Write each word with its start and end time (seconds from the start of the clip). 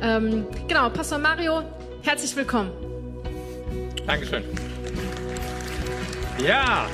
Ähm, 0.00 0.46
genau, 0.68 0.90
Pastor 0.90 1.18
Mario, 1.18 1.62
herzlich 2.02 2.36
willkommen. 2.36 2.70
Dankeschön. 4.06 4.44
Ja, 6.44 6.86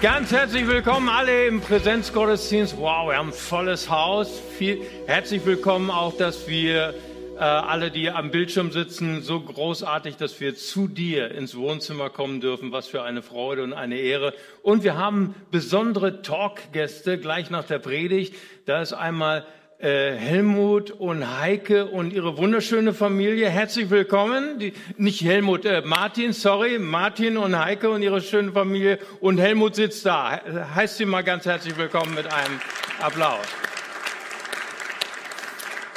ganz 0.00 0.32
herzlich 0.32 0.66
willkommen 0.66 1.10
alle 1.10 1.46
im 1.46 1.60
Präsenzgottesdienst. 1.60 2.78
Wow, 2.78 3.10
wir 3.10 3.18
haben 3.18 3.28
ein 3.28 3.34
volles 3.34 3.90
Haus. 3.90 4.40
Viel, 4.56 4.80
herzlich 5.06 5.44
willkommen 5.44 5.90
auch, 5.90 6.16
dass 6.16 6.48
wir 6.48 6.94
äh, 7.36 7.40
alle, 7.40 7.90
die 7.90 8.10
am 8.10 8.30
Bildschirm 8.30 8.72
sitzen, 8.72 9.20
so 9.20 9.38
großartig, 9.38 10.16
dass 10.16 10.40
wir 10.40 10.56
zu 10.56 10.88
dir 10.88 11.30
ins 11.32 11.54
Wohnzimmer 11.58 12.08
kommen 12.08 12.40
dürfen. 12.40 12.72
Was 12.72 12.88
für 12.88 13.02
eine 13.02 13.20
Freude 13.20 13.62
und 13.62 13.74
eine 13.74 13.98
Ehre. 13.98 14.32
Und 14.62 14.82
wir 14.82 14.96
haben 14.96 15.34
besondere 15.50 16.22
Talkgäste 16.22 17.18
gleich 17.18 17.50
nach 17.50 17.64
der 17.64 17.80
Predigt. 17.80 18.34
Da 18.64 18.80
ist 18.80 18.94
einmal 18.94 19.44
Helmut 19.78 20.90
und 20.90 21.38
Heike 21.38 21.84
und 21.86 22.10
ihre 22.10 22.38
wunderschöne 22.38 22.94
Familie. 22.94 23.50
Herzlich 23.50 23.90
willkommen. 23.90 24.58
Die, 24.58 24.72
nicht 24.96 25.22
Helmut, 25.22 25.66
äh, 25.66 25.82
Martin, 25.84 26.32
sorry, 26.32 26.78
Martin 26.78 27.36
und 27.36 27.58
Heike 27.58 27.90
und 27.90 28.00
ihre 28.00 28.22
schöne 28.22 28.52
Familie. 28.52 28.98
Und 29.20 29.36
Helmut 29.36 29.74
sitzt 29.74 30.06
da. 30.06 30.40
Heißt 30.74 30.96
sie 30.96 31.04
mal 31.04 31.22
ganz 31.22 31.44
herzlich 31.44 31.76
willkommen 31.76 32.14
mit 32.14 32.26
einem 32.26 32.58
Applaus. 33.02 33.44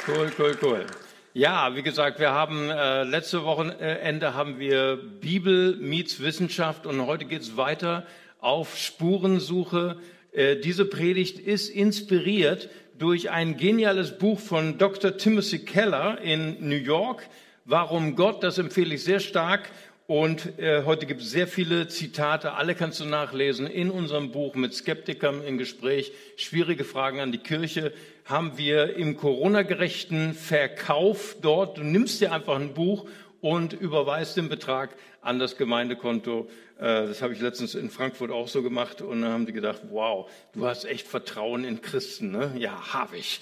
Cool, 0.06 0.30
cool, 0.38 0.58
cool. 0.60 0.86
Ja, 1.32 1.74
wie 1.74 1.82
gesagt, 1.82 2.20
wir 2.20 2.32
haben 2.32 2.68
äh, 2.68 3.04
letzte 3.04 3.44
Wochenende 3.44 4.34
haben 4.34 4.58
wir 4.58 4.98
Bibel 5.20 5.76
meets 5.76 6.20
Wissenschaft 6.20 6.84
und 6.84 7.06
heute 7.06 7.24
geht's 7.24 7.56
weiter 7.56 8.06
auf 8.40 8.76
Spurensuche. 8.76 9.96
Äh, 10.32 10.56
diese 10.56 10.84
Predigt 10.84 11.38
ist 11.38 11.70
inspiriert 11.70 12.68
durch 13.00 13.30
ein 13.30 13.56
geniales 13.56 14.18
Buch 14.18 14.38
von 14.38 14.76
Dr. 14.76 15.16
Timothy 15.16 15.60
Keller 15.60 16.20
in 16.20 16.68
New 16.68 16.76
York. 16.76 17.26
Warum 17.64 18.14
Gott? 18.14 18.42
Das 18.44 18.58
empfehle 18.58 18.94
ich 18.94 19.04
sehr 19.04 19.20
stark. 19.20 19.70
Und 20.06 20.58
äh, 20.58 20.82
heute 20.84 21.06
gibt 21.06 21.22
es 21.22 21.30
sehr 21.30 21.46
viele 21.46 21.88
Zitate, 21.88 22.52
alle 22.54 22.74
kannst 22.74 23.00
du 23.00 23.06
nachlesen 23.06 23.66
in 23.66 23.90
unserem 23.90 24.32
Buch 24.32 24.54
mit 24.54 24.74
Skeptikern 24.74 25.42
im 25.42 25.56
Gespräch. 25.56 26.12
Schwierige 26.36 26.84
Fragen 26.84 27.20
an 27.20 27.32
die 27.32 27.38
Kirche 27.38 27.94
haben 28.26 28.58
wir 28.58 28.96
im 28.96 29.16
Corona-gerechten 29.16 30.34
Verkauf 30.34 31.36
dort. 31.40 31.78
Du 31.78 31.82
nimmst 31.82 32.20
dir 32.20 32.32
einfach 32.32 32.56
ein 32.56 32.74
Buch 32.74 33.06
und 33.40 33.72
überweist 33.72 34.36
den 34.36 34.50
Betrag 34.50 34.94
an 35.22 35.38
das 35.38 35.56
Gemeindekonto. 35.56 36.50
Äh, 36.80 37.06
das 37.06 37.20
habe 37.20 37.34
ich 37.34 37.40
letztens 37.40 37.74
in 37.74 37.90
Frankfurt 37.90 38.30
auch 38.30 38.48
so 38.48 38.62
gemacht 38.62 39.02
und 39.02 39.20
dann 39.20 39.30
haben 39.30 39.46
die 39.46 39.52
gedacht, 39.52 39.82
wow, 39.90 40.30
du 40.54 40.66
hast 40.66 40.86
echt 40.86 41.06
Vertrauen 41.06 41.62
in 41.64 41.82
Christen. 41.82 42.30
Ne? 42.30 42.52
Ja, 42.56 42.94
habe 42.94 43.18
ich. 43.18 43.40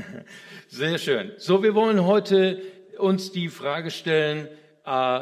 Sehr 0.68 0.98
schön. 0.98 1.32
So, 1.38 1.62
wir 1.62 1.74
wollen 1.74 2.04
heute 2.04 2.60
uns 2.98 3.30
die 3.30 3.48
Frage 3.48 3.92
stellen, 3.92 4.48
äh, 4.84 5.20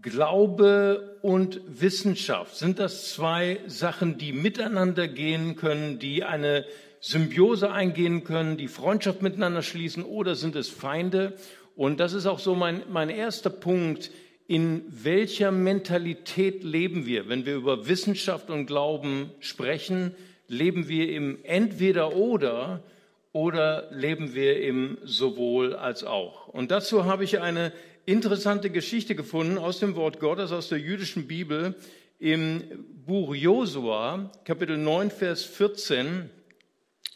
Glaube 0.00 1.18
und 1.22 1.60
Wissenschaft, 1.66 2.56
sind 2.56 2.78
das 2.78 3.12
zwei 3.12 3.60
Sachen, 3.66 4.18
die 4.18 4.32
miteinander 4.32 5.06
gehen 5.06 5.54
können, 5.54 5.98
die 5.98 6.24
eine 6.24 6.64
Symbiose 7.00 7.70
eingehen 7.72 8.24
können, 8.24 8.56
die 8.56 8.68
Freundschaft 8.68 9.22
miteinander 9.22 9.62
schließen 9.62 10.04
oder 10.04 10.34
sind 10.34 10.56
es 10.56 10.68
Feinde? 10.68 11.34
Und 11.74 12.00
das 12.00 12.12
ist 12.12 12.26
auch 12.26 12.38
so 12.38 12.54
mein, 12.54 12.82
mein 12.88 13.10
erster 13.10 13.50
Punkt. 13.50 14.10
In 14.52 14.84
welcher 14.86 15.50
Mentalität 15.50 16.62
leben 16.62 17.06
wir? 17.06 17.26
Wenn 17.26 17.46
wir 17.46 17.54
über 17.54 17.88
Wissenschaft 17.88 18.50
und 18.50 18.66
Glauben 18.66 19.30
sprechen, 19.40 20.14
leben 20.46 20.88
wir 20.88 21.10
im 21.10 21.38
Entweder-Oder 21.42 22.82
oder 23.32 23.88
leben 23.92 24.34
wir 24.34 24.60
im 24.60 24.98
sowohl 25.04 25.74
als 25.74 26.04
auch? 26.04 26.48
Und 26.48 26.70
dazu 26.70 27.06
habe 27.06 27.24
ich 27.24 27.40
eine 27.40 27.72
interessante 28.04 28.68
Geschichte 28.68 29.14
gefunden 29.14 29.56
aus 29.56 29.78
dem 29.78 29.96
Wort 29.96 30.20
Gottes, 30.20 30.52
aus 30.52 30.68
der 30.68 30.80
jüdischen 30.80 31.26
Bibel, 31.26 31.74
im 32.18 32.62
Buch 33.06 33.34
Josua, 33.34 34.30
Kapitel 34.44 34.76
9, 34.76 35.10
Vers 35.10 35.44
14. 35.44 36.28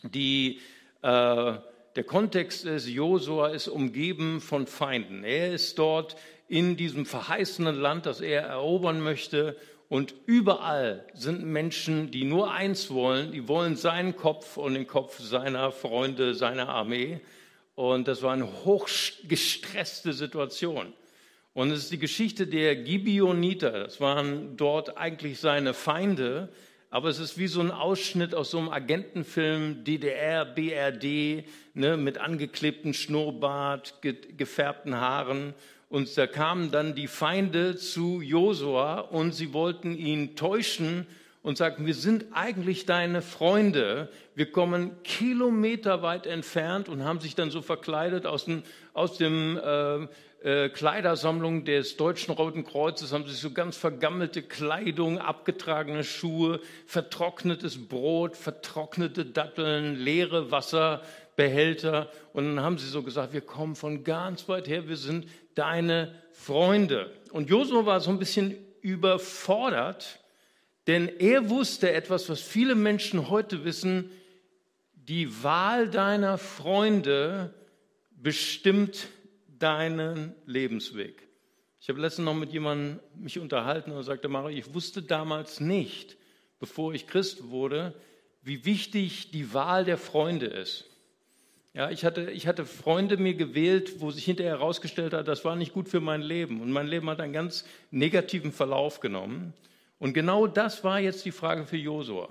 Die, 0.05 0.61
äh, 1.03 1.53
der 1.97 2.05
Kontext 2.07 2.65
ist, 2.65 2.89
Josua 2.89 3.49
ist 3.49 3.69
umgeben 3.69 4.41
von 4.41 4.67
Feinden. 4.67 5.23
Er 5.23 5.53
ist 5.53 5.79
dort 5.79 6.17
in 6.49 6.77
diesem 6.77 7.07
verheißenen 7.07 7.77
Land, 7.77 8.07
das 8.07 8.21
er 8.21 8.43
erobern 8.43 9.01
möchte. 9.01 9.57
Und 9.89 10.15
überall 10.27 11.05
sind 11.15 11.45
Menschen, 11.45 12.11
die 12.11 12.25
nur 12.25 12.53
eins 12.53 12.91
wollen, 12.91 13.33
die 13.33 13.47
wollen 13.49 13.77
seinen 13.77 14.17
Kopf 14.17 14.57
und 14.57 14.75
den 14.75 14.87
Kopf 14.87 15.21
seiner 15.21 15.71
Freunde, 15.71 16.34
seiner 16.34 16.69
Armee. 16.69 17.21
Und 17.75 18.09
das 18.09 18.23
war 18.23 18.33
eine 18.33 18.65
hochgestresste 18.65 20.12
Situation. 20.12 20.93
Und 21.55 21.71
es 21.71 21.84
ist 21.84 21.93
die 21.93 21.99
Geschichte 21.99 22.47
der 22.47 22.77
Gibeoniter. 22.77 23.71
Das 23.71 24.01
waren 24.01 24.57
dort 24.57 24.99
eigentlich 24.99 25.39
seine 25.41 25.73
Feinde. 25.73 26.49
Aber 26.91 27.09
es 27.09 27.19
ist 27.19 27.39
wie 27.39 27.47
so 27.47 27.61
ein 27.61 27.71
Ausschnitt 27.71 28.34
aus 28.34 28.51
so 28.51 28.59
einem 28.59 28.69
Agentenfilm 28.69 29.84
DDR, 29.84 30.45
BRD, 30.45 31.45
ne, 31.75 31.97
mit 31.97 32.19
angeklebtem 32.19 32.95
Schnurrbart, 32.95 34.01
ge 34.03 34.17
gefärbten 34.37 34.97
Haaren. 34.97 35.55
Und 35.89 36.17
da 36.19 36.27
kamen 36.27 36.71
dann 36.71 36.95
die 36.95 37.07
Feinde 37.07 37.77
zu 37.77 38.21
Josua 38.21 39.01
und 39.01 39.33
sie 39.33 39.53
wollten 39.53 39.97
ihn 39.97 40.35
täuschen 40.35 41.07
und 41.43 41.57
sagten, 41.57 41.87
wir 41.87 41.95
sind 41.95 42.25
eigentlich 42.33 42.87
deine 42.87 43.23
Freunde. 43.23 44.11
Wir 44.35 44.51
kommen 44.51 45.01
kilometerweit 45.05 46.27
entfernt 46.27 46.89
und 46.89 47.05
haben 47.05 47.21
sich 47.21 47.37
dann 47.37 47.51
so 47.51 47.63
verkleidet 47.63 48.27
aus 48.27 48.47
dem, 48.47 48.65
aus 48.95 49.17
dem 49.17 49.57
äh, 49.57 50.09
äh, 50.43 50.71
Kleidersammlung 50.71 51.65
des 51.65 51.97
Deutschen 51.97 52.35
Roten 52.35 52.65
Kreuzes, 52.65 53.13
haben 53.13 53.27
sich 53.27 53.39
so 53.39 53.53
ganz 53.53 53.77
vergammelte 53.77 54.43
Kleidung, 54.43 55.19
abgetragene 55.19 56.03
Schuhe, 56.03 56.61
vertrocknetes 56.87 57.89
Brot, 57.89 58.37
vertrocknete 58.37 59.25
Datteln, 59.25 59.95
leere 59.95 60.51
Wasserbehälter. 60.51 62.11
Und 62.33 62.47
dann 62.57 62.65
haben 62.65 62.79
sie 62.79 62.89
so 62.89 63.05
gesagt, 63.05 63.33
wir 63.33 63.41
kommen 63.41 63.77
von 63.77 64.03
ganz 64.03 64.49
weit 64.49 64.67
her, 64.67 64.89
wir 64.89 64.97
sind 64.97 65.27
deine 65.56 66.15
Freunde. 66.33 67.12
Und 67.33 67.50
Josua 67.50 67.84
war 67.84 68.00
so 68.00 68.11
ein 68.11 68.21
bisschen 68.21 68.55
überfordert, 68.81 70.21
denn 70.87 71.09
er 71.19 71.50
wusste 71.50 71.93
etwas, 71.93 72.28
was 72.28 72.41
viele 72.41 72.77
Menschen 72.77 73.28
heute 73.28 73.65
wissen, 73.65 74.11
die 74.95 75.43
Wahl 75.43 75.89
deiner 75.89 76.39
Freunde 76.39 77.53
bestimmt 78.11 79.09
deinen 79.59 80.34
Lebensweg. 80.47 81.27
Ich 81.81 81.89
habe 81.89 82.00
letztens 82.00 82.25
noch 82.25 82.34
mit 82.34 82.53
jemandem 82.53 83.00
mich 83.15 83.39
unterhalten 83.39 83.93
und 83.93 84.03
sagte, 84.03 84.28
Mario, 84.28 84.56
ich 84.56 84.75
wusste 84.75 85.03
damals 85.03 85.61
nicht, 85.61 86.16
bevor 86.59 86.95
ich 86.95 87.06
Christ 87.06 87.50
wurde, 87.50 87.95
wie 88.43 88.65
wichtig 88.65 89.31
die 89.31 89.53
Wahl 89.55 89.84
der 89.84 89.99
Freunde 89.99 90.47
ist. 90.47 90.84
Ja, 91.77 91.91
ich 91.91 92.07
hatte, 92.07 92.31
ich 92.31 92.47
hatte 92.47 92.65
Freunde 92.65 93.19
mir 93.19 93.35
gewählt, 93.35 94.01
wo 94.01 94.11
sich 94.11 94.25
hinterher 94.25 94.55
herausgestellt 94.55 95.13
hat, 95.13 95.29
das 95.29 95.45
war 95.45 95.57
nicht 95.57 95.75
gut 95.75 95.91
für 95.91 96.01
mein 96.01 96.23
Leben. 96.23 96.63
Und 96.63 96.73
mein 96.73 96.87
Leben 96.87 97.11
hat 97.11 97.21
einen 97.21 97.35
ganz 97.35 97.67
negativen 97.91 98.51
Verlauf 98.51 99.01
genommen. 99.01 99.53
Und 99.99 100.15
genau 100.15 100.47
das 100.47 100.85
war 100.85 101.01
jetzt 101.01 101.27
die 101.27 101.33
Frage 101.33 101.67
für 101.67 101.77
Josua. 101.77 102.31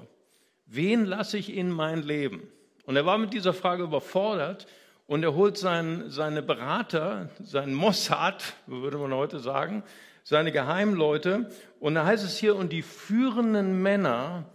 Wen 0.65 1.05
lasse 1.05 1.37
ich 1.37 1.55
in 1.55 1.69
mein 1.69 2.01
Leben? 2.01 2.47
Und 2.87 2.95
er 2.95 3.05
war 3.05 3.19
mit 3.19 3.33
dieser 3.33 3.53
Frage 3.53 3.83
überfordert 3.83 4.65
und 5.05 5.21
er 5.21 5.35
holt 5.35 5.59
seinen, 5.59 6.09
seine 6.09 6.41
Berater, 6.41 7.29
seinen 7.39 7.75
Mossad, 7.75 8.55
würde 8.65 8.97
man 8.97 9.13
heute 9.13 9.37
sagen, 9.37 9.83
seine 10.23 10.51
Geheimleute. 10.51 11.51
Und 11.79 11.93
da 11.93 12.03
heißt 12.03 12.25
es 12.25 12.39
hier, 12.39 12.55
und 12.55 12.73
die 12.73 12.81
führenden 12.81 13.79
Männer 13.83 14.45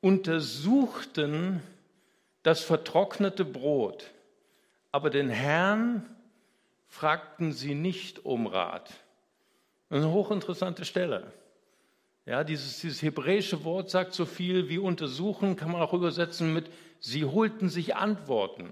untersuchten 0.00 1.62
das 2.42 2.64
vertrocknete 2.64 3.44
Brot, 3.44 4.10
aber 4.92 5.10
den 5.10 5.30
Herrn 5.30 6.08
fragten 6.86 7.52
sie 7.52 7.74
nicht 7.74 8.24
um 8.24 8.46
Rat. 8.46 8.92
Eine 9.88 10.10
hochinteressante 10.10 10.84
Stelle. 10.84 11.32
Ja, 12.26 12.44
dieses, 12.44 12.80
dieses 12.80 13.02
hebräische 13.02 13.64
Wort 13.64 13.90
sagt 13.90 14.12
so 14.12 14.26
viel 14.26 14.68
wie 14.68 14.78
untersuchen, 14.78 15.56
kann 15.56 15.72
man 15.72 15.80
auch 15.80 15.92
übersetzen 15.92 16.52
mit, 16.52 16.70
sie 17.00 17.24
holten 17.24 17.68
sich 17.68 17.96
Antworten. 17.96 18.70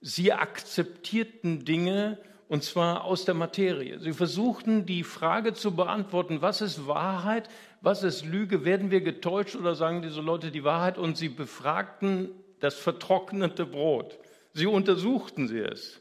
Sie 0.00 0.32
akzeptierten 0.32 1.64
Dinge 1.64 2.18
und 2.48 2.62
zwar 2.62 3.04
aus 3.04 3.24
der 3.24 3.34
Materie. 3.34 3.98
Sie 3.98 4.12
versuchten 4.12 4.86
die 4.86 5.02
Frage 5.02 5.52
zu 5.52 5.74
beantworten, 5.74 6.40
was 6.40 6.62
ist 6.62 6.86
Wahrheit, 6.86 7.50
was 7.82 8.04
ist 8.04 8.24
Lüge, 8.24 8.64
werden 8.64 8.90
wir 8.90 9.00
getäuscht 9.00 9.54
oder 9.54 9.74
sagen 9.74 10.00
diese 10.00 10.20
Leute 10.20 10.50
die 10.50 10.64
Wahrheit 10.64 10.96
und 10.96 11.16
sie 11.16 11.28
befragten 11.28 12.30
das 12.60 12.74
vertrocknete 12.74 13.66
Brot. 13.66 14.18
Sie 14.58 14.66
untersuchten 14.66 15.46
sie 15.46 15.60
es. 15.60 16.00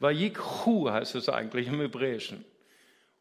Vayikhu 0.00 0.90
heißt 0.90 1.14
es 1.14 1.28
eigentlich 1.28 1.68
im 1.68 1.78
Hebräischen. 1.78 2.44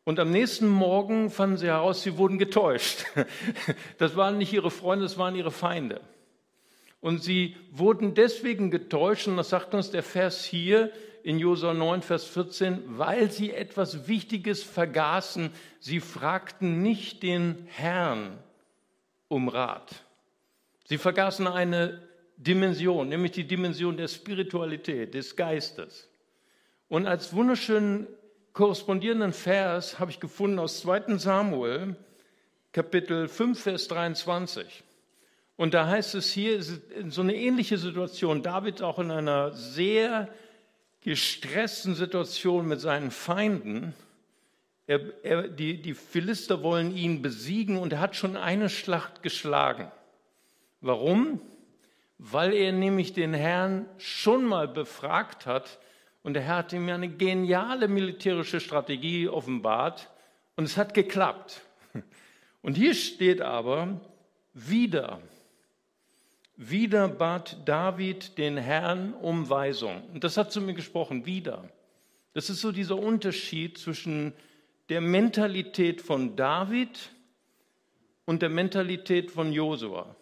Und 0.04 0.20
am 0.20 0.32
nächsten 0.32 0.68
Morgen 0.68 1.30
fanden 1.30 1.58
sie 1.58 1.68
heraus, 1.68 2.02
sie 2.02 2.18
wurden 2.18 2.40
getäuscht. 2.40 3.06
Das 4.00 4.16
waren 4.16 4.40
nicht 4.40 4.52
ihre 4.52 4.72
Freunde, 4.72 5.06
das 5.06 5.20
waren 5.20 5.36
ihre 5.36 5.52
Feinde. 5.52 6.02
Und 7.02 7.22
sie 7.22 7.56
wurden 7.70 8.16
deswegen 8.16 8.72
getäuscht, 8.72 9.28
und 9.28 9.38
das 9.38 9.50
sagt 9.50 9.76
uns 9.76 9.92
der 9.92 10.02
Vers 10.02 10.44
hier, 10.44 10.92
in 11.22 11.38
Josua 11.38 11.76
9, 11.76 12.02
Vers 12.02 12.26
14, 12.26 12.82
weil 12.98 13.30
sie 13.30 13.52
etwas 13.52 14.08
Wichtiges 14.08 14.64
vergaßen. 14.64 15.52
Sie 15.82 16.00
fragten 16.00 16.82
nicht 16.82 17.22
den 17.22 17.68
Herrn 17.68 18.40
um 19.28 19.50
Rat. 19.50 20.04
Sie 20.86 20.98
vergaßen 20.98 21.46
eine 21.46 22.02
Dimension, 22.38 23.10
nämlich 23.10 23.32
die 23.32 23.48
Dimension 23.48 23.98
der 23.98 24.08
Spiritualität, 24.08 25.14
des 25.14 25.36
Geistes. 25.36 26.10
Und 26.90 27.08
als 27.08 27.34
wunderschönen 27.34 28.08
korrespondierenden 28.54 29.34
Vers 29.34 30.00
habe 30.00 30.12
ich 30.12 30.20
gefunden 30.20 30.60
aus 30.60 30.82
2 30.82 31.18
Samuel, 31.18 31.96
Kapitel 32.72 33.28
5, 33.28 33.62
Vers 33.62 33.88
23. 33.88 34.84
Und 35.56 35.74
da 35.74 35.88
heißt 35.88 36.16
es 36.16 36.32
hier, 36.32 36.62
so 36.62 37.22
eine 37.22 37.36
ähnliche 37.36 37.78
Situation, 37.78 38.42
David 38.42 38.82
auch 38.82 39.00
in 39.00 39.12
einer 39.12 39.52
sehr 39.54 40.30
gestressten 41.02 41.96
Situation 41.96 42.68
mit 42.68 42.80
seinen 42.80 43.12
Feinden. 43.12 43.94
Er, 44.88 45.02
er, 45.24 45.48
die, 45.48 45.82
die 45.82 45.94
Philister 45.94 46.64
wollen 46.64 46.96
ihn 46.96 47.22
besiegen 47.22 47.78
und 47.78 47.94
er 47.94 48.00
hat 48.00 48.16
schon 48.16 48.36
eine 48.36 48.70
Schlacht 48.70 49.22
geschlagen. 49.22 49.92
Warum? 50.82 51.40
Weil 52.26 52.54
er 52.54 52.72
nämlich 52.72 53.12
den 53.12 53.34
Herrn 53.34 53.86
schon 53.98 54.46
mal 54.46 54.70
befragt 54.70 55.46
hat 55.46 55.78
und 56.22 56.36
der 56.36 56.44
Herr 56.44 56.56
hat 56.60 56.72
ihm 56.72 56.88
eine 56.88 57.10
geniale 57.10 57.90
militärische 57.90 58.62
Strategie 58.62 59.28
offenbart 59.28 60.10
und 60.56 60.64
es 60.64 60.78
hat 60.78 60.94
geklappt. 60.94 61.62
Und 62.62 62.78
hier 62.78 62.94
steht 62.94 63.42
aber 63.42 64.00
wieder. 64.54 65.22
Wieder 66.56 67.10
bat 67.10 67.58
David 67.66 68.38
den 68.38 68.56
Herrn 68.56 69.14
um 69.16 69.50
Weisung. 69.50 70.02
Und 70.14 70.24
das 70.24 70.38
hat 70.38 70.54
zu 70.54 70.62
mir 70.62 70.74
gesprochen, 70.74 71.26
wieder. 71.26 71.70
Das 72.34 72.50
ist 72.50 72.62
so 72.62 72.72
dieser 72.72 72.98
Unterschied 72.98 73.78
zwischen 73.78 74.32
der 74.88 75.02
Mentalität 75.02 76.00
von 76.00 76.38
David 76.38 77.12
und 78.24 78.42
der 78.42 78.50
Mentalität 78.50 79.30
von 79.30 79.52
Josua. 79.52 80.16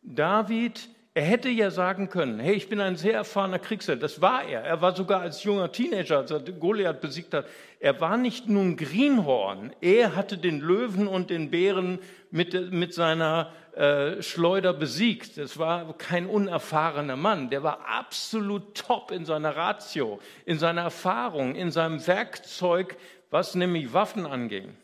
David 0.00 0.88
er 1.16 1.22
hätte 1.22 1.48
ja 1.48 1.70
sagen 1.70 2.08
können, 2.08 2.40
hey, 2.40 2.54
ich 2.54 2.68
bin 2.68 2.80
ein 2.80 2.96
sehr 2.96 3.14
erfahrener 3.14 3.60
Kriegsheld. 3.60 4.02
Das 4.02 4.20
war 4.20 4.42
er. 4.42 4.62
Er 4.62 4.82
war 4.82 4.96
sogar 4.96 5.20
als 5.20 5.44
junger 5.44 5.70
Teenager, 5.70 6.18
als 6.18 6.32
er 6.32 6.40
Goliath 6.40 7.00
besiegt 7.00 7.32
hat. 7.34 7.46
Er 7.78 8.00
war 8.00 8.16
nicht 8.16 8.48
nur 8.48 8.64
ein 8.64 8.76
Greenhorn. 8.76 9.72
Er 9.80 10.16
hatte 10.16 10.36
den 10.36 10.58
Löwen 10.58 11.06
und 11.06 11.30
den 11.30 11.52
Bären 11.52 12.00
mit, 12.32 12.72
mit 12.72 12.94
seiner 12.94 13.52
äh, 13.76 14.22
Schleuder 14.22 14.72
besiegt. 14.72 15.38
Das 15.38 15.56
war 15.56 15.96
kein 15.98 16.26
unerfahrener 16.26 17.16
Mann. 17.16 17.48
Der 17.48 17.62
war 17.62 17.86
absolut 17.86 18.74
top 18.74 19.12
in 19.12 19.24
seiner 19.24 19.54
Ratio, 19.54 20.18
in 20.46 20.58
seiner 20.58 20.82
Erfahrung, 20.82 21.54
in 21.54 21.70
seinem 21.70 22.04
Werkzeug, 22.04 22.96
was 23.30 23.54
nämlich 23.54 23.92
Waffen 23.92 24.26
anging. 24.26 24.74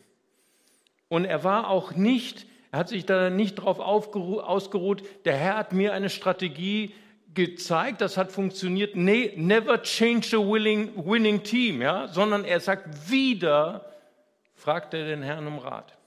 Und 1.09 1.25
er 1.25 1.43
war 1.43 1.69
auch 1.69 1.91
nicht 1.91 2.45
er 2.71 2.79
hat 2.79 2.89
sich 2.89 3.05
da 3.05 3.29
nicht 3.29 3.59
darauf 3.59 3.79
ausgeruht, 3.79 5.03
der 5.25 5.35
Herr 5.35 5.57
hat 5.57 5.73
mir 5.73 5.93
eine 5.93 6.09
Strategie 6.09 6.93
gezeigt, 7.33 8.01
das 8.01 8.17
hat 8.17 8.31
funktioniert. 8.31 8.95
Nee, 8.95 9.33
never 9.35 9.81
change 9.81 10.35
a 10.35 10.39
willing, 10.39 10.91
winning 10.95 11.43
team, 11.43 11.81
ja, 11.81 12.07
sondern 12.07 12.45
er 12.45 12.59
sagt 12.59 13.09
wieder, 13.09 13.85
fragt 14.55 14.93
er 14.93 15.05
den 15.05 15.21
Herrn 15.21 15.47
um 15.47 15.59
Rat. 15.59 15.97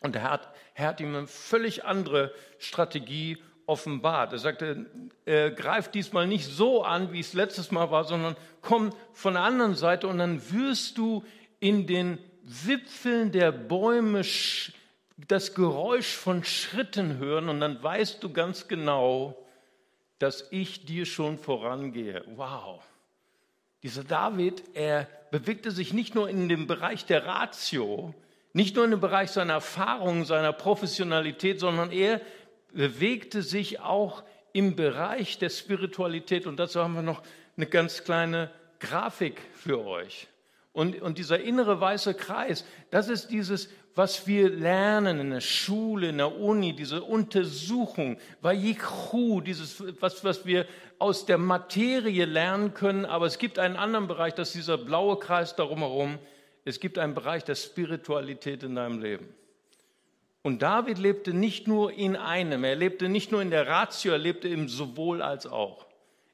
Und 0.00 0.14
der 0.14 0.22
Herr 0.22 0.30
hat, 0.30 0.48
Herr 0.74 0.88
hat 0.88 1.00
ihm 1.00 1.14
eine 1.14 1.26
völlig 1.26 1.84
andere 1.84 2.32
Strategie 2.58 3.38
offenbart. 3.66 4.32
Er 4.32 4.38
sagte, 4.38 4.86
äh, 5.24 5.50
greif 5.50 5.88
diesmal 5.88 6.26
nicht 6.26 6.46
so 6.46 6.82
an, 6.82 7.12
wie 7.12 7.20
es 7.20 7.34
letztes 7.34 7.70
Mal 7.70 7.90
war, 7.90 8.04
sondern 8.04 8.36
komm 8.60 8.90
von 9.12 9.34
der 9.34 9.42
anderen 9.42 9.74
Seite 9.74 10.08
und 10.08 10.18
dann 10.18 10.40
wirst 10.52 10.98
du 10.98 11.24
in 11.60 11.86
den 11.86 12.18
Wipfeln 12.44 13.30
der 13.30 13.52
Bäume 13.52 14.24
das 15.26 15.54
Geräusch 15.54 16.14
von 16.14 16.44
Schritten 16.44 17.18
hören 17.18 17.48
und 17.48 17.60
dann 17.60 17.82
weißt 17.82 18.22
du 18.22 18.32
ganz 18.32 18.68
genau, 18.68 19.36
dass 20.18 20.46
ich 20.50 20.84
dir 20.84 21.06
schon 21.06 21.38
vorangehe. 21.38 22.24
Wow. 22.36 22.82
Dieser 23.82 24.04
David, 24.04 24.62
er 24.74 25.08
bewegte 25.30 25.70
sich 25.70 25.92
nicht 25.92 26.14
nur 26.14 26.28
in 26.28 26.48
dem 26.48 26.66
Bereich 26.66 27.04
der 27.04 27.26
Ratio, 27.26 28.14
nicht 28.52 28.76
nur 28.76 28.84
in 28.84 28.92
dem 28.92 29.00
Bereich 29.00 29.30
seiner 29.30 29.54
Erfahrung, 29.54 30.24
seiner 30.24 30.52
Professionalität, 30.52 31.60
sondern 31.60 31.92
er 31.92 32.20
bewegte 32.72 33.42
sich 33.42 33.80
auch 33.80 34.22
im 34.52 34.76
Bereich 34.76 35.38
der 35.38 35.50
Spiritualität. 35.50 36.46
Und 36.46 36.58
dazu 36.58 36.80
haben 36.80 36.94
wir 36.94 37.02
noch 37.02 37.22
eine 37.56 37.66
ganz 37.66 38.04
kleine 38.04 38.50
Grafik 38.80 39.40
für 39.52 39.84
euch. 39.84 40.28
Und, 40.72 41.00
und 41.02 41.18
dieser 41.18 41.40
innere 41.40 41.80
weiße 41.80 42.14
Kreis, 42.14 42.64
das 42.90 43.08
ist 43.08 43.28
dieses 43.28 43.68
was 43.98 44.28
wir 44.28 44.48
lernen 44.48 45.18
in 45.18 45.30
der 45.30 45.40
Schule, 45.40 46.10
in 46.10 46.18
der 46.18 46.40
Uni, 46.40 46.72
diese 46.72 47.02
Untersuchung, 47.02 48.16
Vayikhu, 48.40 49.40
dieses, 49.40 49.82
was, 50.00 50.22
was 50.22 50.46
wir 50.46 50.66
aus 51.00 51.26
der 51.26 51.36
Materie 51.36 52.24
lernen 52.24 52.74
können, 52.74 53.04
aber 53.04 53.26
es 53.26 53.38
gibt 53.38 53.58
einen 53.58 53.74
anderen 53.74 54.06
Bereich, 54.06 54.34
das 54.34 54.50
ist 54.50 54.54
dieser 54.54 54.78
blaue 54.78 55.18
Kreis 55.18 55.56
darum 55.56 55.80
herum. 55.80 56.18
Es 56.64 56.78
gibt 56.78 56.96
einen 56.96 57.14
Bereich 57.14 57.42
der 57.42 57.56
Spiritualität 57.56 58.62
in 58.62 58.76
deinem 58.76 59.00
Leben. 59.00 59.34
Und 60.42 60.62
David 60.62 60.98
lebte 60.98 61.34
nicht 61.34 61.66
nur 61.66 61.92
in 61.92 62.14
einem, 62.14 62.62
er 62.62 62.76
lebte 62.76 63.08
nicht 63.08 63.32
nur 63.32 63.42
in 63.42 63.50
der 63.50 63.66
Ratio, 63.66 64.12
er 64.12 64.18
lebte 64.18 64.46
im 64.46 64.68
sowohl 64.68 65.22
als 65.22 65.44
auch. 65.44 65.86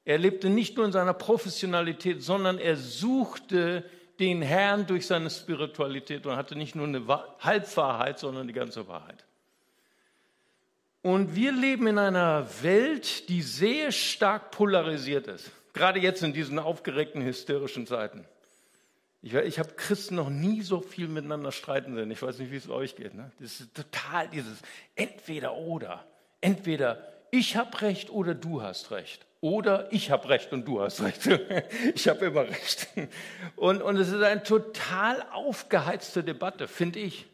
Er 0.05 0.19
lebte 0.19 0.51
nicht 0.51 0.77
nur 0.77 0.85
in 0.85 0.93
seiner 0.93 1.15
Professionalität, 1.15 2.23
sondern 2.23 2.59
er 2.59 2.77
suchte 2.77 3.85
den 4.19 4.43
Herrn 4.43 4.87
durch 4.87 5.07
seine 5.07 5.31
Spiritualität 5.31 6.27
und 6.27 6.37
hatte 6.37 6.57
nicht 6.57 6.75
nur 6.75 6.87
eine 6.87 7.07
Halbwahrheit, 7.41 8.19
sondern 8.19 8.47
die 8.47 8.55
ganze 8.55 8.87
Wahrheit. 8.89 9.25
Und 11.03 11.35
wir 11.35 11.53
leben 11.53 11.87
in 11.87 11.99
einer 11.99 12.49
Welt, 12.63 13.29
die 13.29 13.43
sehr 13.43 13.93
stark 13.93 14.51
polarisiert 14.51 15.27
ist. 15.27 15.51
Gerade 15.75 16.01
jetzt 16.01 16.23
in 16.23 16.33
diesen 16.33 16.59
aufgeregten, 16.59 17.23
hysterischen 17.23 17.87
Zeiten. 17.87 18.25
Ich, 19.21 19.35
ich 19.35 19.59
habe 19.59 19.75
Christen 19.75 20.15
noch 20.15 20.31
nie 20.31 20.63
so 20.63 20.81
viel 20.81 21.09
miteinander 21.09 21.53
streiten 21.53 21.95
sehen. 21.95 22.11
Ich 22.11 22.23
weiß 22.23 22.39
nicht, 22.39 22.53
wie 22.53 22.57
es 22.57 22.71
euch 22.71 22.95
geht. 22.95 23.15
Ne? 23.15 23.33
Das 23.39 23.61
ist 23.61 23.75
total 23.75 24.29
dieses 24.29 24.61
Entweder 24.95 25.55
oder. 25.57 26.07
Entweder 26.41 27.07
ich 27.31 27.57
habe 27.57 27.83
recht 27.83 28.11
oder 28.11 28.35
du 28.35 28.63
hast 28.63 28.91
recht. 28.91 29.27
Oder 29.45 29.93
ich 29.93 30.11
habe 30.11 30.31
recht 30.31 30.55
und 30.55 30.67
du 30.67 30.81
hast 30.81 31.03
recht. 31.03 31.29
Ich 31.95 32.09
habe 32.09 32.25
immer 32.25 32.49
recht. 32.49 32.89
Und, 33.57 33.83
und 33.83 33.99
es 33.99 34.09
ist 34.09 34.23
eine 34.23 34.43
total 34.43 35.23
aufgeheizte 35.33 36.25
Debatte, 36.25 36.67
finde 36.67 37.01
ich. 37.01 37.27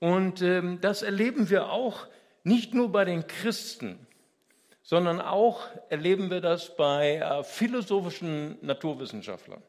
Und 0.00 0.42
ähm, 0.42 0.80
das 0.80 1.02
erleben 1.02 1.50
wir 1.50 1.70
auch 1.70 2.08
nicht 2.42 2.74
nur 2.74 2.90
bei 2.90 3.04
den 3.04 3.28
Christen, 3.28 4.04
sondern 4.82 5.20
auch 5.20 5.60
erleben 5.88 6.30
wir 6.30 6.40
das 6.40 6.74
bei 6.74 7.18
äh, 7.18 7.44
philosophischen 7.44 8.58
Naturwissenschaftlern. 8.62 9.62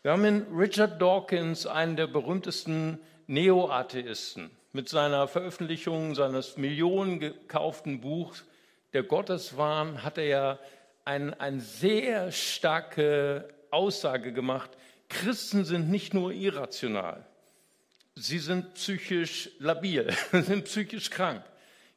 Wir 0.00 0.12
haben 0.12 0.24
in 0.24 0.46
Richard 0.56 1.02
Dawkins 1.02 1.66
einen 1.66 1.96
der 1.96 2.06
berühmtesten 2.06 2.98
Neo-Atheisten 3.26 4.50
mit 4.72 4.88
seiner 4.88 5.28
Veröffentlichung 5.28 6.14
seines 6.14 6.56
millionengekauften 6.56 8.00
Buchs 8.00 8.46
der 8.92 9.02
Gotteswahn 9.02 10.02
hat 10.02 10.18
er 10.18 10.24
ja 10.24 10.58
eine 11.04 11.38
ein 11.40 11.60
sehr 11.60 12.30
starke 12.30 13.48
Aussage 13.70 14.32
gemacht. 14.32 14.70
Christen 15.08 15.64
sind 15.64 15.90
nicht 15.90 16.14
nur 16.14 16.32
irrational, 16.32 17.26
sie 18.14 18.38
sind 18.38 18.74
psychisch 18.74 19.50
labil, 19.58 20.10
sind 20.32 20.64
psychisch 20.64 21.10
krank. 21.10 21.42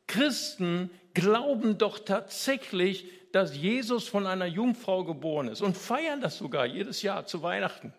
Christen 0.08 0.90
glauben 1.14 1.78
doch 1.78 2.00
tatsächlich, 2.00 3.06
dass 3.32 3.56
Jesus 3.56 4.08
von 4.08 4.28
einer 4.28 4.46
Jungfrau 4.46 5.04
geboren 5.04 5.48
ist 5.50 5.62
und 5.62 5.76
feiern 5.76 6.22
das 6.22 6.38
sogar 6.38 6.66
jedes 6.66 7.02
Jahr 7.02 7.26
zu 7.26 7.42
Weihnachten. 7.42 7.94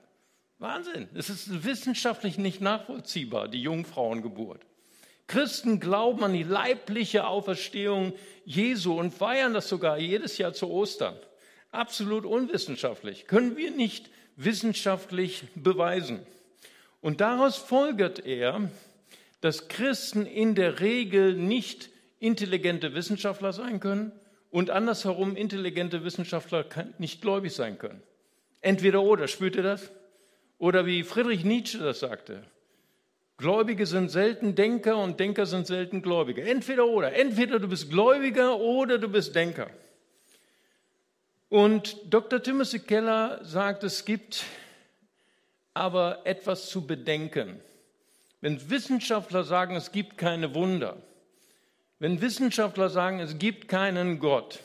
Wahnsinn. 0.59 1.09
Es 1.15 1.29
ist 1.29 1.65
wissenschaftlich 1.65 2.39
nicht 2.39 2.61
nachvollziehbar, 2.61 3.49
die 3.49 3.61
Jungfrauengeburt. 3.61 4.65
Christen 5.27 5.81
glauben 5.81 6.23
an 6.25 6.33
die 6.33 6.45
leibliche 6.45 7.27
Auferstehung 7.27 8.13
Jesu 8.45 8.99
und 8.99 9.13
feiern 9.13 9.55
das 9.55 9.69
sogar 9.69 9.99
jedes 9.99 10.39
Jahr 10.39 10.53
zu 10.53 10.71
Ostern. 10.71 11.17
Absolut 11.73 12.25
unwissenschaftlich. 12.25 13.27
Können 13.27 13.57
wir 13.57 13.71
nicht 13.71 14.09
wissenschaftlich 14.37 15.45
beweisen. 15.55 16.21
Und 17.01 17.21
daraus 17.21 17.57
folgert 17.57 18.25
er, 18.25 18.71
dass 19.41 19.69
Christen 19.69 20.27
in 20.27 20.55
der 20.55 20.81
Regel 20.81 21.35
nicht 21.35 21.91
intelligente 22.19 22.95
Wissenschaftler 22.95 23.53
sein 23.53 23.81
können 23.81 24.13
und 24.51 24.71
andersherum 24.71 25.37
intelligente 25.37 26.05
Wissenschaftler 26.05 26.65
nicht 26.99 27.21
gläubig 27.21 27.53
sein 27.53 27.79
können. 27.79 28.03
Entweder 28.61 29.03
oder, 29.03 29.29
spürt 29.29 29.57
ihr 29.57 29.63
das? 29.63 29.91
Oder 30.59 30.87
wie 30.87 31.03
Friedrich 31.03 31.45
Nietzsche 31.45 31.79
das 31.79 32.01
sagte, 32.01 32.45
Gläubige 33.39 33.85
sind 33.85 34.11
selten 34.11 34.55
Denker 34.55 34.97
und 34.97 35.21
Denker 35.21 35.45
sind 35.45 35.67
selten 35.67 36.01
Gläubige. 36.01 36.43
Entweder 36.43 36.87
oder. 36.87 37.13
Entweder 37.13 37.59
du 37.59 37.69
bist 37.69 37.91
Gläubiger 37.91 38.59
oder 38.59 38.99
du 38.99 39.09
bist 39.09 39.35
Denker. 39.35 39.71
Und 41.49 41.97
Dr. 42.09 42.43
Timothy 42.43 42.79
Keller 42.81 43.45
sagt, 43.45 43.85
es 43.85 44.05
gibt 44.05 44.45
aber 45.75 46.23
etwas 46.25 46.71
zu 46.71 46.87
bedenken. 46.87 47.61
Wenn 48.41 48.71
Wissenschaftler 48.71 49.45
sagen, 49.45 49.77
es 49.77 49.93
gibt 49.93 50.17
keine 50.17 50.55
Wunder, 50.55 50.97
wenn 51.99 52.21
Wissenschaftler 52.21 52.91
sagen, 52.91 53.21
es 53.21 53.39
gibt 53.39 53.69
keinen 53.69 54.19
Gott, 54.19 54.61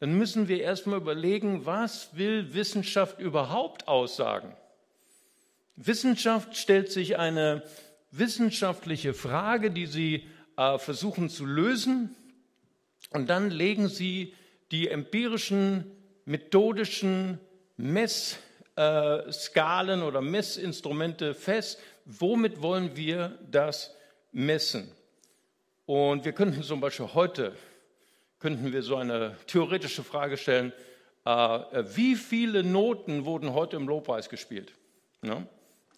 dann 0.00 0.16
müssen 0.16 0.48
wir 0.48 0.60
erstmal 0.60 0.98
überlegen, 0.98 1.66
was 1.66 2.16
will 2.16 2.54
Wissenschaft 2.54 3.20
überhaupt 3.20 3.88
aussagen? 3.88 4.56
Wissenschaft 5.76 6.56
stellt 6.56 6.90
sich 6.90 7.18
eine 7.18 7.62
wissenschaftliche 8.10 9.14
Frage, 9.14 9.70
die 9.70 9.86
sie 9.86 10.26
äh, 10.56 10.78
versuchen 10.78 11.28
zu 11.28 11.44
lösen, 11.44 12.14
und 13.10 13.30
dann 13.30 13.50
legen 13.50 13.88
sie 13.88 14.34
die 14.70 14.88
empirischen, 14.88 15.90
methodischen 16.24 17.40
Messskalen 17.76 18.42
oder 20.02 20.20
Messinstrumente 20.20 21.32
fest. 21.34 21.80
Womit 22.04 22.60
wollen 22.60 22.94
wir 22.96 23.38
das 23.50 23.96
messen? 24.32 24.92
Und 25.86 26.26
wir 26.26 26.32
könnten 26.32 26.62
zum 26.62 26.80
Beispiel 26.80 27.08
heute, 27.14 27.56
könnten 28.40 28.72
wir 28.72 28.82
so 28.82 28.96
eine 28.96 29.36
theoretische 29.46 30.04
Frage 30.04 30.36
stellen, 30.36 30.74
äh, 31.24 31.30
wie 31.94 32.14
viele 32.14 32.62
Noten 32.62 33.24
wurden 33.24 33.54
heute 33.54 33.76
im 33.76 33.88
Lobpreis 33.88 34.28
gespielt? 34.28 34.74
Ne? 35.22 35.48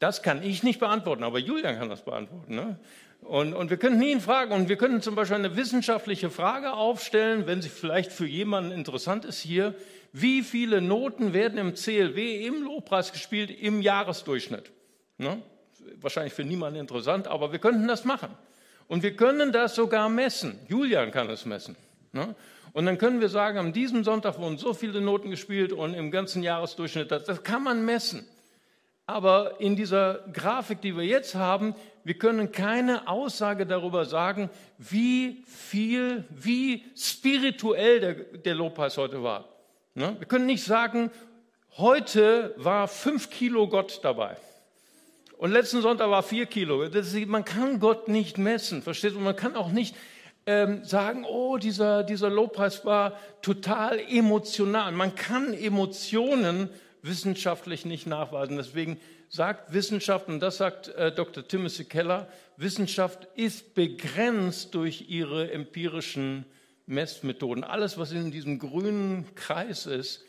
Das 0.00 0.22
kann 0.22 0.42
ich 0.42 0.62
nicht 0.62 0.80
beantworten, 0.80 1.22
aber 1.22 1.38
Julian 1.38 1.78
kann 1.78 1.90
das 1.90 2.02
beantworten. 2.02 2.54
Ne? 2.54 2.78
Und, 3.20 3.52
und 3.52 3.68
wir 3.68 3.76
könnten 3.76 4.02
ihn 4.02 4.20
fragen 4.20 4.52
und 4.52 4.70
wir 4.70 4.76
könnten 4.76 5.02
zum 5.02 5.14
Beispiel 5.14 5.36
eine 5.36 5.56
wissenschaftliche 5.56 6.30
Frage 6.30 6.72
aufstellen, 6.72 7.46
wenn 7.46 7.60
sie 7.60 7.68
vielleicht 7.68 8.10
für 8.10 8.26
jemanden 8.26 8.72
interessant 8.72 9.26
ist 9.26 9.40
hier. 9.40 9.74
Wie 10.12 10.42
viele 10.42 10.80
Noten 10.80 11.34
werden 11.34 11.58
im 11.58 11.74
CLW 11.74 12.46
im 12.46 12.64
Lobpreis 12.64 13.12
gespielt 13.12 13.50
im 13.50 13.82
Jahresdurchschnitt? 13.82 14.72
Ne? 15.18 15.42
Wahrscheinlich 16.00 16.32
für 16.32 16.44
niemanden 16.44 16.80
interessant, 16.80 17.28
aber 17.28 17.52
wir 17.52 17.58
könnten 17.58 17.86
das 17.86 18.04
machen. 18.06 18.30
Und 18.88 19.02
wir 19.02 19.14
können 19.14 19.52
das 19.52 19.74
sogar 19.74 20.08
messen. 20.08 20.58
Julian 20.66 21.10
kann 21.10 21.28
es 21.28 21.44
messen. 21.44 21.76
Ne? 22.12 22.34
Und 22.72 22.86
dann 22.86 22.96
können 22.96 23.20
wir 23.20 23.28
sagen, 23.28 23.58
an 23.58 23.72
diesem 23.74 24.02
Sonntag 24.02 24.38
wurden 24.38 24.56
so 24.56 24.72
viele 24.72 25.02
Noten 25.02 25.30
gespielt 25.30 25.72
und 25.72 25.92
im 25.92 26.10
ganzen 26.10 26.42
Jahresdurchschnitt, 26.42 27.10
das, 27.10 27.24
das 27.24 27.42
kann 27.42 27.62
man 27.62 27.84
messen. 27.84 28.26
Aber 29.10 29.60
in 29.60 29.74
dieser 29.74 30.20
Grafik, 30.32 30.80
die 30.82 30.96
wir 30.96 31.04
jetzt 31.04 31.34
haben, 31.34 31.74
wir 32.04 32.14
können 32.14 32.52
keine 32.52 33.08
Aussage 33.08 33.66
darüber 33.66 34.04
sagen, 34.04 34.50
wie 34.78 35.42
viel, 35.48 36.24
wie 36.30 36.84
spirituell 36.96 37.98
der, 37.98 38.14
der 38.14 38.54
Lobpreis 38.54 38.96
heute 38.96 39.20
war. 39.24 39.48
Ne? 39.94 40.14
Wir 40.16 40.28
können 40.28 40.46
nicht 40.46 40.62
sagen, 40.62 41.10
heute 41.76 42.54
war 42.56 42.86
fünf 42.86 43.30
Kilo 43.30 43.66
Gott 43.66 43.98
dabei. 44.04 44.36
Und 45.38 45.50
letzten 45.50 45.82
Sonntag 45.82 46.08
war 46.08 46.22
vier 46.22 46.46
Kilo. 46.46 46.82
Ist, 46.82 47.26
man 47.26 47.44
kann 47.44 47.80
Gott 47.80 48.06
nicht 48.06 48.38
messen, 48.38 48.80
verstehst 48.80 49.16
du? 49.16 49.20
Man 49.20 49.34
kann 49.34 49.56
auch 49.56 49.72
nicht 49.72 49.96
ähm, 50.46 50.84
sagen, 50.84 51.24
oh, 51.24 51.58
dieser, 51.58 52.04
dieser 52.04 52.30
Lobpreis 52.30 52.84
war 52.84 53.18
total 53.42 53.98
emotional. 53.98 54.92
Man 54.92 55.16
kann 55.16 55.52
Emotionen 55.52 56.70
wissenschaftlich 57.02 57.84
nicht 57.84 58.06
nachweisen. 58.06 58.56
Deswegen 58.56 59.00
sagt 59.28 59.72
Wissenschaft, 59.72 60.28
und 60.28 60.40
das 60.40 60.56
sagt 60.56 60.88
äh, 60.88 61.12
Dr. 61.12 61.46
Timothy 61.46 61.84
Keller, 61.84 62.28
Wissenschaft 62.56 63.28
ist 63.36 63.74
begrenzt 63.74 64.74
durch 64.74 65.08
ihre 65.08 65.50
empirischen 65.52 66.44
Messmethoden. 66.86 67.64
Alles, 67.64 67.98
was 67.98 68.12
in 68.12 68.30
diesem 68.30 68.58
grünen 68.58 69.34
Kreis 69.34 69.86
ist, 69.86 70.24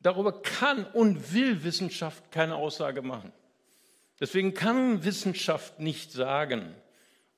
darüber 0.00 0.40
kann 0.40 0.84
und 0.84 1.34
will 1.34 1.64
Wissenschaft 1.64 2.30
keine 2.30 2.54
Aussage 2.56 3.02
machen. 3.02 3.32
Deswegen 4.20 4.54
kann 4.54 5.04
Wissenschaft 5.04 5.80
nicht 5.80 6.12
sagen, 6.12 6.74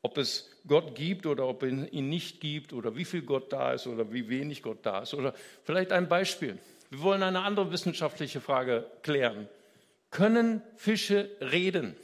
ob 0.02 0.16
es 0.16 0.50
Gott 0.66 0.94
gibt 0.94 1.26
oder 1.26 1.49
ob 1.49 1.62
es 1.62 1.90
ihn 1.90 2.08
nicht 2.08 2.40
gibt 2.40 2.73
oder 2.73 2.94
wie 2.94 3.04
viel 3.04 3.23
Gott 3.23 3.52
da 3.52 3.73
ist 3.73 3.87
oder 3.87 4.12
wie 4.12 4.28
wenig 4.28 4.62
Gott 4.62 4.85
da 4.85 5.02
ist. 5.02 5.14
Oder 5.14 5.35
vielleicht 5.64 5.90
ein 5.92 6.08
Beispiel. 6.08 6.58
Wir 6.90 7.02
wollen 7.02 7.23
eine 7.23 7.40
andere 7.40 7.71
wissenschaftliche 7.71 8.40
Frage 8.40 8.87
klären. 9.02 9.49
Können 10.11 10.62
Fische 10.76 11.28
reden? 11.40 11.95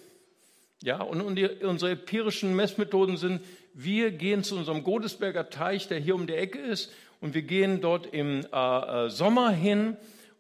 Ja, 0.82 1.00
und 1.00 1.22
unsere 1.22 1.92
empirischen 1.92 2.54
Messmethoden 2.54 3.16
sind, 3.16 3.40
wir 3.72 4.10
gehen 4.10 4.44
zu 4.44 4.56
unserem 4.56 4.84
Godesberger 4.84 5.48
Teich, 5.48 5.88
der 5.88 5.98
hier 5.98 6.14
um 6.14 6.26
die 6.26 6.34
Ecke 6.34 6.58
ist, 6.58 6.92
und 7.20 7.32
wir 7.32 7.42
gehen 7.42 7.80
dort 7.80 8.12
im 8.12 8.46
äh, 8.52 9.06
äh 9.06 9.08
Sommer 9.08 9.50
hin 9.50 9.96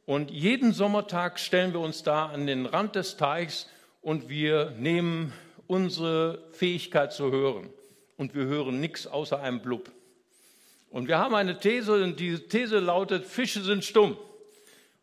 und 0.06 0.30
jeden 0.30 0.72
Sommertag 0.72 1.40
stellen 1.40 1.72
wir 1.72 1.80
uns 1.80 2.02
da 2.02 2.26
an 2.26 2.46
den 2.46 2.66
Rand 2.66 2.94
des 2.94 3.16
Teichs 3.16 3.68
und 4.02 4.28
wir 4.28 4.74
nehmen 4.78 5.32
unsere 5.66 6.42
Fähigkeit 6.52 7.12
zu 7.12 7.32
hören. 7.32 7.70
Und 8.18 8.34
wir 8.34 8.44
hören 8.44 8.80
nichts 8.80 9.06
außer 9.06 9.40
einem 9.40 9.60
Blub. 9.60 9.90
Und 10.90 11.08
wir 11.08 11.18
haben 11.18 11.34
eine 11.34 11.58
These, 11.58 12.04
und 12.04 12.20
die 12.20 12.38
These 12.38 12.78
lautet, 12.80 13.24
Fische 13.24 13.62
sind 13.62 13.82
stumm. 13.82 14.16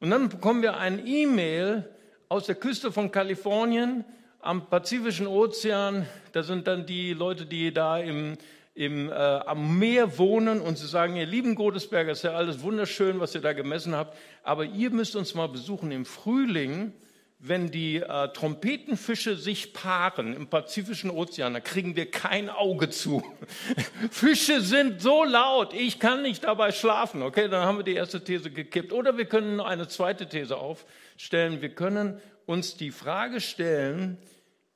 Und 0.02 0.10
dann 0.10 0.30
bekommen 0.30 0.64
wir 0.64 0.78
ein 0.78 1.06
E-Mail 1.06 1.88
aus 2.28 2.48
der 2.48 2.56
Küste 2.56 2.92
von 2.92 3.12
Kalifornien 3.12 4.04
am 4.40 4.68
Pazifischen 4.68 5.28
Ozean. 5.28 6.08
Da 6.32 6.42
sind 6.42 6.66
dann 6.66 6.88
die 6.88 7.14
Leute, 7.14 7.46
die 7.46 7.72
da 7.72 8.00
im, 8.00 8.36
im, 8.74 9.10
äh, 9.10 9.14
am 9.14 9.78
Meer 9.78 10.18
wohnen 10.18 10.60
und 10.60 10.80
sie 10.80 10.88
sagen, 10.88 11.18
ihr 11.18 11.28
lieben 11.28 11.54
Godesberger, 11.54 12.14
ist 12.14 12.24
ja 12.24 12.32
alles 12.32 12.64
wunderschön, 12.64 13.20
was 13.20 13.36
ihr 13.36 13.42
da 13.42 13.54
gemessen 13.54 13.94
habt, 13.94 14.18
aber 14.42 14.66
ihr 14.66 14.90
müsst 14.90 15.16
uns 15.16 15.36
mal 15.36 15.48
besuchen 15.48 15.92
im 15.92 16.06
Frühling 16.06 16.94
wenn 17.44 17.72
die 17.72 17.98
äh, 17.98 18.28
Trompetenfische 18.30 19.36
sich 19.36 19.74
paaren 19.74 20.36
im 20.36 20.48
Pazifischen 20.48 21.10
Ozean, 21.10 21.56
da 21.56 21.60
kriegen 21.60 21.96
wir 21.96 22.10
kein 22.10 22.50
Auge 22.50 22.92
zu. 22.92 23.24
Fische 24.12 24.62
sind 24.62 25.02
so 25.02 25.24
laut, 25.24 25.74
ich 25.74 26.00
kann 26.00 26.22
nicht 26.22 26.44
dabei 26.44 26.72
schlafen. 26.72 27.24
Okay, 27.24 27.50
dann 27.50 27.66
haben 27.66 27.78
wir 27.78 27.84
die 27.84 27.96
erste 27.96 28.24
These 28.24 28.52
gekippt. 28.52 28.94
Oder 28.94 29.18
wir 29.18 29.26
können 29.26 29.60
eine 29.60 29.88
zweite 29.88 30.30
These 30.30 30.56
aufstellen. 30.56 31.62
Wir 31.62 31.74
können 31.74 32.22
uns 32.46 32.78
die 32.78 32.92
Frage 32.92 33.42
stellen, 33.42 34.20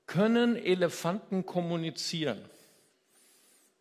können 0.07 0.55
Elefanten 0.55 1.45
kommunizieren? 1.45 2.39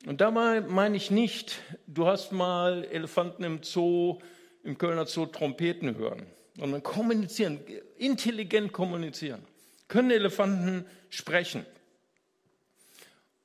Und 0.06 0.20
dabei 0.20 0.60
meine 0.60 0.98
ich 0.98 1.10
nicht, 1.10 1.58
du 1.86 2.06
hast 2.06 2.32
mal 2.32 2.84
Elefanten 2.84 3.44
im 3.44 3.62
Zoo, 3.62 4.18
im 4.62 4.76
Kölner 4.76 5.06
Zoo 5.06 5.24
Trompeten 5.24 5.96
hören 5.96 6.26
sondern 6.56 6.82
kommunizieren, 6.82 7.60
intelligent 7.98 8.72
kommunizieren. 8.72 9.42
Können 9.88 10.10
Elefanten 10.10 10.86
sprechen? 11.10 11.64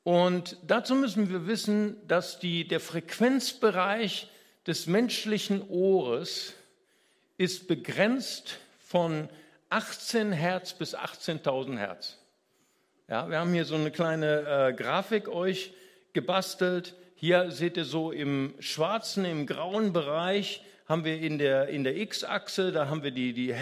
Und 0.04 0.58
dazu 0.66 0.96
müssen 0.96 1.30
wir 1.30 1.46
wissen, 1.48 1.96
dass 2.08 2.40
die, 2.40 2.68
der 2.68 2.80
Frequenzbereich 2.80 4.30
des 4.66 4.88
menschlichen 4.88 5.62
Ohres 5.68 6.54
ist 7.38 7.68
begrenzt 7.68 8.60
von 8.80 9.30
18 9.70 10.32
Hertz 10.32 10.74
bis 10.74 10.96
18.000 10.96 11.78
Hertz. 11.78 12.18
Ja, 13.08 13.30
wir 13.30 13.40
haben 13.40 13.54
hier 13.54 13.66
so 13.66 13.76
eine 13.76 13.92
kleine 13.92 14.70
äh, 14.70 14.74
Grafik 14.74 15.28
euch 15.28 15.74
gebastelt. 16.14 16.96
Hier 17.16 17.52
seht 17.52 17.78
ihr 17.78 17.86
so 17.86 18.12
im 18.12 18.56
schwarzen, 18.60 19.26
im 19.26 19.46
grauen 19.46 19.94
Bereich 19.94 20.64
haben 20.88 21.06
wir 21.06 21.20
in 21.20 21.38
der, 21.38 21.68
in 21.68 21.84
der 21.84 21.96
X-Achse, 21.98 22.72
da 22.72 22.88
haben 22.88 23.04
wir 23.04 23.12
die, 23.12 23.34
die 23.34 23.54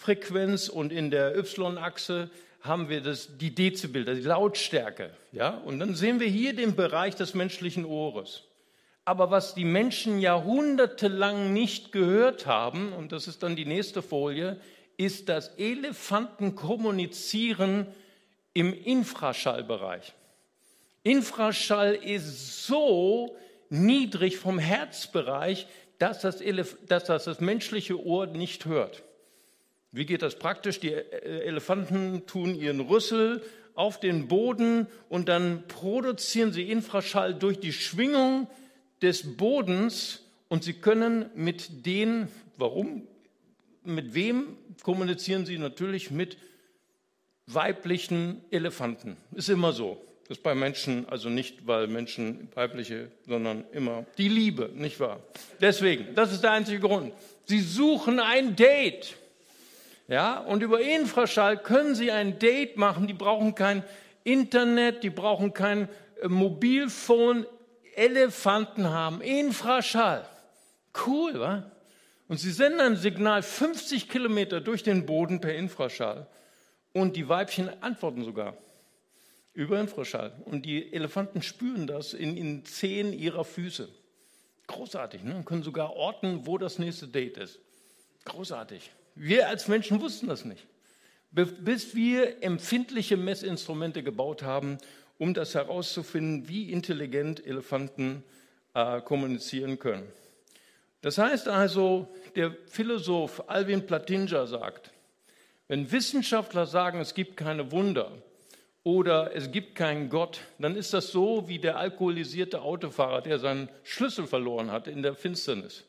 Herzfrequenz 0.00 0.68
und 0.68 0.92
in 0.92 1.10
der 1.10 1.36
Y-Achse 1.36 2.30
haben 2.62 2.88
wir 2.88 3.02
das, 3.02 3.36
die 3.36 3.54
Dezibel, 3.54 4.04
die 4.04 4.22
Lautstärke. 4.22 5.10
Ja? 5.30 5.50
Und 5.50 5.78
dann 5.78 5.94
sehen 5.94 6.20
wir 6.20 6.26
hier 6.26 6.54
den 6.54 6.74
Bereich 6.74 7.16
des 7.16 7.34
menschlichen 7.34 7.84
Ohres. 7.84 8.44
Aber 9.04 9.30
was 9.30 9.54
die 9.54 9.64
Menschen 9.64 10.18
jahrhundertelang 10.18 11.52
nicht 11.52 11.92
gehört 11.92 12.46
haben, 12.46 12.94
und 12.94 13.12
das 13.12 13.28
ist 13.28 13.42
dann 13.42 13.56
die 13.56 13.66
nächste 13.66 14.00
Folie, 14.00 14.58
ist 14.96 15.28
das 15.28 15.48
Elefanten 15.58 16.54
kommunizieren 16.54 17.86
im 18.54 18.72
Infraschallbereich. 18.72 20.14
Infraschall 21.02 21.94
ist 21.94 22.66
so 22.66 23.36
niedrig 23.68 24.38
vom 24.38 24.58
Herzbereich, 24.58 25.66
dass 25.98 26.20
das, 26.22 26.42
dass 26.86 27.04
das, 27.04 27.24
das 27.24 27.40
menschliche 27.40 28.02
Ohr 28.02 28.26
nicht 28.26 28.64
hört. 28.64 29.02
Wie 29.92 30.06
geht 30.06 30.22
das 30.22 30.38
praktisch? 30.38 30.80
Die 30.80 30.92
äh, 30.92 31.44
Elefanten 31.44 32.26
tun 32.26 32.54
ihren 32.54 32.80
Rüssel 32.80 33.42
auf 33.74 33.98
den 33.98 34.28
Boden 34.28 34.86
und 35.08 35.28
dann 35.28 35.64
produzieren 35.66 36.52
sie 36.52 36.70
Infraschall 36.70 37.34
durch 37.34 37.60
die 37.60 37.72
Schwingung 37.72 38.46
des 39.02 39.36
Bodens 39.36 40.22
und 40.48 40.64
sie 40.64 40.74
können 40.74 41.30
mit 41.34 41.86
den, 41.86 42.28
warum, 42.56 43.06
mit 43.84 44.14
wem 44.14 44.56
kommunizieren 44.82 45.46
sie? 45.46 45.58
Natürlich 45.58 46.10
mit 46.10 46.36
weiblichen 47.46 48.42
Elefanten. 48.50 49.16
Ist 49.34 49.48
immer 49.48 49.72
so. 49.72 50.00
Das 50.28 50.38
ist 50.38 50.44
bei 50.44 50.54
Menschen, 50.54 51.08
also 51.08 51.28
nicht, 51.28 51.66
weil 51.66 51.88
Menschen 51.88 52.48
weibliche, 52.54 53.10
sondern 53.26 53.64
immer 53.72 54.06
die 54.16 54.28
Liebe, 54.28 54.70
nicht 54.72 55.00
wahr? 55.00 55.20
Deswegen, 55.60 56.14
das 56.14 56.32
ist 56.32 56.44
der 56.44 56.52
einzige 56.52 56.78
Grund. 56.78 57.12
Sie 57.46 57.60
suchen 57.60 58.20
ein 58.20 58.54
Date. 58.54 59.16
Ja, 60.10 60.40
und 60.40 60.60
über 60.64 60.80
Infraschall 60.80 61.56
können 61.56 61.94
Sie 61.94 62.10
ein 62.10 62.40
Date 62.40 62.76
machen. 62.76 63.06
Die 63.06 63.14
brauchen 63.14 63.54
kein 63.54 63.84
Internet, 64.24 65.04
die 65.04 65.10
brauchen 65.10 65.52
kein 65.54 65.88
äh, 66.20 66.26
Mobilfon. 66.26 67.46
Elefanten 67.94 68.88
haben 68.88 69.20
Infraschall. 69.20 70.28
Cool, 71.06 71.38
wa? 71.38 71.70
Und 72.26 72.40
Sie 72.40 72.50
senden 72.50 72.80
ein 72.80 72.96
Signal 72.96 73.44
50 73.44 74.08
Kilometer 74.08 74.60
durch 74.60 74.82
den 74.82 75.06
Boden 75.06 75.40
per 75.40 75.54
Infraschall. 75.54 76.26
Und 76.92 77.14
die 77.14 77.28
Weibchen 77.28 77.70
antworten 77.80 78.24
sogar 78.24 78.56
über 79.52 79.78
Infraschall. 79.78 80.32
Und 80.44 80.66
die 80.66 80.92
Elefanten 80.92 81.40
spüren 81.40 81.86
das 81.86 82.14
in 82.14 82.34
den 82.34 82.64
Zehen 82.64 83.12
ihrer 83.12 83.44
Füße. 83.44 83.88
Großartig, 84.66 85.22
ne? 85.22 85.36
Und 85.36 85.44
können 85.44 85.62
sogar 85.62 85.94
orten, 85.94 86.48
wo 86.48 86.58
das 86.58 86.80
nächste 86.80 87.06
Date 87.06 87.36
ist. 87.36 87.60
Großartig. 88.24 88.90
Wir 89.22 89.48
als 89.48 89.68
Menschen 89.68 90.00
wussten 90.00 90.28
das 90.28 90.46
nicht. 90.46 90.66
Bis 91.30 91.94
wir 91.94 92.42
empfindliche 92.42 93.18
Messinstrumente 93.18 94.02
gebaut 94.02 94.42
haben, 94.42 94.78
um 95.18 95.34
das 95.34 95.54
herauszufinden, 95.54 96.48
wie 96.48 96.72
intelligent 96.72 97.44
Elefanten 97.44 98.24
äh, 98.72 99.02
kommunizieren 99.02 99.78
können. 99.78 100.10
Das 101.02 101.18
heißt 101.18 101.48
also, 101.48 102.08
der 102.34 102.56
Philosoph 102.66 103.44
Alvin 103.46 103.84
Platinja 103.84 104.46
sagt, 104.46 104.90
wenn 105.68 105.92
Wissenschaftler 105.92 106.64
sagen, 106.64 106.98
es 106.98 107.12
gibt 107.12 107.36
keine 107.36 107.70
Wunder, 107.72 108.10
oder 108.84 109.36
es 109.36 109.50
gibt 109.50 109.74
keinen 109.74 110.08
Gott, 110.08 110.40
dann 110.58 110.74
ist 110.74 110.94
das 110.94 111.08
so 111.08 111.46
wie 111.46 111.58
der 111.58 111.76
alkoholisierte 111.76 112.62
Autofahrer, 112.62 113.20
der 113.20 113.38
seinen 113.38 113.68
Schlüssel 113.82 114.26
verloren 114.26 114.70
hat 114.70 114.88
in 114.88 115.02
der 115.02 115.14
Finsternis. 115.14 115.84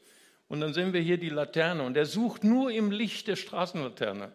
Und 0.51 0.59
dann 0.59 0.73
sehen 0.73 0.91
wir 0.91 0.99
hier 0.99 1.17
die 1.17 1.29
Laterne 1.29 1.81
und 1.81 1.95
er 1.95 2.05
sucht 2.05 2.43
nur 2.43 2.71
im 2.71 2.91
Licht 2.91 3.29
der 3.29 3.37
Straßenlaterne. 3.37 4.33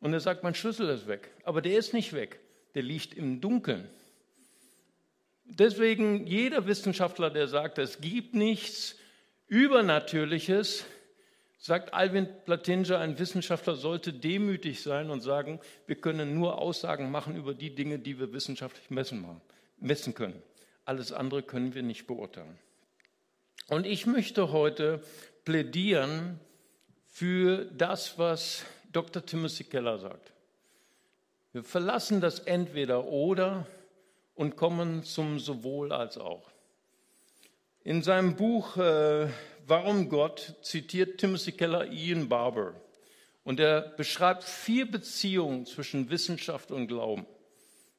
Und 0.00 0.14
er 0.14 0.20
sagt, 0.20 0.42
mein 0.42 0.54
Schlüssel 0.54 0.88
ist 0.88 1.06
weg. 1.06 1.30
Aber 1.44 1.60
der 1.60 1.76
ist 1.78 1.92
nicht 1.92 2.14
weg, 2.14 2.40
der 2.74 2.82
liegt 2.82 3.12
im 3.12 3.42
Dunkeln. 3.42 3.86
Deswegen 5.44 6.26
jeder 6.26 6.66
Wissenschaftler, 6.66 7.28
der 7.28 7.48
sagt, 7.48 7.76
es 7.76 8.00
gibt 8.00 8.34
nichts 8.34 8.96
Übernatürliches, 9.48 10.86
sagt 11.58 11.92
Alvin 11.92 12.28
Platinger, 12.46 13.00
ein 13.00 13.18
Wissenschaftler 13.18 13.74
sollte 13.74 14.14
demütig 14.14 14.82
sein 14.82 15.10
und 15.10 15.20
sagen, 15.20 15.60
wir 15.86 15.96
können 15.96 16.32
nur 16.34 16.56
Aussagen 16.56 17.10
machen 17.10 17.36
über 17.36 17.52
die 17.52 17.74
Dinge, 17.74 17.98
die 17.98 18.18
wir 18.18 18.32
wissenschaftlich 18.32 18.88
messen, 18.88 19.38
messen 19.76 20.14
können. 20.14 20.42
Alles 20.86 21.12
andere 21.12 21.42
können 21.42 21.74
wir 21.74 21.82
nicht 21.82 22.06
beurteilen. 22.06 22.58
Und 23.68 23.86
ich 23.86 24.06
möchte 24.06 24.50
heute 24.50 25.02
plädieren 25.44 26.40
für 27.10 27.66
das, 27.66 28.18
was 28.18 28.64
Dr. 28.92 29.24
Timothy 29.24 29.64
Keller 29.64 29.98
sagt. 29.98 30.32
Wir 31.52 31.62
verlassen 31.62 32.20
das 32.20 32.40
Entweder 32.40 33.04
oder 33.04 33.66
und 34.34 34.56
kommen 34.56 35.02
zum 35.02 35.38
sowohl 35.38 35.92
als 35.92 36.16
auch. 36.16 36.50
In 37.84 38.02
seinem 38.02 38.36
Buch 38.36 38.76
äh, 38.76 39.28
Warum 39.66 40.08
Gott 40.08 40.54
zitiert 40.62 41.18
Timothy 41.18 41.52
Keller 41.52 41.92
Ian 41.92 42.26
Barber. 42.26 42.72
Und 43.44 43.60
er 43.60 43.82
beschreibt 43.82 44.44
vier 44.44 44.90
Beziehungen 44.90 45.66
zwischen 45.66 46.08
Wissenschaft 46.08 46.70
und 46.70 46.86
Glauben. 46.86 47.26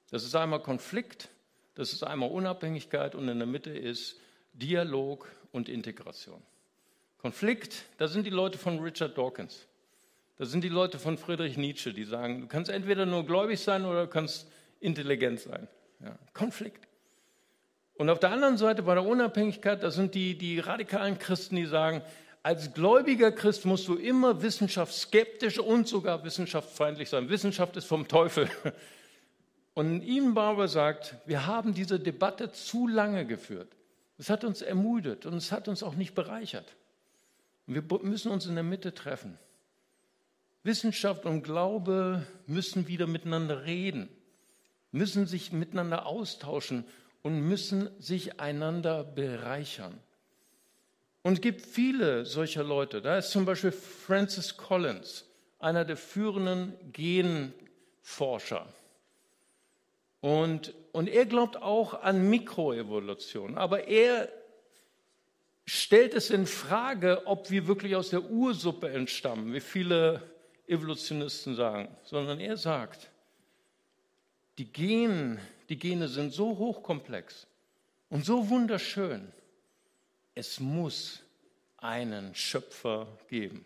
Das 0.09 0.23
ist 0.23 0.33
einmal 0.35 0.63
Konflikt, 0.63 1.29
das 1.75 1.93
ist 1.93 2.01
einmal 2.01 2.31
Unabhängigkeit 2.31 3.13
und 3.13 3.29
in 3.29 3.37
der 3.37 3.45
Mitte 3.45 3.69
ist 3.69 4.19
Dialog 4.53 5.27
und 5.51 5.69
Integration. 5.69 6.41
Konflikt, 7.17 7.85
da 7.97 8.07
sind 8.07 8.25
die 8.25 8.31
Leute 8.31 8.57
von 8.57 8.79
Richard 8.79 9.17
Dawkins. 9.17 9.67
Da 10.37 10.45
sind 10.45 10.63
die 10.63 10.69
Leute 10.69 10.99
von 10.99 11.17
Friedrich 11.17 11.57
Nietzsche, 11.57 11.93
die 11.93 12.05
sagen, 12.05 12.41
du 12.41 12.47
kannst 12.47 12.71
entweder 12.71 13.05
nur 13.05 13.25
gläubig 13.25 13.59
sein 13.59 13.85
oder 13.85 14.03
du 14.03 14.09
kannst 14.09 14.49
intelligent 14.79 15.41
sein. 15.41 15.67
Ja, 15.99 16.17
Konflikt. 16.33 16.87
Und 17.95 18.09
auf 18.09 18.19
der 18.19 18.31
anderen 18.31 18.57
Seite 18.57 18.83
bei 18.83 18.93
der 18.93 19.05
Unabhängigkeit, 19.05 19.83
das 19.83 19.95
sind 19.95 20.15
die, 20.15 20.37
die 20.37 20.59
radikalen 20.59 21.19
Christen, 21.19 21.57
die 21.57 21.65
sagen, 21.65 22.01
als 22.41 22.73
gläubiger 22.73 23.33
Christ 23.33 23.65
musst 23.65 23.89
du 23.89 23.95
immer 23.95 24.41
wissenschaftsskeptisch 24.41 25.59
und 25.59 25.89
sogar 25.89 26.23
wissenschaftsfeindlich 26.23 27.09
sein. 27.09 27.27
Wissenschaft 27.27 27.75
ist 27.75 27.85
vom 27.85 28.07
Teufel. 28.07 28.49
Und 29.73 30.01
Ian 30.03 30.33
Barber 30.33 30.69
sagt, 30.69 31.15
wir 31.25 31.45
haben 31.45 31.73
diese 31.73 31.99
Debatte 31.99 32.51
zu 32.51 32.87
lange 32.87 33.25
geführt. 33.25 33.75
Es 34.19 34.29
hat 34.29 34.43
uns 34.43 34.61
ermüdet 34.61 35.25
und 35.25 35.33
es 35.35 35.51
hat 35.53 35.69
uns 35.69 35.81
auch 35.81 35.95
nicht 35.95 36.13
bereichert. 36.13 36.75
Und 37.65 37.75
wir 37.75 37.99
müssen 38.03 38.31
uns 38.31 38.45
in 38.45 38.55
der 38.55 38.65
Mitte 38.65 38.93
treffen. 38.93 39.39
Wissenschaft 40.63 41.25
und 41.25 41.41
Glaube 41.41 42.27
müssen 42.45 42.87
wieder 42.89 43.07
miteinander 43.07 43.63
reden, 43.63 44.09
müssen 44.91 45.25
sich 45.25 45.53
miteinander 45.53 46.05
austauschen 46.05 46.83
und 47.21 47.39
müssen 47.39 47.89
sich 48.01 48.41
einander 48.41 49.05
bereichern. 49.05 49.97
Und 51.21 51.33
es 51.33 51.41
gibt 51.41 51.61
viele 51.61 52.25
solcher 52.25 52.63
Leute. 52.63 53.01
Da 53.01 53.17
ist 53.17 53.31
zum 53.31 53.45
Beispiel 53.45 53.71
Francis 53.71 54.57
Collins, 54.57 55.25
einer 55.59 55.85
der 55.85 55.97
führenden 55.97 56.73
Genforscher. 56.91 58.67
Und, 60.21 60.73
und 60.91 61.07
er 61.07 61.25
glaubt 61.25 61.57
auch 61.57 62.01
an 62.01 62.29
Mikroevolution. 62.29 63.57
Aber 63.57 63.87
er 63.87 64.29
stellt 65.65 66.13
es 66.13 66.29
in 66.29 66.45
Frage, 66.45 67.25
ob 67.25 67.51
wir 67.51 67.67
wirklich 67.67 67.95
aus 67.95 68.09
der 68.09 68.29
Ursuppe 68.29 68.89
entstammen, 68.89 69.53
wie 69.53 69.61
viele 69.61 70.21
Evolutionisten 70.67 71.55
sagen, 71.55 71.95
sondern 72.03 72.39
er 72.39 72.57
sagt, 72.57 73.09
die 74.57 74.71
Gen, 74.71 75.39
die 75.69 75.77
Gene 75.77 76.07
sind 76.07 76.33
so 76.33 76.57
hochkomplex 76.57 77.47
und 78.09 78.25
so 78.25 78.49
wunderschön. 78.49 79.31
Es 80.35 80.59
muss 80.59 81.23
einen 81.77 82.35
Schöpfer 82.35 83.07
geben. 83.29 83.65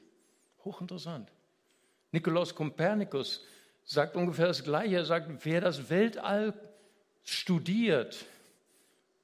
Hochinteressant. 0.64 1.30
Nikolaus 2.12 2.54
Kopernikus 2.54 3.44
sagt 3.86 4.16
ungefähr 4.16 4.48
das 4.48 4.64
Gleiche. 4.64 4.96
Er 4.96 5.06
sagt, 5.06 5.46
wer 5.46 5.62
das 5.62 5.90
Weltall 5.90 6.54
studiert 7.24 8.26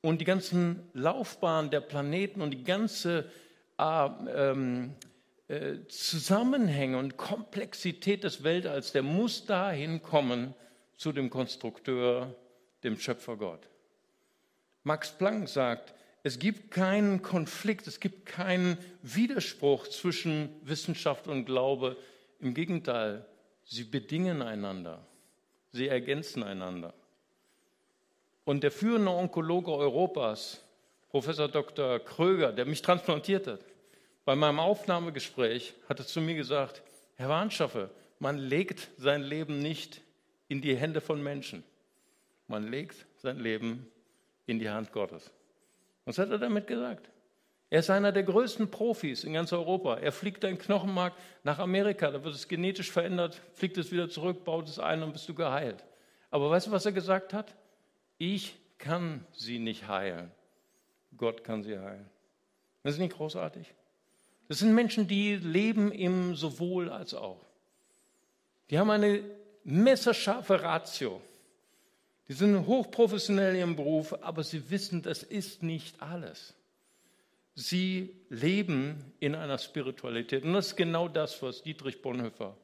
und 0.01 0.21
die 0.21 0.25
ganzen 0.25 0.89
Laufbahnen 0.93 1.71
der 1.71 1.81
Planeten 1.81 2.41
und 2.41 2.51
die 2.51 2.63
ganze 2.63 3.29
äh, 3.77 4.09
ähm, 4.33 4.95
äh, 5.47 5.77
Zusammenhänge 5.87 6.97
und 6.97 7.17
Komplexität 7.17 8.23
des 8.23 8.43
Weltalls, 8.43 8.91
der 8.91 9.03
muss 9.03 9.45
dahin 9.45 10.01
kommen 10.01 10.53
zu 10.95 11.11
dem 11.11 11.29
Konstrukteur 11.29 12.35
dem 12.83 12.99
Schöpfer 12.99 13.35
Gott. 13.35 13.67
Max 14.83 15.11
Planck 15.11 15.49
sagt, 15.49 15.93
es 16.23 16.39
gibt 16.39 16.71
keinen 16.71 17.21
Konflikt, 17.21 17.87
es 17.87 17.99
gibt 17.99 18.25
keinen 18.25 18.77
Widerspruch 19.01 19.87
zwischen 19.87 20.49
Wissenschaft 20.63 21.27
und 21.27 21.45
Glaube. 21.45 21.97
Im 22.39 22.53
Gegenteil, 22.53 23.25
sie 23.69 23.83
bedingen 23.83 24.41
einander, 24.41 24.99
sie 25.71 25.87
ergänzen 25.87 26.43
einander. 26.43 26.93
Und 28.43 28.63
der 28.63 28.71
führende 28.71 29.11
Onkologe 29.11 29.71
Europas, 29.71 30.63
Professor 31.09 31.47
Dr. 31.47 31.99
Kröger, 31.99 32.51
der 32.51 32.65
mich 32.65 32.81
transplantiert 32.81 33.47
hat, 33.47 33.59
bei 34.25 34.35
meinem 34.35 34.59
Aufnahmegespräch 34.59 35.75
hat 35.87 35.99
er 35.99 36.05
zu 36.05 36.19
mir 36.19 36.35
gesagt, 36.35 36.81
Herr 37.15 37.29
Warnschaffe, 37.29 37.89
man 38.19 38.37
legt 38.37 38.89
sein 38.97 39.21
Leben 39.21 39.59
nicht 39.59 40.01
in 40.47 40.61
die 40.61 40.75
Hände 40.75 40.99
von 40.99 41.21
Menschen. 41.21 41.63
Man 42.47 42.67
legt 42.69 43.05
sein 43.17 43.39
Leben 43.39 43.87
in 44.45 44.59
die 44.59 44.69
Hand 44.69 44.91
Gottes. 44.91 45.31
Was 46.05 46.17
hat 46.17 46.31
er 46.31 46.39
damit 46.39 46.67
gesagt? 46.67 47.09
Er 47.71 47.79
ist 47.81 47.89
einer 47.89 48.11
der 48.11 48.23
größten 48.23 48.71
Profis 48.71 49.23
in 49.23 49.33
ganz 49.33 49.53
Europa. 49.53 49.97
Er 49.97 50.11
fliegt 50.11 50.43
dein 50.43 50.57
Knochenmark 50.57 51.13
nach 51.43 51.59
Amerika, 51.59 52.09
da 52.09 52.23
wird 52.23 52.33
es 52.33 52.47
genetisch 52.47 52.91
verändert, 52.91 53.41
fliegt 53.53 53.77
es 53.77 53.91
wieder 53.91 54.09
zurück, 54.09 54.43
baut 54.43 54.67
es 54.67 54.79
ein 54.79 55.03
und 55.03 55.13
bist 55.13 55.29
du 55.29 55.35
geheilt. 55.35 55.85
Aber 56.31 56.49
weißt 56.49 56.67
du, 56.67 56.71
was 56.71 56.85
er 56.85 56.91
gesagt 56.91 57.33
hat? 57.33 57.55
Ich 58.17 58.55
kann 58.79 59.25
sie 59.33 59.59
nicht 59.59 59.87
heilen. 59.87 60.31
Gott 61.15 61.43
kann 61.43 61.63
sie 61.63 61.77
heilen. 61.77 62.09
Das 62.83 62.93
ist 62.93 62.99
nicht 62.99 63.15
großartig. 63.15 63.73
Das 64.47 64.59
sind 64.59 64.73
Menschen, 64.73 65.07
die 65.07 65.35
leben 65.35 65.91
im 65.91 66.35
sowohl 66.35 66.89
als 66.89 67.13
auch. 67.13 67.45
Die 68.69 68.79
haben 68.79 68.89
eine 68.89 69.23
messerscharfe 69.63 70.63
Ratio. 70.63 71.21
Die 72.27 72.33
sind 72.33 72.65
hochprofessionell 72.65 73.55
im 73.57 73.75
Beruf, 73.75 74.13
aber 74.23 74.43
sie 74.43 74.69
wissen, 74.71 75.01
das 75.03 75.21
ist 75.21 75.61
nicht 75.61 76.01
alles. 76.01 76.55
Sie 77.59 78.15
leben 78.29 79.11
in 79.19 79.35
einer 79.35 79.57
Spiritualität. 79.57 80.45
Und 80.45 80.53
das 80.53 80.67
ist 80.67 80.75
genau 80.77 81.09
das, 81.09 81.43
was 81.43 81.61
Dietrich 81.61 82.01
Bonhoeffer 82.01 82.55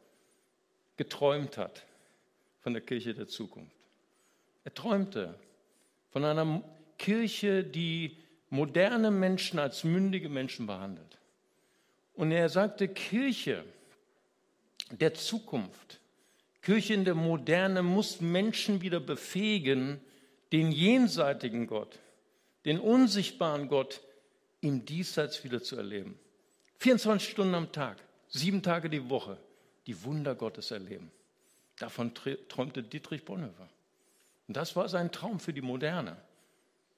geträumt 0.96 1.58
hat 1.58 1.86
von 2.62 2.72
der 2.72 2.82
Kirche 2.82 3.14
der 3.14 3.28
Zukunft. 3.28 3.76
Er 4.64 4.74
träumte 4.74 5.38
von 6.12 6.24
einer 6.24 6.64
Kirche, 6.98 7.66
die 7.66 8.16
moderne 8.50 9.12
Menschen 9.12 9.60
als 9.60 9.84
mündige 9.84 10.30
Menschen 10.30 10.66
behandelt. 10.66 11.18
Und 12.14 12.32
er 12.32 12.48
sagte, 12.48 12.88
Kirche 12.88 13.66
der 14.92 15.14
Zukunft, 15.14 16.00
Kirche 16.62 16.94
in 16.94 17.04
der 17.04 17.16
Moderne 17.16 17.84
muss 17.84 18.22
Menschen 18.22 18.82
wieder 18.82 19.02
befähigen, 19.02 20.00
den 20.54 20.72
jenseitigen 20.72 21.68
Gott, 21.68 22.00
den 22.64 22.80
unsichtbaren 22.80 23.68
Gott 23.68 24.00
im 24.66 24.86
Diesseits 24.86 25.44
wieder 25.44 25.62
zu 25.62 25.76
erleben. 25.76 26.18
24 26.80 27.30
Stunden 27.30 27.56
am 27.56 27.72
Tag, 27.72 27.98
sieben 28.28 28.62
Tage 28.62 28.90
die 28.90 29.10
Woche, 29.10 29.38
die 29.88 30.04
Wunder 30.04 30.36
Gottes 30.36 30.72
erleben. 30.72 31.12
Davon 31.78 32.14
träumte 32.14 32.84
Dietrich 32.84 33.26
Bonhoeffer. 33.26 33.70
Und 34.48 34.58
das 34.58 34.76
war 34.76 34.90
sein 34.90 35.12
Traum 35.12 35.40
für 35.40 35.54
die 35.54 35.62
Moderne. 35.62 36.18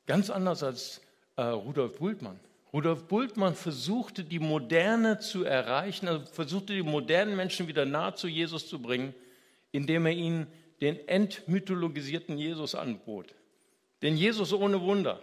Ganz 0.05 0.29
anders 0.29 0.63
als 0.63 1.01
äh, 1.35 1.43
Rudolf 1.43 1.97
Bultmann. 1.99 2.39
Rudolf 2.73 3.03
Bultmann 3.05 3.55
versuchte 3.55 4.23
die 4.23 4.39
Moderne 4.39 5.19
zu 5.19 5.43
erreichen, 5.43 6.07
also 6.07 6.25
versuchte 6.25 6.73
die 6.73 6.83
modernen 6.83 7.35
Menschen 7.35 7.67
wieder 7.67 7.85
nahe 7.85 8.15
zu 8.15 8.27
Jesus 8.27 8.67
zu 8.67 8.81
bringen, 8.81 9.13
indem 9.71 10.05
er 10.05 10.13
ihnen 10.13 10.47
den 10.81 11.07
entmythologisierten 11.07 12.37
Jesus 12.37 12.75
anbot. 12.75 13.33
Den 14.01 14.15
Jesus 14.15 14.53
ohne 14.53 14.81
Wunder. 14.81 15.21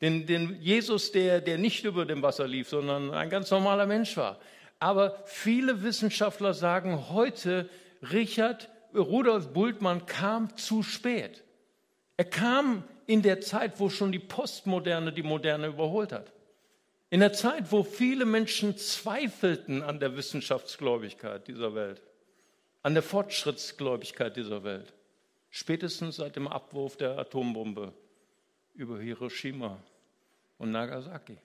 Den, 0.00 0.26
den 0.26 0.60
Jesus, 0.60 1.12
der, 1.12 1.40
der 1.40 1.58
nicht 1.58 1.84
über 1.84 2.04
dem 2.04 2.22
Wasser 2.22 2.46
lief, 2.46 2.68
sondern 2.68 3.12
ein 3.12 3.30
ganz 3.30 3.50
normaler 3.50 3.86
Mensch 3.86 4.16
war. 4.16 4.38
Aber 4.78 5.22
viele 5.24 5.82
Wissenschaftler 5.82 6.52
sagen 6.52 7.08
heute, 7.10 7.68
Richard 8.12 8.68
Rudolf 8.94 9.52
Bultmann 9.52 10.06
kam 10.06 10.54
zu 10.56 10.82
spät. 10.82 11.42
Er 12.18 12.26
kam 12.26 12.84
in 13.06 13.22
der 13.22 13.40
Zeit, 13.40 13.80
wo 13.80 13.88
schon 13.88 14.12
die 14.12 14.18
Postmoderne 14.18 15.12
die 15.12 15.22
Moderne 15.22 15.68
überholt 15.68 16.12
hat. 16.12 16.32
In 17.08 17.20
der 17.20 17.32
Zeit, 17.32 17.70
wo 17.72 17.82
viele 17.82 18.24
Menschen 18.24 18.76
zweifelten 18.76 19.82
an 19.82 20.00
der 20.00 20.16
Wissenschaftsgläubigkeit 20.16 21.46
dieser 21.46 21.74
Welt, 21.74 22.02
an 22.82 22.94
der 22.94 23.02
Fortschrittsgläubigkeit 23.02 24.36
dieser 24.36 24.64
Welt. 24.64 24.92
Spätestens 25.50 26.16
seit 26.16 26.36
dem 26.36 26.48
Abwurf 26.48 26.96
der 26.96 27.16
Atombombe 27.16 27.92
über 28.76 29.00
Hiroshima 29.00 29.82
und 30.58 30.70
Nagasaki. 30.70 31.38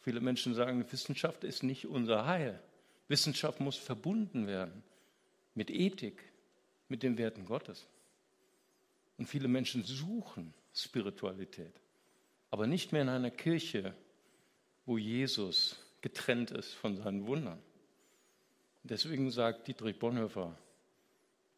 Viele 0.00 0.20
Menschen 0.20 0.54
sagen, 0.54 0.90
Wissenschaft 0.90 1.44
ist 1.44 1.62
nicht 1.62 1.86
unser 1.86 2.26
Heil. 2.26 2.60
Wissenschaft 3.08 3.60
muss 3.60 3.76
verbunden 3.76 4.46
werden 4.46 4.82
mit 5.54 5.70
Ethik, 5.70 6.22
mit 6.88 7.02
den 7.02 7.18
Werten 7.18 7.44
Gottes. 7.44 7.86
Und 9.18 9.26
viele 9.26 9.48
Menschen 9.48 9.84
suchen 9.84 10.54
Spiritualität, 10.74 11.80
aber 12.50 12.66
nicht 12.66 12.92
mehr 12.92 13.02
in 13.02 13.08
einer 13.08 13.30
Kirche, 13.30 13.94
wo 14.86 14.98
Jesus 14.98 15.78
getrennt 16.00 16.50
ist 16.50 16.72
von 16.72 16.96
seinen 16.96 17.26
Wundern. 17.26 17.62
Deswegen 18.82 19.30
sagt 19.30 19.68
Dietrich 19.68 19.98
Bonhoeffer, 19.98 20.58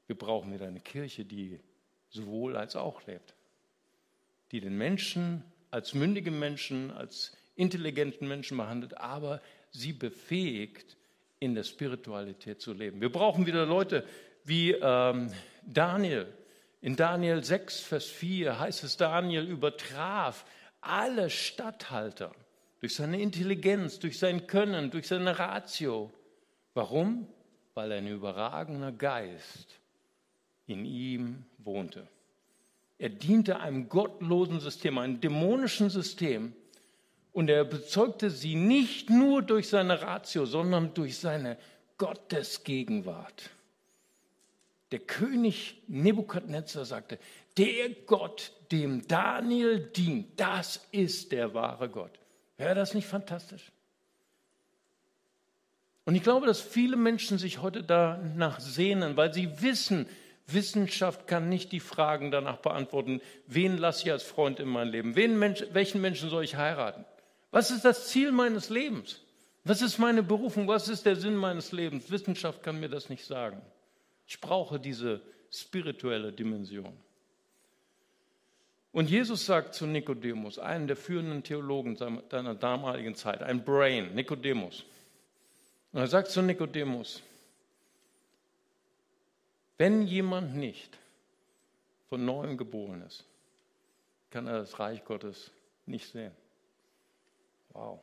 wir 0.06 0.18
brauchen 0.18 0.52
wieder 0.52 0.66
eine 0.66 0.80
Kirche, 0.80 1.24
die 1.24 1.58
sowohl 2.10 2.56
als 2.56 2.76
auch 2.76 3.06
lebt, 3.06 3.34
die 4.52 4.60
den 4.60 4.76
Menschen 4.76 5.42
als 5.70 5.92
mündige 5.92 6.30
Menschen, 6.30 6.92
als 6.92 7.36
intelligenten 7.56 8.28
Menschen 8.28 8.56
behandelt, 8.56 8.96
aber 8.98 9.40
sie 9.70 9.92
befähigt, 9.92 10.96
in 11.40 11.54
der 11.54 11.64
Spiritualität 11.64 12.60
zu 12.60 12.72
leben. 12.72 13.00
Wir 13.00 13.10
brauchen 13.10 13.44
wieder 13.44 13.66
Leute 13.66 14.06
wie 14.44 14.72
ähm, 14.72 15.32
Daniel. 15.66 16.32
In 16.80 16.96
Daniel 16.96 17.42
6, 17.42 17.80
Vers 17.80 18.06
4 18.06 18.58
heißt 18.58 18.84
es, 18.84 18.96
Daniel 18.96 19.46
übertraf 19.48 20.44
alle 20.80 21.28
Statthalter 21.30 22.32
durch 22.80 22.94
seine 22.94 23.20
Intelligenz, 23.20 23.98
durch 23.98 24.18
sein 24.18 24.46
Können, 24.46 24.90
durch 24.90 25.08
seine 25.08 25.38
Ratio. 25.38 26.12
Warum? 26.74 27.26
Weil 27.74 27.92
ein 27.92 28.06
überragender 28.06 28.92
Geist 28.92 29.80
in 30.66 30.84
ihm 30.84 31.46
wohnte. 31.58 32.06
Er 32.98 33.08
diente 33.08 33.60
einem 33.60 33.88
gottlosen 33.88 34.60
System, 34.60 34.98
einem 34.98 35.20
dämonischen 35.20 35.90
System. 35.90 36.52
Und 37.32 37.50
er 37.50 37.64
bezeugte 37.64 38.30
sie 38.30 38.54
nicht 38.54 39.10
nur 39.10 39.42
durch 39.42 39.68
seine 39.68 40.00
Ratio, 40.00 40.46
sondern 40.46 40.94
durch 40.94 41.18
seine 41.18 41.58
Gottesgegenwart. 41.98 43.50
Der 44.92 45.00
König 45.00 45.82
Nebukadnezar 45.88 46.84
sagte, 46.84 47.18
der 47.56 47.90
Gott, 48.06 48.52
dem 48.70 49.06
Daniel 49.08 49.80
dient, 49.80 50.38
das 50.38 50.86
ist 50.92 51.32
der 51.32 51.54
wahre 51.54 51.88
Gott. 51.88 52.12
Wäre 52.56 52.76
das 52.76 52.94
nicht 52.94 53.06
fantastisch? 53.06 53.72
Und 56.04 56.14
ich 56.14 56.22
glaube, 56.22 56.46
dass 56.46 56.60
viele 56.60 56.96
Menschen 56.96 57.38
sich 57.38 57.62
heute 57.62 57.82
danach 57.82 58.60
sehnen, 58.60 59.16
weil 59.16 59.32
sie 59.32 59.62
wissen, 59.62 60.06
Wissenschaft 60.46 61.26
kann 61.26 61.48
nicht 61.48 61.72
die 61.72 61.80
Fragen 61.80 62.30
danach 62.30 62.58
beantworten, 62.58 63.20
wen 63.46 63.78
lasse 63.78 64.02
ich 64.04 64.12
als 64.12 64.22
Freund 64.22 64.60
in 64.60 64.68
mein 64.68 64.88
Leben? 64.88 65.14
Mensch, 65.38 65.64
welchen 65.72 66.00
Menschen 66.00 66.28
soll 66.28 66.44
ich 66.44 66.56
heiraten? 66.56 67.04
Was 67.50 67.70
ist 67.70 67.84
das 67.84 68.08
Ziel 68.08 68.32
meines 68.32 68.68
Lebens? 68.68 69.20
Was 69.64 69.80
ist 69.80 69.98
meine 69.98 70.22
Berufung? 70.22 70.68
Was 70.68 70.88
ist 70.88 71.06
der 71.06 71.16
Sinn 71.16 71.36
meines 71.36 71.72
Lebens? 71.72 72.10
Wissenschaft 72.10 72.62
kann 72.62 72.80
mir 72.80 72.90
das 72.90 73.08
nicht 73.08 73.24
sagen. 73.24 73.62
Ich 74.26 74.40
brauche 74.40 74.78
diese 74.78 75.22
spirituelle 75.50 76.32
Dimension. 76.32 76.92
Und 78.92 79.10
Jesus 79.10 79.46
sagt 79.46 79.74
zu 79.74 79.86
Nikodemus, 79.86 80.58
einem 80.58 80.86
der 80.86 80.96
führenden 80.96 81.42
Theologen 81.42 81.96
seiner 81.96 82.54
damaligen 82.54 83.14
Zeit, 83.14 83.42
ein 83.42 83.64
Brain, 83.64 84.14
Nikodemus. 84.14 84.84
Und 85.92 86.00
er 86.00 86.06
sagt 86.06 86.28
zu 86.28 86.42
Nikodemus, 86.42 87.22
wenn 89.78 90.02
jemand 90.02 90.54
nicht 90.54 90.98
von 92.08 92.24
neuem 92.24 92.56
geboren 92.56 93.02
ist, 93.02 93.24
kann 94.30 94.46
er 94.46 94.58
das 94.58 94.78
Reich 94.78 95.04
Gottes 95.04 95.50
nicht 95.86 96.10
sehen. 96.10 96.32
Wow. 97.70 98.00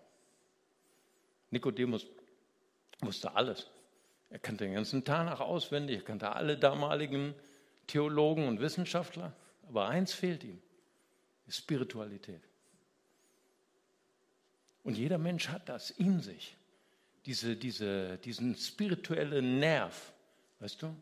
Nikodemus 1.49 2.05
wusste 3.01 3.35
alles. 3.35 3.67
Er 4.29 4.39
kannte 4.39 4.63
den 4.63 4.73
ganzen 4.73 5.03
Tanach 5.03 5.41
auswendig, 5.41 5.97
er 5.97 6.03
kannte 6.03 6.31
alle 6.31 6.57
damaligen 6.57 7.35
Theologen 7.87 8.47
und 8.47 8.61
Wissenschaftler. 8.61 9.33
Aber 9.67 9.87
eins 9.87 10.13
fehlt 10.13 10.43
ihm, 10.43 10.61
Spiritualität. 11.49 12.41
Und 14.83 14.97
jeder 14.97 15.17
Mensch 15.17 15.49
hat 15.49 15.69
das 15.69 15.91
in 15.91 16.21
sich, 16.21 16.55
diese, 17.25 17.55
diese, 17.55 18.17
diesen 18.17 18.55
spirituellen 18.55 19.59
Nerv, 19.59 20.13
weißt 20.59 20.81
du? 20.81 20.95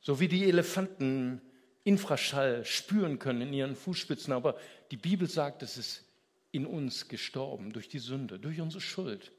So 0.00 0.20
wie 0.20 0.28
die 0.28 0.44
Elefanten 0.44 1.40
Infraschall 1.84 2.64
spüren 2.66 3.18
können 3.18 3.40
in 3.40 3.52
ihren 3.52 3.74
Fußspitzen. 3.74 4.32
Aber 4.32 4.58
die 4.90 4.96
Bibel 4.96 5.28
sagt, 5.28 5.62
es 5.62 5.78
ist 5.78 6.04
in 6.52 6.66
uns 6.66 7.08
gestorben 7.08 7.72
durch 7.72 7.88
die 7.88 7.98
Sünde, 7.98 8.38
durch 8.38 8.60
unsere 8.60 8.80
Schuld. 8.80 9.32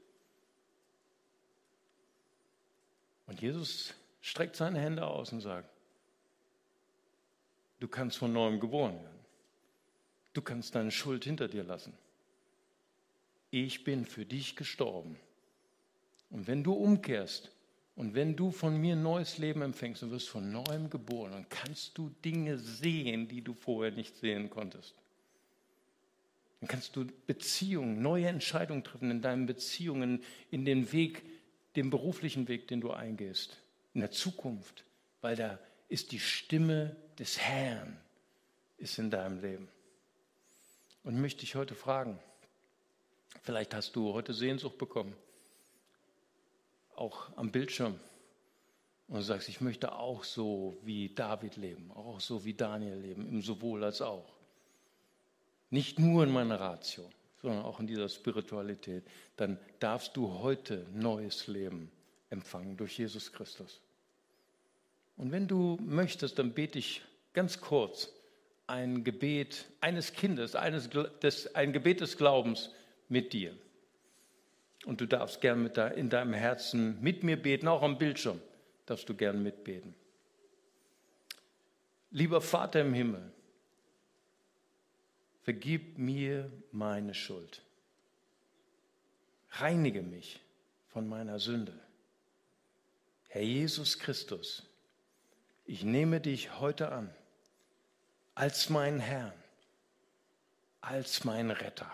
Und 3.28 3.42
Jesus 3.42 3.94
streckt 4.22 4.56
seine 4.56 4.80
Hände 4.80 5.06
aus 5.06 5.32
und 5.32 5.42
sagt, 5.42 5.70
du 7.80 7.88
kannst 7.88 8.18
von 8.18 8.34
neuem 8.34 8.60
geboren 8.60 8.96
werden. 8.96 9.20
Du 10.34 10.42
kannst 10.42 10.74
deine 10.74 10.92
Schuld 10.92 11.26
hinter 11.26 11.48
dir 11.48 11.64
lassen. 11.64 11.94
Ich 13.52 13.84
bin 13.84 14.06
für 14.06 14.26
dich 14.26 14.56
gestorben. 14.56 15.20
Und 16.32 16.48
wenn 16.48 16.64
du 16.64 16.74
umkehrst 16.74 17.52
und 18.00 18.16
wenn 18.16 18.38
du 18.38 18.50
von 18.50 18.78
mir 18.78 18.96
neues 18.96 19.40
Leben 19.40 19.62
empfängst 19.62 20.04
und 20.04 20.12
wirst 20.12 20.30
von 20.30 20.54
neuem 20.54 20.90
geboren, 20.90 21.34
dann 21.34 21.50
kannst 21.50 21.98
du 21.98 22.10
Dinge 22.24 22.58
sehen, 22.58 23.28
die 23.28 23.42
du 23.42 23.54
vorher 23.54 23.92
nicht 23.92 24.16
sehen 24.16 24.50
konntest. 24.50 24.96
Dann 26.62 26.70
kannst 26.70 26.96
du 26.96 27.06
Beziehungen, 27.28 28.02
neue 28.02 28.28
Entscheidungen 28.28 28.86
treffen 28.86 29.12
in 29.12 29.22
deinen 29.22 29.48
Beziehungen, 29.48 30.24
in 30.50 30.64
den 30.64 30.94
Weg, 30.94 31.26
den 31.76 31.90
beruflichen 31.90 32.48
Weg, 32.48 32.70
den 32.70 32.80
du 32.80 32.92
eingehst, 32.92 33.58
in 33.94 34.00
der 34.00 34.12
Zukunft, 34.12 34.86
weil 35.20 35.36
da 35.36 35.60
ist 35.90 36.14
die 36.14 36.22
Stimme 36.22 36.96
des 37.20 37.38
Herrn 37.38 37.98
ist 38.78 38.98
in 38.98 39.12
deinem 39.12 39.42
Leben. 39.42 39.68
Und 41.04 41.20
möchte 41.20 41.44
ich 41.44 41.56
heute 41.56 41.76
fragen, 41.76 42.18
vielleicht 43.42 43.74
hast 43.74 43.94
du 43.98 44.14
heute 44.14 44.34
Sehnsucht 44.34 44.78
bekommen 44.78 45.18
auch 47.00 47.36
am 47.38 47.52
Bildschirm 47.52 48.00
und 49.08 49.22
sagst, 49.22 49.50
ich 49.50 49.62
möchte 49.62 49.94
auch 49.94 50.24
so 50.24 50.78
wie 50.84 51.10
David 51.10 51.56
leben, 51.58 51.92
auch 51.92 52.20
so 52.20 52.46
wie 52.46 52.54
Daniel 52.54 52.98
leben, 52.98 53.28
im 53.28 53.42
sowohl 53.42 53.84
als 53.84 54.02
auch. 54.02 54.34
Nicht 55.72 56.00
nur 56.00 56.24
in 56.24 56.32
meiner 56.32 56.60
Ratio, 56.60 57.10
sondern 57.42 57.64
auch 57.64 57.80
in 57.80 57.88
dieser 57.88 58.10
Spiritualität, 58.10 59.04
dann 59.38 59.60
darfst 59.80 60.16
du 60.16 60.40
heute 60.40 60.86
neues 60.94 61.48
Leben 61.48 61.92
empfangen 62.30 62.78
durch 62.78 62.98
Jesus 62.98 63.32
Christus. 63.32 63.82
Und 65.18 65.32
wenn 65.32 65.48
du 65.48 65.78
möchtest, 65.82 66.40
dann 66.40 66.54
bete 66.54 66.80
ich 66.80 67.02
ganz 67.34 67.60
kurz 67.60 68.10
ein 68.68 69.04
Gebet 69.04 69.66
eines 69.82 70.14
Kindes, 70.14 70.56
eines, 70.56 70.90
des, 71.22 71.56
ein 71.56 71.74
Gebet 71.74 72.02
des 72.02 72.18
Glaubens 72.18 72.70
mit 73.10 73.34
dir. 73.34 73.56
Und 74.86 75.02
du 75.02 75.06
darfst 75.06 75.42
gern 75.42 75.72
da, 75.74 75.88
in 75.88 76.10
deinem 76.10 76.34
Herzen 76.34 77.02
mit 77.02 77.24
mir 77.24 77.42
beten, 77.42 77.68
auch 77.68 77.82
am 77.82 77.98
Bildschirm 77.98 78.42
darfst 78.86 79.08
du 79.10 79.14
gern 79.14 79.44
mitbeten. 79.44 79.94
Lieber 82.12 82.42
Vater 82.42 82.82
im 82.82 82.94
Himmel, 82.94 83.32
vergib 85.44 85.98
mir 85.98 86.52
meine 86.72 87.14
Schuld. 87.14 87.62
Reinige 89.52 90.02
mich 90.02 90.40
von 90.88 91.08
meiner 91.08 91.40
Sünde. 91.40 91.74
Herr 93.28 93.44
Jesus 93.44 94.00
Christus, 94.00 94.64
ich 95.66 95.84
nehme 95.84 96.20
dich 96.20 96.60
heute 96.60 96.92
an 96.92 97.14
als 98.34 98.70
mein 98.70 99.00
Herrn, 99.00 99.34
als 100.82 101.26
mein 101.26 101.52
Retter. 101.52 101.92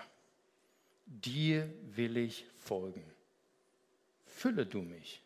Dir 1.06 1.69
will 1.95 2.17
ich 2.17 2.45
folgen. 2.65 3.04
Fülle 4.25 4.65
du 4.65 4.82
mich 4.82 5.21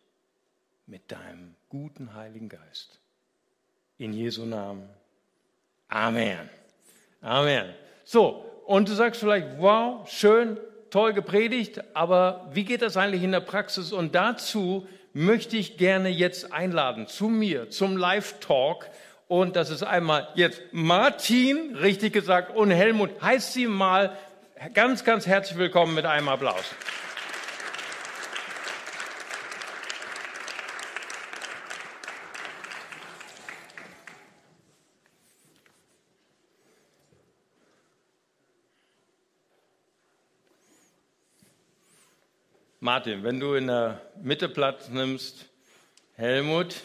mit 0.86 1.12
deinem 1.12 1.56
guten 1.69 2.13
Heiligen 2.13 2.49
Geist. 2.49 2.99
In 3.97 4.13
Jesu 4.13 4.45
Namen. 4.45 4.89
Amen. 5.88 6.49
Amen. 7.21 7.73
So, 8.04 8.45
und 8.65 8.88
du 8.88 8.93
sagst 8.93 9.19
vielleicht, 9.19 9.60
wow, 9.60 10.08
schön, 10.10 10.58
toll 10.89 11.13
gepredigt, 11.13 11.84
aber 11.95 12.49
wie 12.54 12.65
geht 12.65 12.82
das 12.82 12.97
eigentlich 12.97 13.23
in 13.23 13.32
der 13.32 13.39
Praxis? 13.39 13.91
Und 13.91 14.15
dazu 14.15 14.88
möchte 15.13 15.58
ich 15.58 15.78
gerne 15.78 16.10
jetzt 16.10 16.54
einladen 16.54 17.08
zu 17.08 17.30
mir, 17.30 17.69
zum 17.69 17.97
Live-Talk. 17.97 18.88
Und 19.28 19.56
das 19.56 19.69
ist 19.69 19.84
einmal 19.84 20.28
jetzt 20.36 20.62
Martin, 20.71 21.75
richtig 21.75 22.13
gesagt, 22.13 22.56
und 22.56 22.71
Helmut. 22.71 23.21
Heißt 23.21 23.54
sie 23.54 23.67
mal 23.67 24.15
ganz, 24.73 25.04
ganz 25.04 25.28
herzlich 25.28 25.58
willkommen 25.58 25.93
mit 25.93 26.06
einem 26.06 26.30
Applaus. 26.30 26.63
Martin, 42.91 43.23
wenn 43.23 43.39
du 43.39 43.54
in 43.54 43.67
der 43.67 44.02
Mitte 44.19 44.49
Platz 44.49 44.89
nimmst, 44.89 45.45
Helmut, 46.15 46.78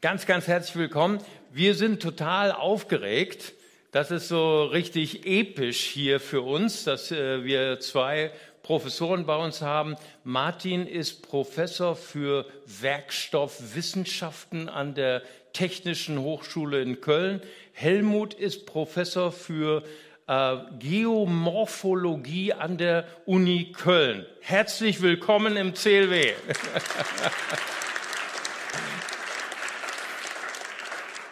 ganz, 0.00 0.26
ganz 0.26 0.48
herzlich 0.48 0.74
willkommen. 0.74 1.20
Wir 1.52 1.76
sind 1.76 2.02
total 2.02 2.50
aufgeregt. 2.50 3.52
Das 3.92 4.10
ist 4.10 4.26
so 4.26 4.64
richtig 4.64 5.24
episch 5.24 5.84
hier 5.84 6.18
für 6.18 6.42
uns, 6.42 6.82
dass 6.82 7.12
äh, 7.12 7.44
wir 7.44 7.78
zwei 7.78 8.32
Professoren 8.64 9.24
bei 9.24 9.36
uns 9.36 9.62
haben. 9.62 9.94
Martin 10.24 10.88
ist 10.88 11.22
Professor 11.22 11.94
für 11.94 12.44
Werkstoffwissenschaften 12.80 14.68
an 14.68 14.96
der 14.96 15.22
Technischen 15.52 16.18
Hochschule 16.18 16.82
in 16.82 17.00
Köln. 17.00 17.42
Helmut 17.70 18.34
ist 18.34 18.66
Professor 18.66 19.30
für 19.30 19.84
äh, 20.32 20.56
Geomorphologie 20.78 22.54
an 22.54 22.78
der 22.78 23.04
Uni 23.26 23.72
Köln. 23.72 24.24
Herzlich 24.40 25.02
willkommen 25.02 25.58
im 25.58 25.74
CLW. 25.74 26.32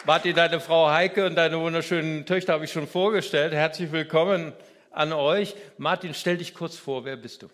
Martin, 0.05 0.37
deine 0.37 0.61
Frau 0.61 0.91
Heike 0.91 1.25
und 1.25 1.37
deine 1.37 1.59
wunderschönen 1.59 2.27
Töchter 2.27 2.53
habe 2.53 2.67
ich 2.67 2.73
schon 2.73 2.87
vorgestellt. 2.87 3.55
Herzlich 3.55 3.91
willkommen 3.91 4.53
an 4.91 5.15
euch. 5.15 5.57
Martin, 5.79 6.13
stell 6.13 6.37
dich 6.37 6.53
kurz 6.53 6.77
vor. 6.77 7.07
Wer 7.07 7.17
bist 7.17 7.41
du? 7.41 7.47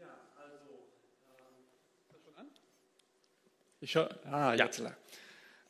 Ja, 0.00 0.06
also, 0.36 0.80
ähm, 2.40 2.46
ich 3.80 3.94
hör, 3.94 4.10
ah, 4.28 4.54
jetzt 4.54 4.80
ja. 4.80 4.90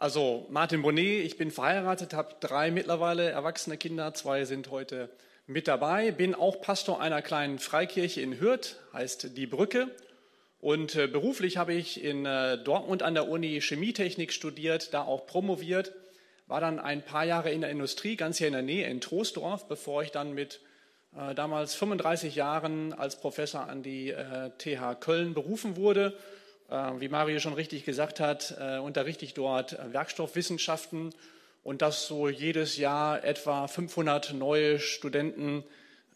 Also 0.00 0.46
Martin 0.48 0.80
Bonnet, 0.80 1.26
ich 1.26 1.36
bin 1.36 1.50
verheiratet, 1.50 2.14
habe 2.14 2.34
drei 2.40 2.70
mittlerweile 2.70 3.28
erwachsene 3.28 3.76
Kinder, 3.76 4.14
zwei 4.14 4.46
sind 4.46 4.70
heute 4.70 5.10
mit 5.46 5.68
dabei, 5.68 6.10
bin 6.10 6.34
auch 6.34 6.62
Pastor 6.62 7.02
einer 7.02 7.20
kleinen 7.20 7.58
Freikirche 7.58 8.22
in 8.22 8.40
Hürth, 8.40 8.76
heißt 8.94 9.36
Die 9.36 9.46
Brücke. 9.46 9.88
Und 10.58 10.96
äh, 10.96 11.06
beruflich 11.06 11.58
habe 11.58 11.74
ich 11.74 12.02
in 12.02 12.24
äh, 12.24 12.56
Dortmund 12.56 13.02
an 13.02 13.12
der 13.12 13.28
Uni 13.28 13.60
Chemietechnik 13.60 14.32
studiert, 14.32 14.94
da 14.94 15.02
auch 15.02 15.26
promoviert, 15.26 15.92
war 16.46 16.62
dann 16.62 16.78
ein 16.78 17.04
paar 17.04 17.26
Jahre 17.26 17.50
in 17.50 17.60
der 17.60 17.68
Industrie, 17.68 18.16
ganz 18.16 18.38
hier 18.38 18.46
in 18.46 18.54
der 18.54 18.62
Nähe 18.62 18.88
in 18.88 19.02
Troisdorf, 19.02 19.68
bevor 19.68 20.02
ich 20.02 20.12
dann 20.12 20.32
mit 20.32 20.60
äh, 21.14 21.34
damals 21.34 21.74
35 21.74 22.36
Jahren 22.36 22.94
als 22.94 23.20
Professor 23.20 23.68
an 23.68 23.82
die 23.82 24.14
TH 24.56 24.98
Köln 24.98 25.34
berufen 25.34 25.76
wurde 25.76 26.16
wie 26.70 27.08
Mario 27.08 27.40
schon 27.40 27.54
richtig 27.54 27.84
gesagt 27.84 28.20
hat, 28.20 28.56
äh, 28.60 28.78
unterrichte 28.78 29.24
ich 29.24 29.34
dort 29.34 29.76
Werkstoffwissenschaften 29.92 31.14
und 31.62 31.82
das 31.82 32.06
so 32.06 32.28
jedes 32.28 32.76
Jahr 32.76 33.24
etwa 33.24 33.66
500 33.66 34.34
neue 34.34 34.78
Studenten, 34.78 35.64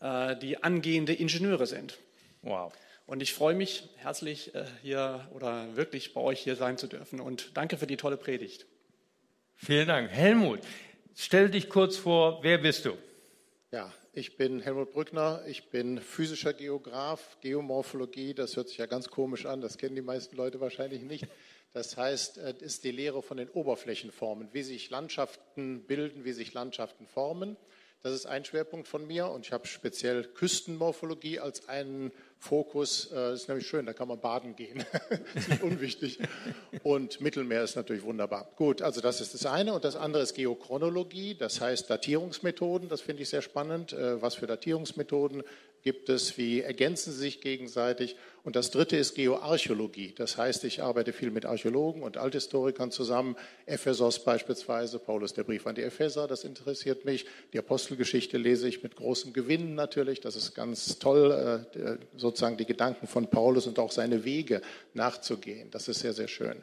äh, 0.01 0.37
die 0.37 0.63
angehende 0.63 1.13
Ingenieure 1.13 1.67
sind. 1.67 1.99
Wow. 2.43 2.73
Und 3.07 3.23
ich 3.23 3.35
freue 3.35 3.55
mich 3.55 3.89
herzlich 3.97 4.53
hier 4.81 5.29
oder 5.35 5.77
wirklich 5.77 6.15
bei 6.15 6.23
euch 6.23 6.41
hier 6.41 6.57
sein 6.57 6.79
zu 6.79 6.87
dürfen 6.87 7.21
und 7.21 7.55
danke 7.55 7.77
für 7.77 7.87
die 7.87 7.99
tolle 7.99 8.17
Predigt. 8.17 8.65
Vielen 9.57 9.87
Dank. 9.87 10.11
Helmut, 10.11 10.61
stell 11.15 11.51
dich 11.51 11.69
kurz 11.69 11.99
vor, 11.99 12.43
wer 12.43 12.57
bist 12.57 12.87
du? 12.87 12.97
Ja, 13.73 13.93
ich 14.17 14.37
bin 14.37 14.61
Helmut 14.61 14.93
Brückner, 14.93 15.43
ich 15.49 15.71
bin 15.71 16.01
physischer 16.01 16.53
Geograf, 16.53 17.37
Geomorphologie, 17.41 18.33
das 18.33 18.57
hört 18.57 18.69
sich 18.69 18.79
ja 18.79 18.87
ganz 18.87 19.09
komisch 19.09 19.45
an, 19.45 19.61
das 19.61 19.77
kennen 19.77 19.97
die 19.97 20.03
meisten 20.03 20.37
Leute 20.37 20.61
wahrscheinlich 20.61 21.03
nicht. 21.03 21.27
Das 21.73 21.97
heißt, 21.97 22.39
es 22.39 22.63
ist 22.63 22.85
die 22.85 22.93
Lehre 22.93 23.23
von 23.23 23.37
den 23.37 23.49
Oberflächenformen, 23.51 24.49
wie 24.53 24.63
sich 24.63 24.91
Landschaften 24.91 25.85
bilden, 25.87 26.25
wie 26.25 26.33
sich 26.33 26.55
Landschaften 26.55 27.07
formen. 27.09 27.57
Das 28.05 28.13
ist 28.13 28.27
ein 28.27 28.45
Schwerpunkt 28.45 28.87
von 28.87 29.07
mir 29.07 29.29
und 29.31 29.47
ich 29.47 29.53
habe 29.53 29.67
speziell 29.67 30.25
Küstenmorphologie 30.25 31.41
als 31.41 31.71
einen 31.71 32.13
Fokus. 32.39 33.09
Das 33.09 33.19
äh, 33.19 33.35
ist 33.35 33.49
nämlich 33.49 33.67
schön, 33.67 33.87
da 33.87 33.95
kann 33.95 34.09
man 34.09 34.21
baden 34.21 34.55
gehen. 34.57 34.85
das 35.09 35.21
ist 35.45 35.49
nicht 35.49 35.63
unwichtig. 35.63 36.19
Und 36.83 37.23
Mittelmeer 37.23 37.65
ist 37.65 37.77
natürlich 37.77 38.03
wunderbar. 38.03 38.53
Gut, 38.57 38.83
also 38.83 39.01
das 39.01 39.23
ist 39.23 39.33
das 39.33 39.47
eine. 39.47 39.73
Und 39.73 39.87
das 39.87 39.97
andere 39.97 40.23
ist 40.23 40.35
Geochronologie, 40.35 41.35
das 41.35 41.63
heißt 41.63 41.89
Datierungsmethoden. 41.89 42.91
Das 42.91 43.01
finde 43.01 43.23
ich 43.23 43.31
sehr 43.31 43.41
spannend. 43.41 43.95
Äh, 43.95 44.21
was 44.21 44.35
für 44.35 44.47
Datierungsmethoden 44.47 45.43
gibt 45.85 46.09
es? 46.09 46.39
Wie 46.39 46.63
ergänzen 46.63 47.13
sie 47.13 47.19
sich 47.19 47.41
gegenseitig? 47.43 48.17
Und 48.43 48.57
das 48.57 48.71
dritte 48.71 48.97
ist 48.97 49.15
Geoarchäologie. 49.15 50.15
Das 50.17 50.37
heißt, 50.37 50.65
ich 50.65 50.83
arbeite 50.83 51.13
viel 51.13 51.31
mit 51.31 51.45
Archäologen 51.45 52.03
und 52.03 52.17
Althistorikern 52.17 52.91
zusammen. 52.91 53.37
Ephesos 53.67 54.25
beispielsweise, 54.25 54.99
Paulus 54.99 55.35
der 55.35 55.45
Brief 55.45 55.67
an 55.67 55.75
die 55.75 55.83
Epheser, 55.83 56.27
das 56.27 56.45
interessiert 56.45 57.05
mich. 57.05 57.27
Die 57.53 57.59
Apostelgeschichte 57.59 58.39
lese 58.39 58.67
ich 58.67 58.83
mit 58.83 58.97
großem 58.97 59.33
Gewinn 59.35 59.75
natürlich. 59.75 60.21
Das 60.21 60.37
ist 60.37 60.55
ganz 60.55 60.99
toll, 60.99 61.67
äh, 61.75 62.19
sozusagen 62.19 62.57
die 62.57 62.67
Gedanken 62.67 63.07
von 63.07 63.29
Paulus 63.29 63.67
und 63.67 63.79
auch 63.79 63.93
seine 63.93 64.25
Wege 64.25 64.63
nachzugehen. 64.95 65.71
Das 65.71 65.89
ist 65.89 66.01
sehr, 66.01 66.15
sehr 66.15 66.29
schön. 66.29 66.63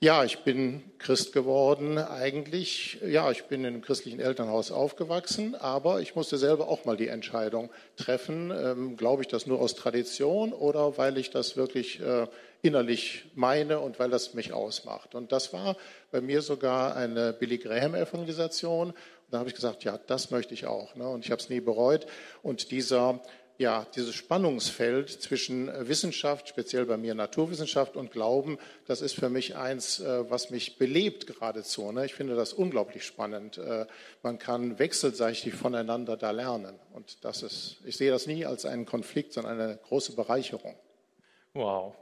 Ja, 0.00 0.22
ich 0.22 0.38
bin 0.44 0.84
Christ 0.98 1.32
geworden 1.32 1.98
eigentlich. 1.98 3.00
Ja, 3.04 3.32
ich 3.32 3.46
bin 3.46 3.62
in 3.62 3.66
einem 3.66 3.82
christlichen 3.82 4.20
Elternhaus 4.20 4.70
aufgewachsen, 4.70 5.56
aber 5.56 6.00
ich 6.00 6.14
musste 6.14 6.38
selber 6.38 6.68
auch 6.68 6.84
mal 6.84 6.96
die 6.96 7.08
Entscheidung 7.08 7.68
treffen, 7.96 8.52
ähm, 8.52 8.96
glaube 8.96 9.22
ich 9.22 9.28
das 9.28 9.48
nur 9.48 9.58
aus 9.58 9.74
Tradition 9.74 10.52
oder 10.52 10.98
weil 10.98 11.18
ich 11.18 11.30
das 11.30 11.56
wirklich 11.56 11.98
äh, 11.98 12.28
innerlich 12.62 13.24
meine 13.34 13.80
und 13.80 13.98
weil 13.98 14.08
das 14.08 14.34
mich 14.34 14.52
ausmacht. 14.52 15.16
Und 15.16 15.32
das 15.32 15.52
war 15.52 15.76
bei 16.12 16.20
mir 16.20 16.42
sogar 16.42 16.94
eine 16.94 17.32
Billy 17.32 17.58
Graham 17.58 17.96
Evangelisation. 17.96 18.94
Da 19.32 19.40
habe 19.40 19.48
ich 19.48 19.56
gesagt, 19.56 19.82
ja, 19.82 19.98
das 20.06 20.30
möchte 20.30 20.54
ich 20.54 20.66
auch. 20.66 20.94
Ne? 20.94 21.08
Und 21.08 21.24
ich 21.24 21.32
habe 21.32 21.42
es 21.42 21.50
nie 21.50 21.60
bereut. 21.60 22.06
Und 22.44 22.70
dieser 22.70 23.20
ja, 23.58 23.86
dieses 23.96 24.14
Spannungsfeld 24.14 25.10
zwischen 25.10 25.68
äh, 25.68 25.88
Wissenschaft, 25.88 26.48
speziell 26.48 26.86
bei 26.86 26.96
mir 26.96 27.14
Naturwissenschaft 27.16 27.96
und 27.96 28.12
Glauben, 28.12 28.56
das 28.86 29.02
ist 29.02 29.14
für 29.14 29.28
mich 29.28 29.56
eins, 29.56 29.98
äh, 29.98 30.30
was 30.30 30.50
mich 30.50 30.78
belebt 30.78 31.26
geradezu. 31.26 31.90
Ne? 31.90 32.06
Ich 32.06 32.14
finde 32.14 32.36
das 32.36 32.52
unglaublich 32.52 33.04
spannend. 33.04 33.58
Äh, 33.58 33.86
man 34.22 34.38
kann 34.38 34.78
wechselseitig 34.78 35.54
voneinander 35.54 36.16
da 36.16 36.30
lernen. 36.30 36.78
Und 36.92 37.24
das 37.24 37.42
ist, 37.42 37.78
ich 37.84 37.96
sehe 37.96 38.12
das 38.12 38.28
nie 38.28 38.46
als 38.46 38.64
einen 38.64 38.86
Konflikt, 38.86 39.32
sondern 39.32 39.60
eine 39.60 39.76
große 39.76 40.14
Bereicherung. 40.14 40.76
Wow. 41.52 41.96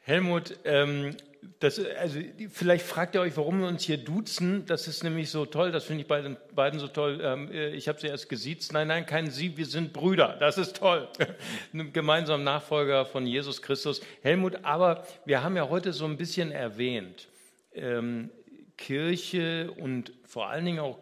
Helmut, 0.00 0.58
ähm, 0.64 1.16
das, 1.60 1.80
also 1.80 2.20
vielleicht 2.50 2.84
fragt 2.84 3.14
ihr 3.14 3.20
euch, 3.20 3.36
warum 3.36 3.60
wir 3.60 3.68
uns 3.68 3.84
hier 3.84 3.98
duzen. 3.98 4.66
Das 4.66 4.88
ist 4.88 5.02
nämlich 5.02 5.30
so 5.30 5.46
toll, 5.46 5.72
das 5.72 5.84
finde 5.84 6.02
ich 6.02 6.08
bei 6.08 6.20
den 6.20 6.36
beiden 6.54 6.78
so 6.78 6.88
toll. 6.88 7.20
Ähm, 7.22 7.50
äh, 7.50 7.70
ich 7.70 7.88
habe 7.88 8.00
sie 8.00 8.06
erst 8.06 8.28
gesiezt. 8.28 8.72
Nein, 8.72 8.88
nein, 8.88 9.06
kein 9.06 9.30
Sie, 9.30 9.56
wir 9.56 9.66
sind 9.66 9.92
Brüder. 9.92 10.36
Das 10.38 10.58
ist 10.58 10.76
toll. 10.76 11.08
Gemeinsam 11.92 12.44
Nachfolger 12.44 13.06
von 13.06 13.26
Jesus 13.26 13.62
Christus. 13.62 14.00
Helmut, 14.22 14.64
aber 14.64 15.06
wir 15.24 15.42
haben 15.42 15.56
ja 15.56 15.68
heute 15.68 15.92
so 15.92 16.04
ein 16.04 16.16
bisschen 16.16 16.52
erwähnt, 16.52 17.28
ähm, 17.72 18.30
Kirche 18.76 19.72
und 19.72 20.12
vor 20.24 20.48
allen 20.48 20.64
Dingen 20.64 20.78
auch 20.78 20.98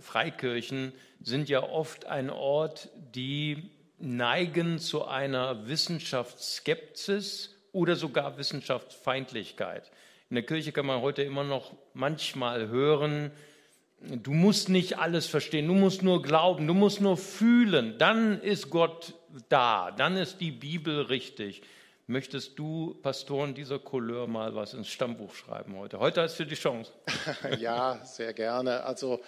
Freikirchen 0.00 0.92
sind 1.20 1.48
ja 1.48 1.62
oft 1.62 2.04
ein 2.04 2.28
Ort, 2.30 2.90
die 3.14 3.70
neigen 3.98 4.78
zu 4.78 5.06
einer 5.06 5.66
Wissenschaftsskepsis 5.66 7.55
oder 7.76 7.94
sogar 7.94 8.38
Wissenschaftsfeindlichkeit. 8.38 9.90
In 10.30 10.36
der 10.36 10.46
Kirche 10.46 10.72
kann 10.72 10.86
man 10.86 11.02
heute 11.02 11.22
immer 11.22 11.44
noch 11.44 11.74
manchmal 11.92 12.68
hören, 12.68 13.30
du 14.00 14.32
musst 14.32 14.70
nicht 14.70 14.98
alles 14.98 15.26
verstehen, 15.26 15.68
du 15.68 15.74
musst 15.74 16.02
nur 16.02 16.22
glauben, 16.22 16.66
du 16.66 16.72
musst 16.72 17.02
nur 17.02 17.18
fühlen, 17.18 17.98
dann 17.98 18.40
ist 18.40 18.70
Gott 18.70 19.12
da, 19.50 19.90
dann 19.90 20.16
ist 20.16 20.40
die 20.40 20.52
Bibel 20.52 21.02
richtig. 21.02 21.62
Möchtest 22.06 22.58
du, 22.58 22.94
Pastoren 23.02 23.54
dieser 23.54 23.78
Couleur, 23.78 24.26
mal 24.26 24.54
was 24.54 24.72
ins 24.72 24.88
Stammbuch 24.88 25.34
schreiben 25.34 25.76
heute? 25.76 25.98
Heute 25.98 26.22
hast 26.22 26.38
du 26.40 26.46
die 26.46 26.54
Chance. 26.54 26.92
ja, 27.58 28.00
sehr 28.04 28.32
gerne. 28.32 28.84
Also 28.84 29.20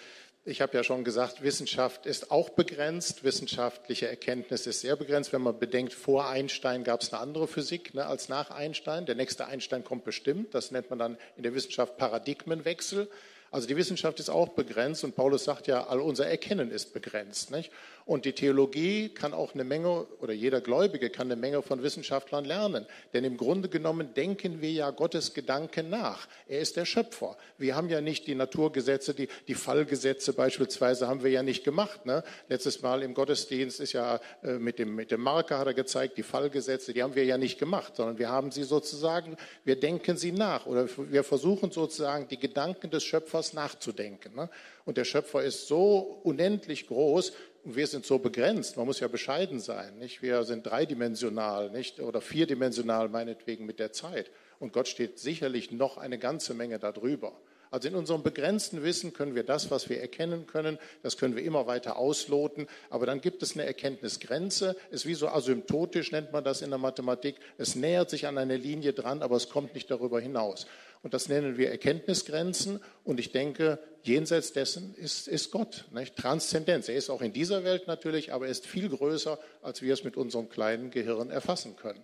ich 0.45 0.61
habe 0.61 0.75
ja 0.75 0.83
schon 0.83 1.03
gesagt, 1.03 1.43
Wissenschaft 1.43 2.05
ist 2.05 2.31
auch 2.31 2.49
begrenzt. 2.49 3.23
Wissenschaftliche 3.23 4.07
Erkenntnis 4.07 4.67
ist 4.67 4.81
sehr 4.81 4.95
begrenzt. 4.95 5.33
Wenn 5.33 5.41
man 5.41 5.59
bedenkt, 5.59 5.93
vor 5.93 6.27
Einstein 6.27 6.83
gab 6.83 7.01
es 7.01 7.13
eine 7.13 7.21
andere 7.21 7.47
Physik 7.47 7.93
ne, 7.93 8.05
als 8.05 8.29
nach 8.29 8.49
Einstein. 8.49 9.05
Der 9.05 9.15
nächste 9.15 9.47
Einstein 9.47 9.83
kommt 9.83 10.05
bestimmt. 10.05 10.55
Das 10.55 10.71
nennt 10.71 10.89
man 10.89 10.97
dann 10.97 11.17
in 11.35 11.43
der 11.43 11.53
Wissenschaft 11.53 11.97
Paradigmenwechsel. 11.97 13.09
Also 13.51 13.67
die 13.67 13.75
Wissenschaft 13.75 14.19
ist 14.19 14.29
auch 14.29 14.49
begrenzt 14.49 15.03
und 15.03 15.15
Paulus 15.15 15.43
sagt 15.43 15.67
ja, 15.67 15.87
all 15.87 15.99
unser 15.99 16.27
Erkennen 16.27 16.71
ist 16.71 16.93
begrenzt. 16.93 17.51
Nicht? 17.51 17.71
Und 18.05 18.25
die 18.25 18.33
Theologie 18.33 19.09
kann 19.09 19.33
auch 19.33 19.53
eine 19.53 19.63
Menge, 19.63 20.07
oder 20.19 20.33
jeder 20.33 20.61
Gläubige 20.61 21.09
kann 21.09 21.27
eine 21.27 21.39
Menge 21.39 21.61
von 21.61 21.83
Wissenschaftlern 21.83 22.45
lernen. 22.45 22.85
Denn 23.13 23.23
im 23.23 23.37
Grunde 23.37 23.69
genommen 23.69 24.13
denken 24.13 24.61
wir 24.61 24.71
ja 24.71 24.89
Gottes 24.91 25.33
Gedanken 25.33 25.89
nach. 25.89 26.27
Er 26.47 26.59
ist 26.59 26.75
der 26.75 26.85
Schöpfer. 26.85 27.37
Wir 27.57 27.75
haben 27.75 27.89
ja 27.89 28.01
nicht 28.01 28.27
die 28.27 28.35
Naturgesetze, 28.35 29.13
die, 29.13 29.27
die 29.47 29.53
Fallgesetze 29.53 30.33
beispielsweise 30.33 31.07
haben 31.07 31.23
wir 31.23 31.31
ja 31.31 31.43
nicht 31.43 31.63
gemacht. 31.63 32.05
Ne? 32.05 32.23
Letztes 32.47 32.81
Mal 32.81 33.03
im 33.03 33.13
Gottesdienst 33.13 33.79
ist 33.79 33.93
ja 33.93 34.19
äh, 34.43 34.53
mit, 34.53 34.79
dem, 34.79 34.95
mit 34.95 35.11
dem 35.11 35.21
Marker 35.21 35.59
hat 35.59 35.67
er 35.67 35.73
gezeigt, 35.73 36.17
die 36.17 36.23
Fallgesetze, 36.23 36.93
die 36.93 37.03
haben 37.03 37.15
wir 37.15 37.25
ja 37.25 37.37
nicht 37.37 37.59
gemacht, 37.59 37.95
sondern 37.95 38.17
wir 38.17 38.29
haben 38.29 38.51
sie 38.51 38.63
sozusagen, 38.63 39.37
wir 39.63 39.79
denken 39.79 40.17
sie 40.17 40.31
nach 40.31 40.65
oder 40.65 40.87
wir 40.97 41.23
versuchen 41.23 41.71
sozusagen 41.71 42.27
die 42.27 42.39
Gedanken 42.39 42.89
des 42.89 43.03
Schöpfers 43.03 43.53
nachzudenken. 43.53 44.35
Ne? 44.35 44.49
Und 44.85 44.97
der 44.97 45.05
Schöpfer 45.05 45.43
ist 45.43 45.67
so 45.67 46.21
unendlich 46.23 46.87
groß, 46.87 47.33
wir 47.63 47.87
sind 47.87 48.05
so 48.05 48.19
begrenzt, 48.19 48.77
man 48.77 48.85
muss 48.85 48.99
ja 48.99 49.07
bescheiden 49.07 49.59
sein. 49.59 49.97
Nicht? 49.97 50.21
Wir 50.21 50.43
sind 50.43 50.65
dreidimensional 50.65 51.69
nicht? 51.71 51.99
oder 51.99 52.21
vierdimensional 52.21 53.09
meinetwegen 53.09 53.65
mit 53.65 53.79
der 53.79 53.91
Zeit. 53.91 54.31
Und 54.59 54.73
Gott 54.73 54.87
steht 54.87 55.19
sicherlich 55.19 55.71
noch 55.71 55.97
eine 55.97 56.17
ganze 56.17 56.53
Menge 56.53 56.79
darüber. 56.79 57.33
Also 57.71 57.87
in 57.87 57.95
unserem 57.95 58.23
begrenzten 58.23 58.81
Wissen 58.83 59.13
können 59.13 59.35
wir 59.35 59.43
das, 59.43 59.69
was 59.69 59.89
wir 59.89 60.01
erkennen 60.01 60.47
können, 60.47 60.79
das 61.03 61.17
können 61.17 61.35
wir 61.35 61.43
immer 61.43 61.67
weiter 61.67 61.97
ausloten. 61.97 62.67
Aber 62.89 63.05
dann 63.05 63.21
gibt 63.21 63.43
es 63.43 63.53
eine 63.53 63.65
Erkenntnisgrenze. 63.65 64.75
Es 64.89 65.01
ist 65.01 65.05
wie 65.05 65.13
so 65.13 65.27
asymptotisch, 65.27 66.11
nennt 66.11 66.33
man 66.33 66.43
das 66.43 66.63
in 66.63 66.71
der 66.71 66.79
Mathematik. 66.79 67.35
Es 67.59 67.75
nähert 67.75 68.09
sich 68.09 68.25
an 68.25 68.39
eine 68.39 68.57
Linie 68.57 68.93
dran, 68.93 69.21
aber 69.21 69.35
es 69.35 69.49
kommt 69.49 69.75
nicht 69.75 69.91
darüber 69.91 70.19
hinaus. 70.19 70.65
Und 71.01 71.13
das 71.13 71.29
nennen 71.29 71.57
wir 71.57 71.69
Erkenntnisgrenzen. 71.71 72.79
Und 73.03 73.19
ich 73.19 73.31
denke, 73.31 73.79
jenseits 74.03 74.51
dessen 74.51 74.93
ist, 74.95 75.27
ist 75.27 75.51
Gott. 75.51 75.85
Nicht? 75.91 76.15
Transzendenz. 76.15 76.89
Er 76.89 76.95
ist 76.95 77.09
auch 77.09 77.21
in 77.21 77.33
dieser 77.33 77.63
Welt 77.63 77.87
natürlich, 77.87 78.33
aber 78.33 78.45
er 78.45 78.51
ist 78.51 78.65
viel 78.65 78.89
größer, 78.89 79.39
als 79.61 79.81
wir 79.81 79.93
es 79.93 80.03
mit 80.03 80.17
unserem 80.17 80.49
kleinen 80.49 80.91
Gehirn 80.91 81.29
erfassen 81.29 81.75
können. 81.75 82.03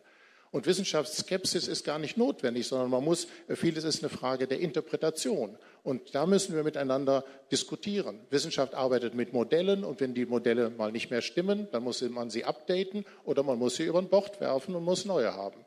Und 0.51 0.67
Wissenschaftsskepsis 0.67 1.67
ist 1.67 1.83
gar 1.83 1.99
nicht 1.99 2.15
notwendig, 2.15 2.67
sondern 2.67 2.89
man 2.89 3.03
muss, 3.03 3.27
vieles 3.49 3.83
ist 3.83 4.01
eine 4.01 4.09
Frage 4.09 4.47
der 4.47 4.61
Interpretation. 4.61 5.57
Und 5.83 6.15
da 6.15 6.25
müssen 6.25 6.55
wir 6.55 6.63
miteinander 6.63 7.25
diskutieren. 7.51 8.21
Wissenschaft 8.29 8.73
arbeitet 8.73 9.15
mit 9.15 9.33
Modellen 9.33 9.83
und 9.83 9.99
wenn 9.99 10.13
die 10.13 10.25
Modelle 10.25 10.69
mal 10.69 10.93
nicht 10.93 11.11
mehr 11.11 11.21
stimmen, 11.21 11.67
dann 11.73 11.83
muss 11.83 12.01
man 12.03 12.29
sie 12.29 12.45
updaten 12.45 13.03
oder 13.25 13.43
man 13.43 13.59
muss 13.59 13.75
sie 13.75 13.83
über 13.83 13.99
ein 13.99 14.07
Bord 14.07 14.39
werfen 14.39 14.75
und 14.75 14.85
muss 14.85 15.03
neue 15.03 15.33
haben. 15.33 15.65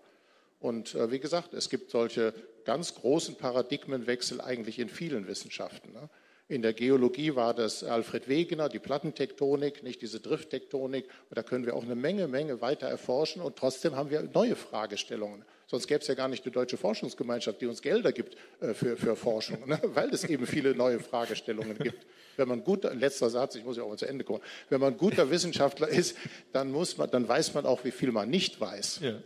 Und 0.61 0.95
äh, 0.95 1.11
wie 1.11 1.21
gesagt, 1.21 1.55
es 1.55 1.69
gibt 1.69 1.91
solche 1.91 2.35
ganz 2.65 2.95
großen 2.95 3.37
Paradigmenwechsel 3.37 4.41
eigentlich 4.41 4.79
in 4.79 4.89
vielen 4.89 5.27
Wissenschaften. 5.29 5.93
Ne? 5.93 6.09
In 6.51 6.63
der 6.63 6.73
Geologie 6.73 7.35
war 7.35 7.53
das 7.53 7.85
Alfred 7.85 8.27
Wegener, 8.27 8.71
die 8.71 8.79
Plattentektonik, 8.79 9.83
nicht 9.83 10.01
diese 10.01 10.19
Drifttektonik. 10.19 11.05
Und 11.05 11.37
da 11.37 11.43
können 11.43 11.67
wir 11.67 11.77
auch 11.77 11.85
eine 11.85 11.95
Menge, 11.95 12.27
Menge 12.27 12.63
weiter 12.63 12.89
erforschen. 12.89 13.43
Und 13.43 13.57
trotzdem 13.57 13.95
haben 13.95 14.11
wir 14.11 14.23
neue 14.23 14.57
Fragestellungen. 14.57 15.45
Sonst 15.67 15.87
gäbe 15.87 16.01
es 16.01 16.07
ja 16.07 16.15
gar 16.15 16.29
nicht 16.29 16.47
die 16.47 16.51
Deutsche 16.51 16.79
Forschungsgemeinschaft, 16.79 17.61
die 17.61 17.67
uns 17.67 17.83
Gelder 17.83 18.13
gibt 18.13 18.37
äh, 18.61 18.73
für, 18.73 18.97
für 18.97 19.15
Forschung, 19.15 19.69
ne? 19.69 19.79
weil 19.95 20.09
es 20.09 20.25
eben 20.25 20.47
viele 20.47 20.75
neue 20.75 21.01
Fragestellungen 21.01 21.79
gibt. 21.79 22.07
Wenn 22.39 22.49
man 22.49 22.65
guter, 22.65 22.95
letzter 22.95 23.29
Satz, 23.29 23.55
ich 23.57 23.65
muss 23.65 23.77
ja 23.77 23.83
auch 23.83 23.91
mal 23.91 23.99
zu 23.99 24.07
Ende 24.07 24.25
kommen, 24.25 24.43
wenn 24.71 24.81
man 24.81 24.97
guter 24.97 25.31
Wissenschaftler 25.31 25.89
ist, 25.89 26.17
dann, 26.53 26.71
muss 26.71 26.97
man, 26.97 27.11
dann 27.11 27.29
weiß 27.29 27.53
man 27.53 27.67
auch, 27.67 27.85
wie 27.85 27.91
viel 27.91 28.11
man 28.11 28.31
nicht 28.31 28.59
weiß. 28.59 29.01
Ja. 29.03 29.21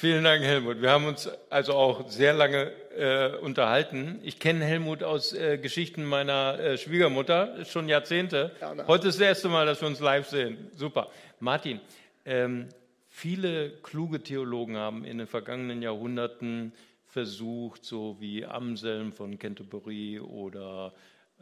Vielen 0.00 0.22
Dank, 0.22 0.44
Helmut. 0.44 0.80
Wir 0.80 0.92
haben 0.92 1.06
uns 1.06 1.28
also 1.50 1.72
auch 1.72 2.08
sehr 2.08 2.32
lange 2.32 2.70
äh, 2.96 3.36
unterhalten. 3.38 4.20
Ich 4.22 4.38
kenne 4.38 4.64
Helmut 4.64 5.02
aus 5.02 5.32
äh, 5.32 5.58
Geschichten 5.58 6.04
meiner 6.04 6.56
äh, 6.56 6.78
Schwiegermutter, 6.78 7.64
schon 7.64 7.88
Jahrzehnte. 7.88 8.52
Ja, 8.60 8.86
Heute 8.86 9.08
ist 9.08 9.18
das 9.18 9.26
erste 9.26 9.48
Mal, 9.48 9.66
dass 9.66 9.80
wir 9.80 9.88
uns 9.88 9.98
live 9.98 10.28
sehen. 10.28 10.70
Super. 10.76 11.08
Martin, 11.40 11.80
ähm, 12.24 12.68
viele 13.08 13.70
kluge 13.82 14.22
Theologen 14.22 14.76
haben 14.76 15.04
in 15.04 15.18
den 15.18 15.26
vergangenen 15.26 15.82
Jahrhunderten 15.82 16.72
versucht, 17.04 17.84
so 17.84 18.18
wie 18.20 18.46
Amselm 18.46 19.12
von 19.12 19.36
Canterbury 19.36 20.20
oder 20.20 20.92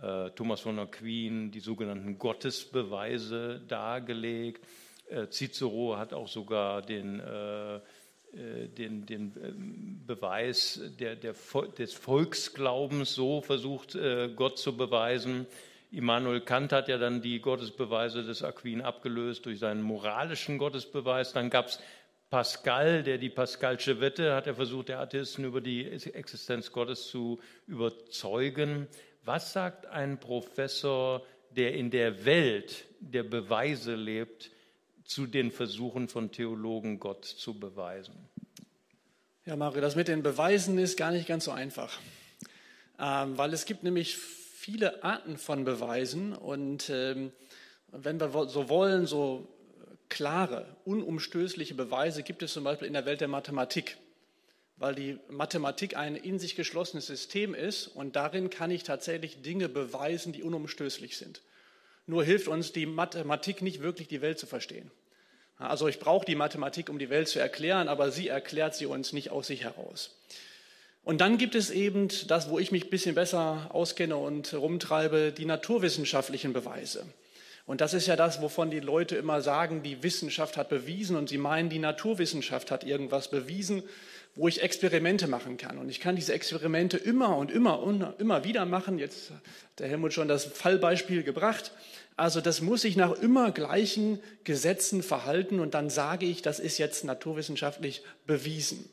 äh, 0.01 0.31
Thomas 0.31 0.63
von 0.63 0.79
Aquin, 0.79 1.51
die 1.51 1.61
sogenannten 1.61 2.19
Gottesbeweise 2.19 3.61
dargelegt. 3.69 4.65
Äh, 5.11 5.29
Cicero 5.29 5.99
hat 5.99 6.15
auch 6.15 6.29
sogar 6.29 6.81
den 6.81 7.21
äh, 7.21 7.81
den, 8.69 9.07
den 9.07 9.33
ähm, 9.43 10.03
Beweis 10.07 10.81
der, 10.99 11.17
der, 11.17 11.35
des 11.79 11.95
Volksglaubens 11.95 13.15
so 13.15 13.41
versucht, 13.41 13.95
äh, 13.95 14.29
Gott 14.35 14.59
zu 14.59 14.77
beweisen. 14.77 15.47
Immanuel 15.91 16.41
Kant 16.41 16.73
hat 16.73 16.89
ja 16.89 16.99
dann 16.99 17.23
die 17.23 17.41
Gottesbeweise 17.41 18.23
des 18.23 18.43
Aquin 18.43 18.83
abgelöst 18.83 19.47
durch 19.47 19.59
seinen 19.59 19.83
moralischen 19.83 20.59
Gottesbeweis. 20.59 21.33
Dann 21.33 21.49
gab 21.49 21.67
es 21.69 21.81
Pascal, 22.29 23.03
der 23.03 23.19
die 23.19 23.31
Pascalsche 23.31 24.01
Wette 24.01 24.35
hat 24.35 24.47
er 24.47 24.55
versucht, 24.55 24.89
der 24.89 24.99
Atheisten 24.99 25.45
über 25.45 25.61
die 25.61 25.87
Existenz 25.89 26.73
Gottes 26.73 27.07
zu 27.07 27.41
überzeugen. 27.67 28.89
Was 29.25 29.53
sagt 29.53 29.87
ein 29.87 30.19
Professor, 30.19 31.25
der 31.51 31.75
in 31.75 31.91
der 31.91 32.25
Welt 32.25 32.85
der 33.01 33.23
Beweise 33.23 33.95
lebt, 33.95 34.51
zu 35.07 35.27
den 35.27 35.51
Versuchen 35.51 36.09
von 36.09 36.33
Theologen, 36.33 36.99
Gott 36.99 37.25
zu 37.25 37.59
beweisen? 37.59 38.15
Ja, 39.45 39.57
Mario, 39.57 39.81
das 39.81 39.95
mit 39.95 40.09
den 40.09 40.23
Beweisen 40.23 40.77
ist 40.79 40.97
gar 40.97 41.13
nicht 41.13 41.29
ganz 41.29 41.45
so 41.45 41.53
einfach, 41.53 42.01
ähm, 42.99 43.39
weil 43.39 43.53
es 43.53 43.65
gibt 43.65 43.85
nämlich 43.85 44.17
viele 44.17 45.05
Arten 45.05 45.39
von 45.39 45.65
Beweisen 45.65 46.33
und 46.33 46.91
ähm, 46.91 47.33
wenn 47.93 48.19
wir 48.21 48.49
so 48.49 48.69
wollen, 48.69 49.07
so 49.07 49.47
klare, 50.09 50.67
unumstößliche 50.85 51.75
Beweise 51.75 52.23
gibt 52.23 52.43
es 52.43 52.53
zum 52.53 52.65
Beispiel 52.65 52.89
in 52.89 52.95
der 52.95 53.07
Welt 53.07 53.21
der 53.21 53.29
Mathematik, 53.29 53.97
weil 54.77 54.95
die 54.95 55.19
Mathematik 55.29 55.97
ein 55.97 56.17
in 56.17 56.39
sich 56.39 56.57
geschlossenes 56.57 57.07
System 57.07 57.55
ist 57.55 57.87
und 57.87 58.17
darin 58.17 58.51
kann 58.51 58.71
ich 58.71 58.83
tatsächlich 58.83 59.43
Dinge 59.43 59.69
beweisen, 59.69 60.33
die 60.33 60.43
unumstößlich 60.43 61.17
sind. 61.17 61.43
Nur 62.07 62.25
hilft 62.25 62.49
uns 62.49 62.73
die 62.73 62.87
Mathematik 62.87 63.63
nicht 63.63 63.83
wirklich, 63.83 64.09
die 64.09 64.21
Welt 64.21 64.39
zu 64.39 64.47
verstehen. 64.47 64.91
Also 65.59 65.89
ich 65.89 65.99
brauche 65.99 66.27
die 66.27 66.35
Mathematik, 66.35 66.91
um 66.91 66.99
die 66.99 67.11
Welt 67.11 67.29
zu 67.29 67.39
erklären, 67.39 67.89
aber 67.89 68.11
sie 68.11 68.29
erklärt 68.29 68.75
sie 68.75 68.87
uns 68.87 69.13
nicht 69.13 69.31
aus 69.31 69.47
sich 69.47 69.65
heraus. 69.65 70.15
Und 71.03 71.21
dann 71.21 71.39
gibt 71.39 71.55
es 71.55 71.71
eben 71.71 72.09
das, 72.27 72.51
wo 72.51 72.59
ich 72.59 72.73
mich 72.73 72.85
ein 72.85 72.91
bisschen 72.91 73.15
besser 73.15 73.71
auskenne 73.73 74.17
und 74.17 74.53
rumtreibe, 74.53 75.33
die 75.33 75.45
naturwissenschaftlichen 75.45 76.53
Beweise. 76.53 77.07
Und 77.65 77.81
das 77.81 77.95
ist 77.95 78.07
ja 78.07 78.17
das, 78.17 78.43
wovon 78.43 78.71
die 78.71 78.81
Leute 78.81 79.17
immer 79.17 79.41
sagen, 79.41 79.83
die 79.83 80.03
Wissenschaft 80.03 80.57
hat 80.57 80.69
bewiesen 80.69 81.17
und 81.17 81.29
sie 81.29 81.39
meinen, 81.39 81.69
die 81.69 81.79
Naturwissenschaft 81.79 82.71
hat 82.71 82.85
irgendwas 82.85 83.29
bewiesen, 83.29 83.83
wo 84.37 84.47
ich 84.47 84.63
Experimente 84.63 85.27
machen 85.27 85.57
kann. 85.57 85.79
Und 85.79 85.89
ich 85.89 85.99
kann 85.99 86.15
diese 86.15 86.33
Experimente 86.33 86.97
immer 86.97 87.37
und 87.37 87.51
immer 87.51 87.83
und 87.83 88.05
immer 88.19 88.45
wieder 88.45 88.67
machen. 88.67 88.99
Jetzt 88.99 89.31
hat 89.31 89.39
der 89.79 89.89
Helmut 89.89 90.13
schon 90.13 90.29
das 90.29 90.45
Fallbeispiel 90.45 91.23
gebracht. 91.23 91.73
Also 92.17 92.41
das 92.41 92.63
muss 92.63 92.81
sich 92.81 92.97
nach 92.97 93.13
immer 93.13 93.53
gleichen 93.53 94.21
Gesetzen 94.45 95.03
verhalten 95.03 95.61
und 95.61 95.75
dann 95.75 95.91
sage 95.91 96.25
ich, 96.25 96.41
das 96.41 96.59
ist 96.59 96.79
jetzt 96.79 97.05
naturwissenschaftlich 97.05 98.03
bewiesen. 98.27 98.89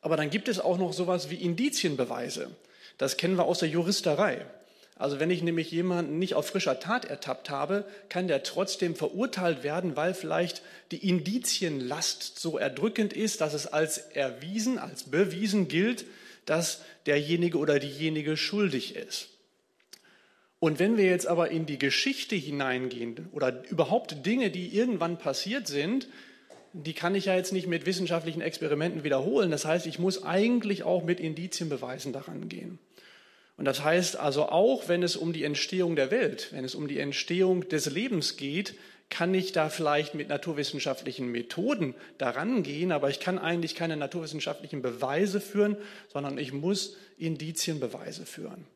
Aber 0.00 0.16
dann 0.16 0.30
gibt 0.30 0.46
es 0.46 0.60
auch 0.60 0.78
noch 0.78 0.92
sowas 0.92 1.30
wie 1.30 1.34
Indizienbeweise. 1.34 2.50
Das 2.96 3.16
kennen 3.16 3.36
wir 3.36 3.44
aus 3.44 3.58
der 3.58 3.68
Juristerei. 3.68 4.46
Also 4.94 5.20
wenn 5.20 5.30
ich 5.30 5.42
nämlich 5.42 5.70
jemanden 5.72 6.18
nicht 6.18 6.34
auf 6.34 6.46
frischer 6.46 6.80
Tat 6.80 7.04
ertappt 7.04 7.50
habe, 7.50 7.84
kann 8.08 8.28
der 8.28 8.44
trotzdem 8.44 8.94
verurteilt 8.94 9.62
werden, 9.62 9.96
weil 9.96 10.14
vielleicht 10.14 10.62
die 10.92 11.08
Indizienlast 11.08 12.38
so 12.38 12.56
erdrückend 12.56 13.12
ist, 13.12 13.42
dass 13.42 13.52
es 13.52 13.66
als 13.66 13.98
erwiesen, 13.98 14.78
als 14.78 15.02
bewiesen 15.02 15.68
gilt, 15.68 16.06
dass 16.46 16.80
derjenige 17.04 17.58
oder 17.58 17.78
diejenige 17.78 18.36
schuldig 18.38 18.96
ist. 18.96 19.28
Und 20.58 20.78
wenn 20.78 20.96
wir 20.96 21.04
jetzt 21.04 21.26
aber 21.26 21.50
in 21.50 21.66
die 21.66 21.78
Geschichte 21.78 22.34
hineingehen 22.34 23.28
oder 23.32 23.62
überhaupt 23.68 24.24
Dinge, 24.24 24.50
die 24.50 24.74
irgendwann 24.74 25.18
passiert 25.18 25.66
sind, 25.66 26.08
die 26.72 26.94
kann 26.94 27.14
ich 27.14 27.26
ja 27.26 27.34
jetzt 27.34 27.52
nicht 27.52 27.66
mit 27.66 27.86
wissenschaftlichen 27.86 28.40
Experimenten 28.40 29.04
wiederholen. 29.04 29.50
Das 29.50 29.64
heißt, 29.64 29.86
ich 29.86 29.98
muss 29.98 30.22
eigentlich 30.22 30.82
auch 30.82 31.04
mit 31.04 31.20
Indizienbeweisen 31.20 32.12
daran 32.12 32.48
gehen. 32.48 32.78
Und 33.56 33.64
das 33.64 33.82
heißt 33.82 34.16
also 34.16 34.48
auch, 34.50 34.88
wenn 34.88 35.02
es 35.02 35.16
um 35.16 35.32
die 35.32 35.44
Entstehung 35.44 35.96
der 35.96 36.10
Welt, 36.10 36.48
wenn 36.52 36.64
es 36.64 36.74
um 36.74 36.88
die 36.88 36.98
Entstehung 36.98 37.66
des 37.68 37.86
Lebens 37.86 38.36
geht, 38.36 38.74
kann 39.08 39.32
ich 39.34 39.52
da 39.52 39.68
vielleicht 39.68 40.14
mit 40.14 40.28
naturwissenschaftlichen 40.28 41.30
Methoden 41.30 41.94
daran 42.18 42.62
gehen, 42.62 42.92
aber 42.92 43.08
ich 43.08 43.20
kann 43.20 43.38
eigentlich 43.38 43.74
keine 43.74 43.96
naturwissenschaftlichen 43.96 44.82
Beweise 44.82 45.40
führen, 45.40 45.76
sondern 46.12 46.38
ich 46.38 46.52
muss 46.52 46.96
Indizienbeweise 47.16 48.26
führen. 48.26 48.66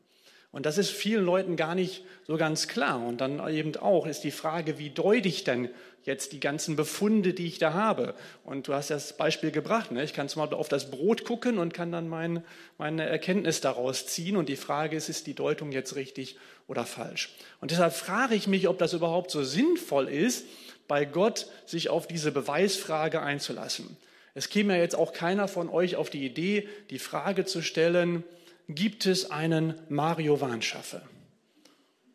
Und 0.51 0.65
das 0.65 0.77
ist 0.77 0.89
vielen 0.89 1.23
Leuten 1.23 1.55
gar 1.55 1.75
nicht 1.75 2.03
so 2.27 2.35
ganz 2.35 2.67
klar. 2.67 3.01
Und 3.05 3.21
dann 3.21 3.47
eben 3.49 3.75
auch 3.77 4.05
ist 4.05 4.23
die 4.23 4.31
Frage, 4.31 4.77
wie 4.77 4.89
deute 4.89 5.29
ich 5.29 5.45
denn 5.45 5.69
jetzt 6.03 6.33
die 6.33 6.41
ganzen 6.41 6.75
Befunde, 6.75 7.33
die 7.33 7.47
ich 7.47 7.57
da 7.57 7.73
habe? 7.73 8.15
Und 8.43 8.67
du 8.67 8.73
hast 8.73 8.89
das 8.89 9.15
Beispiel 9.15 9.51
gebracht. 9.51 9.91
Ne? 9.91 10.03
Ich 10.03 10.13
kann 10.13 10.27
zum 10.27 10.41
Beispiel 10.41 10.57
auf 10.57 10.67
das 10.67 10.91
Brot 10.91 11.23
gucken 11.23 11.57
und 11.57 11.73
kann 11.73 11.93
dann 11.93 12.09
mein, 12.09 12.43
meine 12.77 13.07
Erkenntnis 13.07 13.61
daraus 13.61 14.07
ziehen. 14.07 14.35
Und 14.35 14.49
die 14.49 14.57
Frage 14.57 14.97
ist, 14.97 15.07
ist 15.07 15.25
die 15.25 15.35
Deutung 15.35 15.71
jetzt 15.71 15.95
richtig 15.95 16.37
oder 16.67 16.85
falsch? 16.85 17.33
Und 17.61 17.71
deshalb 17.71 17.93
frage 17.93 18.35
ich 18.35 18.47
mich, 18.47 18.67
ob 18.67 18.77
das 18.77 18.91
überhaupt 18.91 19.31
so 19.31 19.43
sinnvoll 19.43 20.09
ist, 20.09 20.45
bei 20.89 21.05
Gott 21.05 21.47
sich 21.65 21.87
auf 21.87 22.07
diese 22.07 22.33
Beweisfrage 22.33 23.21
einzulassen. 23.21 23.95
Es 24.33 24.49
käme 24.49 24.75
ja 24.75 24.81
jetzt 24.81 24.95
auch 24.95 25.13
keiner 25.13 25.47
von 25.47 25.69
euch 25.69 25.95
auf 25.95 26.09
die 26.09 26.25
Idee, 26.25 26.67
die 26.89 26.99
Frage 26.99 27.45
zu 27.45 27.61
stellen, 27.61 28.25
gibt 28.67 29.05
es 29.05 29.31
einen 29.31 29.75
Mario 29.89 30.41
Warnschaffe? 30.41 31.01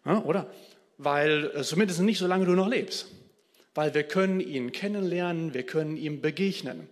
Ja, 0.05 0.23
oder? 0.23 0.51
Weil, 0.99 1.51
äh, 1.55 1.63
zumindest 1.63 2.01
nicht 2.01 2.19
solange 2.19 2.47
du 2.47 2.53
noch 2.53 2.69
lebst. 2.69 3.09
Weil 3.75 3.93
wir 3.93 4.05
können 4.05 4.41
ihn 4.41 4.73
kennenlernen, 4.73 5.53
wir 5.53 5.65
können 5.65 5.97
ihm 5.97 6.21
begegnen. 6.21 6.89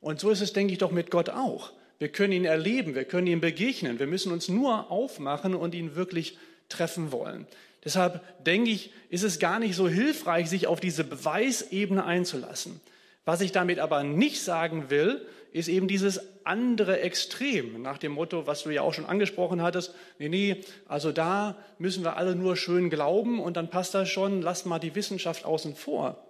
Und 0.00 0.20
so 0.20 0.30
ist 0.30 0.42
es, 0.42 0.52
denke 0.52 0.72
ich, 0.72 0.78
doch 0.78 0.90
mit 0.90 1.10
Gott 1.10 1.30
auch. 1.30 1.72
Wir 1.98 2.08
können 2.08 2.32
ihn 2.32 2.44
erleben, 2.44 2.94
wir 2.94 3.04
können 3.04 3.26
ihm 3.26 3.40
begegnen. 3.40 3.98
Wir 3.98 4.06
müssen 4.06 4.32
uns 4.32 4.48
nur 4.48 4.90
aufmachen 4.90 5.54
und 5.54 5.74
ihn 5.74 5.96
wirklich 5.96 6.38
treffen 6.68 7.12
wollen. 7.12 7.46
Deshalb 7.84 8.22
denke 8.44 8.70
ich, 8.70 8.92
ist 9.08 9.22
es 9.22 9.38
gar 9.38 9.58
nicht 9.58 9.74
so 9.74 9.88
hilfreich, 9.88 10.48
sich 10.48 10.66
auf 10.66 10.80
diese 10.80 11.04
Beweisebene 11.04 12.04
einzulassen. 12.04 12.80
Was 13.24 13.40
ich 13.40 13.52
damit 13.52 13.78
aber 13.78 14.02
nicht 14.04 14.42
sagen 14.42 14.90
will, 14.90 15.26
ist 15.52 15.68
eben 15.68 15.88
dieses 15.88 16.20
andere 16.44 17.00
Extrem, 17.00 17.82
nach 17.82 17.98
dem 17.98 18.12
Motto, 18.12 18.46
was 18.46 18.62
du 18.62 18.70
ja 18.70 18.82
auch 18.82 18.94
schon 18.94 19.06
angesprochen 19.06 19.62
hattest, 19.62 19.94
nee, 20.18 20.28
nee, 20.28 20.64
also 20.86 21.12
da 21.12 21.56
müssen 21.78 22.04
wir 22.04 22.16
alle 22.16 22.34
nur 22.34 22.56
schön 22.56 22.90
glauben 22.90 23.40
und 23.40 23.56
dann 23.56 23.70
passt 23.70 23.94
das 23.94 24.08
schon, 24.08 24.42
lass 24.42 24.64
mal 24.64 24.78
die 24.78 24.94
Wissenschaft 24.94 25.44
außen 25.44 25.74
vor. 25.74 26.24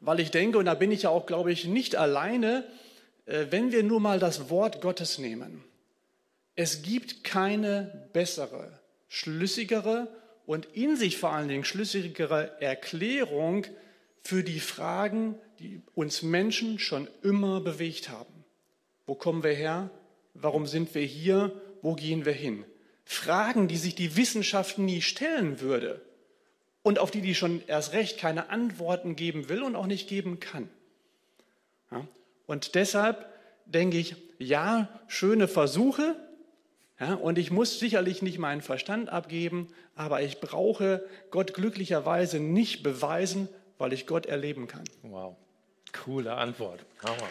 Weil 0.00 0.20
ich 0.20 0.30
denke, 0.30 0.58
und 0.58 0.64
da 0.64 0.74
bin 0.74 0.90
ich 0.90 1.02
ja 1.02 1.10
auch, 1.10 1.26
glaube 1.26 1.52
ich, 1.52 1.66
nicht 1.66 1.96
alleine, 1.96 2.64
äh, 3.26 3.46
wenn 3.50 3.70
wir 3.70 3.82
nur 3.82 4.00
mal 4.00 4.18
das 4.18 4.50
Wort 4.50 4.80
Gottes 4.80 5.18
nehmen. 5.18 5.64
Es 6.54 6.82
gibt 6.82 7.24
keine 7.24 8.08
bessere, 8.12 8.80
schlüssigere 9.08 10.08
und 10.44 10.66
in 10.74 10.96
sich 10.96 11.18
vor 11.18 11.32
allen 11.32 11.48
Dingen 11.48 11.64
schlüssigere 11.64 12.60
Erklärung 12.60 13.66
für 14.22 14.42
die 14.44 14.60
Fragen, 14.60 15.34
die 15.58 15.82
uns 15.94 16.22
Menschen 16.22 16.78
schon 16.78 17.08
immer 17.22 17.60
bewegt 17.60 18.08
haben. 18.08 18.44
Wo 19.06 19.14
kommen 19.14 19.42
wir 19.42 19.52
her? 19.52 19.90
Warum 20.34 20.66
sind 20.66 20.94
wir 20.94 21.02
hier? 21.02 21.52
Wo 21.82 21.94
gehen 21.94 22.24
wir 22.24 22.32
hin? 22.32 22.64
Fragen, 23.04 23.68
die 23.68 23.76
sich 23.76 23.94
die 23.94 24.16
Wissenschaft 24.16 24.78
nie 24.78 25.02
stellen 25.02 25.60
würde 25.60 26.00
und 26.82 26.98
auf 26.98 27.10
die 27.10 27.20
die 27.20 27.34
schon 27.34 27.62
erst 27.66 27.92
recht 27.92 28.18
keine 28.18 28.50
Antworten 28.50 29.16
geben 29.16 29.48
will 29.48 29.62
und 29.62 29.76
auch 29.76 29.86
nicht 29.86 30.08
geben 30.08 30.40
kann. 30.40 30.68
Ja? 31.90 32.06
Und 32.46 32.74
deshalb 32.74 33.26
denke 33.66 33.98
ich, 33.98 34.16
ja, 34.38 34.88
schöne 35.08 35.48
Versuche, 35.48 36.16
ja, 36.98 37.14
und 37.14 37.38
ich 37.38 37.50
muss 37.50 37.80
sicherlich 37.80 38.22
nicht 38.22 38.38
meinen 38.38 38.62
Verstand 38.62 39.08
abgeben, 39.08 39.68
aber 39.96 40.22
ich 40.22 40.40
brauche 40.40 41.04
Gott 41.30 41.54
glücklicherweise 41.54 42.38
nicht 42.38 42.82
beweisen, 42.82 43.48
weil 43.82 43.92
ich 43.92 44.06
Gott 44.06 44.26
erleben 44.26 44.68
kann. 44.68 44.84
Wow, 45.02 45.34
coole 46.04 46.34
Antwort. 46.34 46.86
Hammer. 47.02 47.28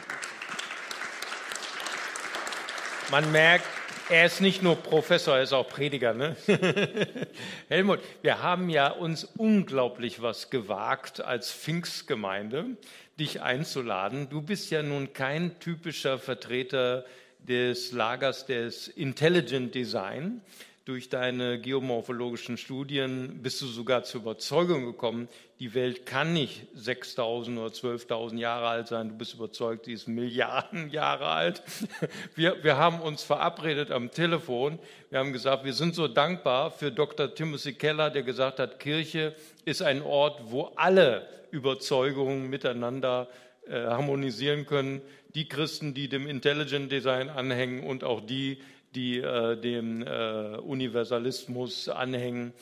Man 3.09 3.31
merkt, 3.31 3.63
er 4.09 4.25
ist 4.25 4.41
nicht 4.41 4.61
nur 4.61 4.75
Professor, 4.75 5.37
er 5.37 5.43
ist 5.43 5.53
auch 5.53 5.69
Prediger. 5.69 6.13
Ne? 6.13 6.35
Helmut, 7.69 8.01
wir 8.21 8.43
haben 8.43 8.69
ja 8.69 8.89
uns 8.89 9.23
unglaublich 9.23 10.21
was 10.21 10.49
gewagt 10.49 11.21
als 11.21 11.53
Pfingstgemeinde, 11.53 12.75
dich 13.17 13.41
einzuladen. 13.41 14.27
Du 14.27 14.41
bist 14.41 14.71
ja 14.71 14.83
nun 14.83 15.13
kein 15.13 15.57
typischer 15.61 16.19
Vertreter 16.19 17.05
des 17.39 17.93
Lagers 17.93 18.45
des 18.45 18.89
Intelligent 18.89 19.73
Design, 19.73 20.41
durch 20.85 21.09
deine 21.09 21.59
geomorphologischen 21.59 22.57
Studien 22.57 23.41
bist 23.43 23.61
du 23.61 23.67
sogar 23.67 24.03
zur 24.03 24.21
Überzeugung 24.21 24.85
gekommen, 24.85 25.27
die 25.59 25.75
Welt 25.75 26.07
kann 26.07 26.33
nicht 26.33 26.65
6000 26.73 27.59
oder 27.59 27.67
12.000 27.67 28.39
Jahre 28.39 28.67
alt 28.67 28.87
sein. 28.87 29.09
Du 29.09 29.15
bist 29.15 29.35
überzeugt, 29.35 29.85
die 29.85 29.93
ist 29.93 30.07
Milliarden 30.07 30.89
Jahre 30.89 31.27
alt. 31.27 31.61
Wir, 32.35 32.63
wir 32.63 32.77
haben 32.77 32.99
uns 32.99 33.21
verabredet 33.21 33.91
am 33.91 34.09
Telefon. 34.09 34.79
Wir 35.11 35.19
haben 35.19 35.33
gesagt, 35.33 35.63
wir 35.63 35.73
sind 35.73 35.93
so 35.93 36.07
dankbar 36.07 36.71
für 36.71 36.91
Dr. 36.91 37.35
Timothy 37.35 37.73
Keller, 37.73 38.09
der 38.09 38.23
gesagt 38.23 38.57
hat, 38.57 38.79
Kirche 38.79 39.35
ist 39.65 39.83
ein 39.83 40.01
Ort, 40.01 40.41
wo 40.45 40.71
alle 40.75 41.27
Überzeugungen 41.51 42.49
miteinander 42.49 43.27
äh, 43.67 43.85
harmonisieren 43.85 44.65
können. 44.65 45.01
Die 45.35 45.47
Christen, 45.47 45.93
die 45.93 46.09
dem 46.09 46.27
Intelligent 46.27 46.91
Design 46.91 47.29
anhängen 47.29 47.83
und 47.83 48.03
auch 48.03 48.21
die, 48.21 48.57
die 48.95 49.19
äh, 49.19 49.55
dem 49.55 50.01
äh, 50.01 50.57
Universalismus 50.57 51.89
anhängen. 51.89 52.53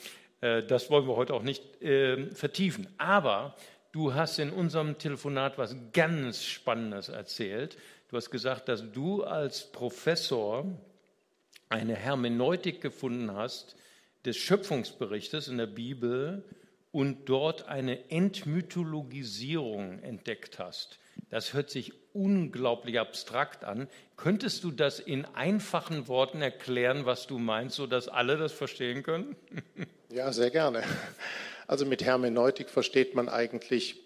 Äh, 0.42 0.64
das 0.64 0.90
wollen 0.90 1.08
wir 1.08 1.16
heute 1.16 1.34
auch 1.34 1.44
nicht 1.44 1.82
äh, 1.82 2.28
vertiefen. 2.34 2.88
Aber 2.98 3.56
du 3.92 4.14
hast 4.14 4.40
in 4.40 4.52
unserem 4.52 4.98
Telefonat 4.98 5.58
was 5.58 5.76
ganz 5.94 6.44
Spannendes 6.44 7.10
erzählt. 7.10 7.78
Du 8.10 8.18
hast 8.18 8.30
gesagt, 8.30 8.70
dass 8.70 8.92
du 8.92 9.24
als 9.24 9.72
Professor 9.72 10.66
eine 11.70 11.96
Hermeneutik 11.96 12.82
gefunden 12.82 13.34
hast 13.34 13.76
des 14.26 14.38
Schöpfungsberichtes 14.38 15.48
in 15.48 15.58
der 15.58 15.68
Bibel 15.68 16.44
und 16.92 17.30
dort 17.30 17.68
eine 17.68 18.10
Entmythologisierung 18.10 20.00
entdeckt 20.00 20.60
hast. 20.60 21.00
Das 21.30 21.54
hört 21.54 21.70
sich 21.70 21.94
unglaublich 22.14 23.00
abstrakt 23.00 23.64
an. 23.64 23.88
Könntest 24.18 24.64
du 24.64 24.72
das 24.72 25.00
in 25.00 25.26
einfachen 25.26 26.08
Worten 26.08 26.42
erklären, 26.42 27.06
was 27.06 27.28
du 27.28 27.38
meinst, 27.38 27.76
sodass 27.76 28.08
alle 28.08 28.38
das 28.38 28.52
verstehen 28.52 29.04
können? 29.04 29.36
Ja, 30.12 30.34
sehr 30.34 30.50
gerne. 30.50 30.82
Also 31.68 31.86
mit 31.86 32.04
Hermeneutik 32.04 32.72
versteht 32.72 33.14
man 33.14 33.30
eigentlich 33.30 34.02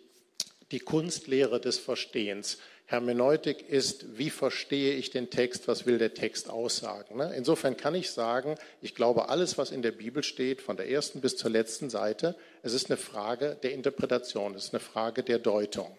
die 0.74 0.80
Kunstlehre 0.80 1.62
des 1.62 1.80
Verstehens. 1.80 2.58
Hermeneutik 2.88 3.70
ist, 3.70 4.18
wie 4.18 4.30
verstehe 4.30 4.96
ich 4.96 5.12
den 5.12 5.30
Text, 5.30 5.70
was 5.70 5.86
will 5.86 5.98
der 5.98 6.14
Text 6.14 6.50
aussagen. 6.50 7.18
Ne? 7.18 7.34
Insofern 7.38 7.78
kann 7.78 7.96
ich 7.96 8.12
sagen, 8.12 8.56
ich 8.82 8.96
glaube, 8.96 9.30
alles, 9.30 9.58
was 9.58 9.72
in 9.72 9.82
der 9.82 9.94
Bibel 9.94 10.24
steht, 10.24 10.62
von 10.62 10.76
der 10.76 10.90
ersten 10.90 11.22
bis 11.22 11.38
zur 11.38 11.52
letzten 11.52 11.90
Seite, 11.90 12.36
es 12.64 12.74
ist 12.74 12.90
eine 12.90 12.98
Frage 12.98 13.58
der 13.64 13.72
Interpretation, 13.72 14.56
es 14.56 14.66
ist 14.66 14.74
eine 14.74 14.82
Frage 14.82 15.24
der 15.24 15.40
Deutung. 15.40 15.98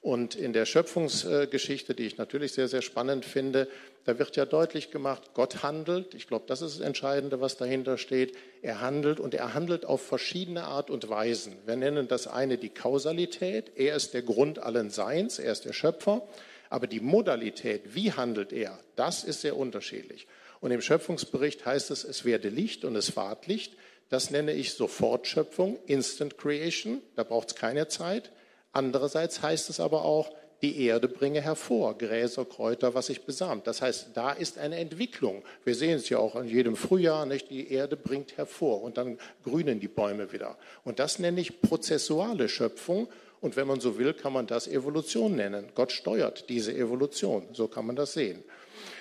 Und 0.00 0.34
in 0.34 0.54
der 0.54 0.64
Schöpfungsgeschichte, 0.64 1.94
die 1.94 2.06
ich 2.06 2.16
natürlich 2.16 2.52
sehr, 2.52 2.68
sehr 2.68 2.80
spannend 2.80 3.26
finde, 3.26 3.68
da 4.04 4.18
wird 4.18 4.34
ja 4.34 4.46
deutlich 4.46 4.90
gemacht, 4.90 5.34
Gott 5.34 5.62
handelt. 5.62 6.14
Ich 6.14 6.26
glaube, 6.26 6.46
das 6.48 6.62
ist 6.62 6.78
das 6.78 6.86
Entscheidende, 6.86 7.42
was 7.42 7.58
dahinter 7.58 7.98
steht. 7.98 8.34
Er 8.62 8.80
handelt 8.80 9.20
und 9.20 9.34
er 9.34 9.52
handelt 9.52 9.84
auf 9.84 10.00
verschiedene 10.00 10.64
Art 10.64 10.90
und 10.90 11.10
Weisen. 11.10 11.54
Wir 11.66 11.76
nennen 11.76 12.08
das 12.08 12.26
eine 12.26 12.56
die 12.56 12.70
Kausalität. 12.70 13.72
Er 13.76 13.94
ist 13.94 14.14
der 14.14 14.22
Grund 14.22 14.58
allen 14.58 14.88
Seins, 14.88 15.38
er 15.38 15.52
ist 15.52 15.66
der 15.66 15.74
Schöpfer. 15.74 16.26
Aber 16.70 16.86
die 16.86 17.00
Modalität, 17.00 17.94
wie 17.94 18.12
handelt 18.12 18.52
er, 18.52 18.78
das 18.96 19.22
ist 19.22 19.42
sehr 19.42 19.56
unterschiedlich. 19.56 20.26
Und 20.60 20.70
im 20.70 20.80
Schöpfungsbericht 20.80 21.66
heißt 21.66 21.90
es, 21.90 22.04
es 22.04 22.24
werde 22.24 22.48
Licht 22.48 22.86
und 22.86 22.96
es 22.96 23.16
ward 23.16 23.46
Licht. 23.48 23.76
Das 24.08 24.30
nenne 24.30 24.52
ich 24.52 24.72
Sofortschöpfung, 24.72 25.78
Instant 25.86 26.38
Creation. 26.38 27.02
Da 27.16 27.22
braucht 27.22 27.48
es 27.48 27.54
keine 27.54 27.88
Zeit. 27.88 28.30
Andererseits 28.72 29.42
heißt 29.42 29.70
es 29.70 29.80
aber 29.80 30.04
auch, 30.04 30.30
die 30.62 30.84
Erde 30.84 31.08
bringe 31.08 31.40
hervor, 31.40 31.96
Gräser, 31.96 32.44
Kräuter, 32.44 32.94
was 32.94 33.06
sich 33.06 33.24
besamt. 33.24 33.66
Das 33.66 33.80
heißt, 33.80 34.10
da 34.14 34.32
ist 34.32 34.58
eine 34.58 34.76
Entwicklung. 34.76 35.42
Wir 35.64 35.74
sehen 35.74 35.96
es 35.96 36.08
ja 36.10 36.18
auch 36.18 36.36
in 36.36 36.48
jedem 36.48 36.76
Frühjahr, 36.76 37.24
nicht? 37.24 37.50
die 37.50 37.72
Erde 37.72 37.96
bringt 37.96 38.36
hervor 38.36 38.82
und 38.82 38.98
dann 38.98 39.18
grünen 39.42 39.80
die 39.80 39.88
Bäume 39.88 40.32
wieder. 40.32 40.58
Und 40.84 40.98
das 40.98 41.18
nenne 41.18 41.40
ich 41.40 41.62
prozessuale 41.62 42.48
Schöpfung. 42.48 43.08
Und 43.40 43.56
wenn 43.56 43.66
man 43.66 43.80
so 43.80 43.96
will, 43.96 44.12
kann 44.12 44.34
man 44.34 44.46
das 44.46 44.68
Evolution 44.68 45.34
nennen. 45.34 45.68
Gott 45.74 45.92
steuert 45.92 46.50
diese 46.50 46.74
Evolution. 46.74 47.48
So 47.54 47.68
kann 47.68 47.86
man 47.86 47.96
das 47.96 48.12
sehen. 48.12 48.44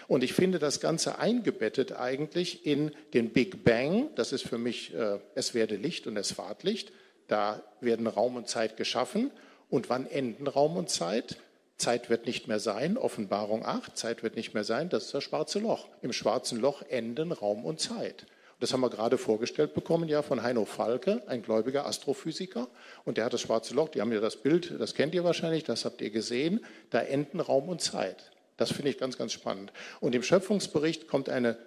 Und 0.07 0.23
ich 0.23 0.33
finde 0.33 0.59
das 0.59 0.79
Ganze 0.79 1.19
eingebettet 1.19 1.91
eigentlich 1.91 2.65
in 2.65 2.91
den 3.13 3.31
Big 3.31 3.65
Bang. 3.65 4.09
Das 4.15 4.31
ist 4.31 4.47
für 4.47 4.57
mich, 4.57 4.93
äh, 4.93 5.19
es 5.35 5.53
werde 5.53 5.75
Licht 5.75 6.07
und 6.07 6.15
es 6.15 6.31
fahrt 6.31 6.63
Licht. 6.63 6.93
Da 7.27 7.61
werden 7.81 8.07
Raum 8.07 8.37
und 8.37 8.47
Zeit 8.47 8.77
geschaffen. 8.77 9.29
Und 9.69 9.89
wann 9.89 10.07
enden 10.07 10.47
Raum 10.47 10.77
und 10.77 10.89
Zeit? 10.89 11.37
Zeit 11.77 12.09
wird 12.09 12.25
nicht 12.25 12.47
mehr 12.47 12.59
sein, 12.59 12.97
Offenbarung 12.97 13.65
8, 13.65 13.97
Zeit 13.97 14.21
wird 14.21 14.35
nicht 14.35 14.53
mehr 14.53 14.65
sein, 14.65 14.89
das 14.89 15.05
ist 15.05 15.13
das 15.13 15.23
schwarze 15.23 15.59
Loch. 15.59 15.87
Im 16.01 16.11
schwarzen 16.11 16.59
Loch 16.59 16.81
enden 16.89 17.31
Raum 17.31 17.63
und 17.63 17.79
Zeit. 17.79 18.25
Das 18.59 18.73
haben 18.73 18.81
wir 18.81 18.89
gerade 18.89 19.17
vorgestellt 19.17 19.73
bekommen, 19.73 20.09
ja, 20.09 20.21
von 20.21 20.43
Heino 20.43 20.65
Falke, 20.65 21.23
ein 21.27 21.41
gläubiger 21.41 21.85
Astrophysiker. 21.85 22.67
Und 23.05 23.17
der 23.17 23.25
hat 23.25 23.33
das 23.33 23.39
schwarze 23.39 23.73
Loch, 23.73 23.87
die 23.87 24.01
haben 24.01 24.11
ja 24.11 24.19
das 24.19 24.35
Bild, 24.35 24.75
das 24.77 24.93
kennt 24.93 25.15
ihr 25.15 25.23
wahrscheinlich, 25.23 25.63
das 25.63 25.85
habt 25.85 26.01
ihr 26.01 26.09
gesehen. 26.09 26.59
Da 26.89 26.99
enden 26.99 27.39
Raum 27.39 27.69
und 27.69 27.79
Zeit. 27.79 28.31
Das 28.57 28.73
finde 28.73 28.91
ich 28.91 28.97
ganz, 28.97 29.17
ganz 29.17 29.31
spannend. 29.31 29.71
Und 30.01 30.13
im 30.13 30.23
Schöpfungsbericht 30.23 31.07
kommt 31.07 31.29
eine 31.29 31.57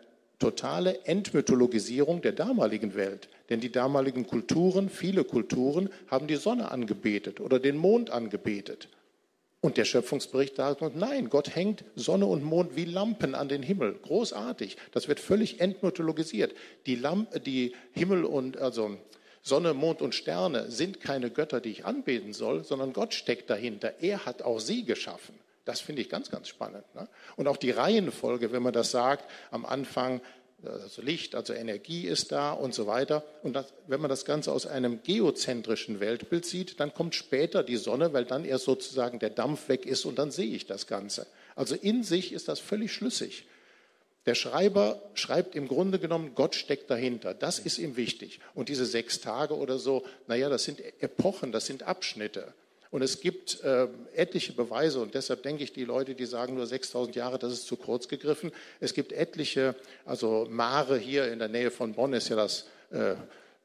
totale 0.42 1.04
Entmythologisierung 1.04 2.20
der 2.20 2.32
damaligen 2.32 2.96
Welt. 2.96 3.28
Denn 3.48 3.60
die 3.60 3.70
damaligen 3.70 4.26
Kulturen, 4.26 4.88
viele 4.88 5.22
Kulturen, 5.22 5.88
haben 6.08 6.26
die 6.26 6.34
Sonne 6.34 6.72
angebetet 6.72 7.38
oder 7.38 7.60
den 7.60 7.76
Mond 7.76 8.10
angebetet. 8.10 8.88
Und 9.60 9.76
der 9.76 9.84
Schöpfungsbericht 9.84 10.56
sagt, 10.56 10.96
nein, 10.96 11.28
Gott 11.28 11.54
hängt 11.54 11.84
Sonne 11.94 12.26
und 12.26 12.42
Mond 12.42 12.74
wie 12.74 12.86
Lampen 12.86 13.36
an 13.36 13.48
den 13.48 13.62
Himmel. 13.62 13.94
Großartig. 14.02 14.76
Das 14.90 15.06
wird 15.06 15.20
völlig 15.20 15.60
entmythologisiert. 15.60 16.52
Die, 16.86 16.96
Lamp, 16.96 17.44
die 17.44 17.72
Himmel 17.92 18.24
und, 18.24 18.56
also 18.58 18.98
Sonne, 19.42 19.74
Mond 19.74 20.02
und 20.02 20.16
Sterne 20.16 20.72
sind 20.72 21.00
keine 21.00 21.30
Götter, 21.30 21.60
die 21.60 21.70
ich 21.70 21.84
anbeten 21.84 22.32
soll, 22.32 22.64
sondern 22.64 22.92
Gott 22.92 23.14
steckt 23.14 23.48
dahinter. 23.48 23.94
Er 24.00 24.26
hat 24.26 24.42
auch 24.42 24.58
sie 24.58 24.84
geschaffen. 24.84 25.36
Das 25.64 25.80
finde 25.80 26.02
ich 26.02 26.08
ganz, 26.08 26.30
ganz 26.30 26.48
spannend. 26.48 26.84
Ne? 26.94 27.08
Und 27.36 27.46
auch 27.46 27.56
die 27.56 27.70
Reihenfolge, 27.70 28.52
wenn 28.52 28.62
man 28.62 28.72
das 28.72 28.90
sagt, 28.90 29.30
am 29.50 29.64
Anfang 29.64 30.20
also 30.64 31.02
Licht, 31.02 31.34
also 31.34 31.52
Energie 31.52 32.06
ist 32.06 32.32
da 32.32 32.52
und 32.52 32.74
so 32.74 32.86
weiter. 32.86 33.24
Und 33.42 33.54
das, 33.54 33.72
wenn 33.86 34.00
man 34.00 34.08
das 34.08 34.24
Ganze 34.24 34.52
aus 34.52 34.66
einem 34.66 35.02
geozentrischen 35.02 36.00
Weltbild 36.00 36.44
sieht, 36.44 36.78
dann 36.78 36.94
kommt 36.94 37.14
später 37.14 37.62
die 37.62 37.76
Sonne, 37.76 38.12
weil 38.12 38.24
dann 38.24 38.44
erst 38.44 38.64
sozusagen 38.64 39.18
der 39.18 39.30
Dampf 39.30 39.68
weg 39.68 39.86
ist 39.86 40.04
und 40.04 40.18
dann 40.18 40.30
sehe 40.30 40.54
ich 40.54 40.66
das 40.66 40.86
Ganze. 40.86 41.26
Also 41.56 41.74
in 41.74 42.02
sich 42.04 42.32
ist 42.32 42.48
das 42.48 42.60
völlig 42.60 42.92
schlüssig. 42.92 43.46
Der 44.26 44.36
Schreiber 44.36 45.02
schreibt 45.14 45.56
im 45.56 45.66
Grunde 45.66 45.98
genommen, 45.98 46.36
Gott 46.36 46.54
steckt 46.54 46.90
dahinter. 46.90 47.34
Das 47.34 47.58
ist 47.58 47.78
ihm 47.78 47.96
wichtig. 47.96 48.38
Und 48.54 48.68
diese 48.68 48.86
sechs 48.86 49.20
Tage 49.20 49.56
oder 49.56 49.78
so, 49.78 50.04
naja, 50.28 50.48
das 50.48 50.62
sind 50.62 50.80
Epochen, 51.02 51.50
das 51.50 51.66
sind 51.66 51.82
Abschnitte. 51.82 52.54
Und 52.92 53.00
es 53.00 53.20
gibt 53.20 53.64
äh, 53.64 53.88
etliche 54.14 54.52
Beweise 54.52 55.00
und 55.00 55.14
deshalb 55.14 55.42
denke 55.42 55.64
ich, 55.64 55.72
die 55.72 55.86
Leute, 55.86 56.14
die 56.14 56.26
sagen 56.26 56.56
nur 56.56 56.66
6000 56.66 57.16
Jahre, 57.16 57.38
das 57.38 57.54
ist 57.54 57.66
zu 57.66 57.76
kurz 57.76 58.06
gegriffen. 58.06 58.52
Es 58.80 58.92
gibt 58.92 59.12
etliche, 59.12 59.74
also 60.04 60.46
Mare 60.50 60.98
hier 60.98 61.32
in 61.32 61.38
der 61.38 61.48
Nähe 61.48 61.70
von 61.70 61.94
Bonn 61.94 62.12
ist 62.12 62.28
ja 62.28 62.36
das 62.36 62.66
äh, 62.90 63.14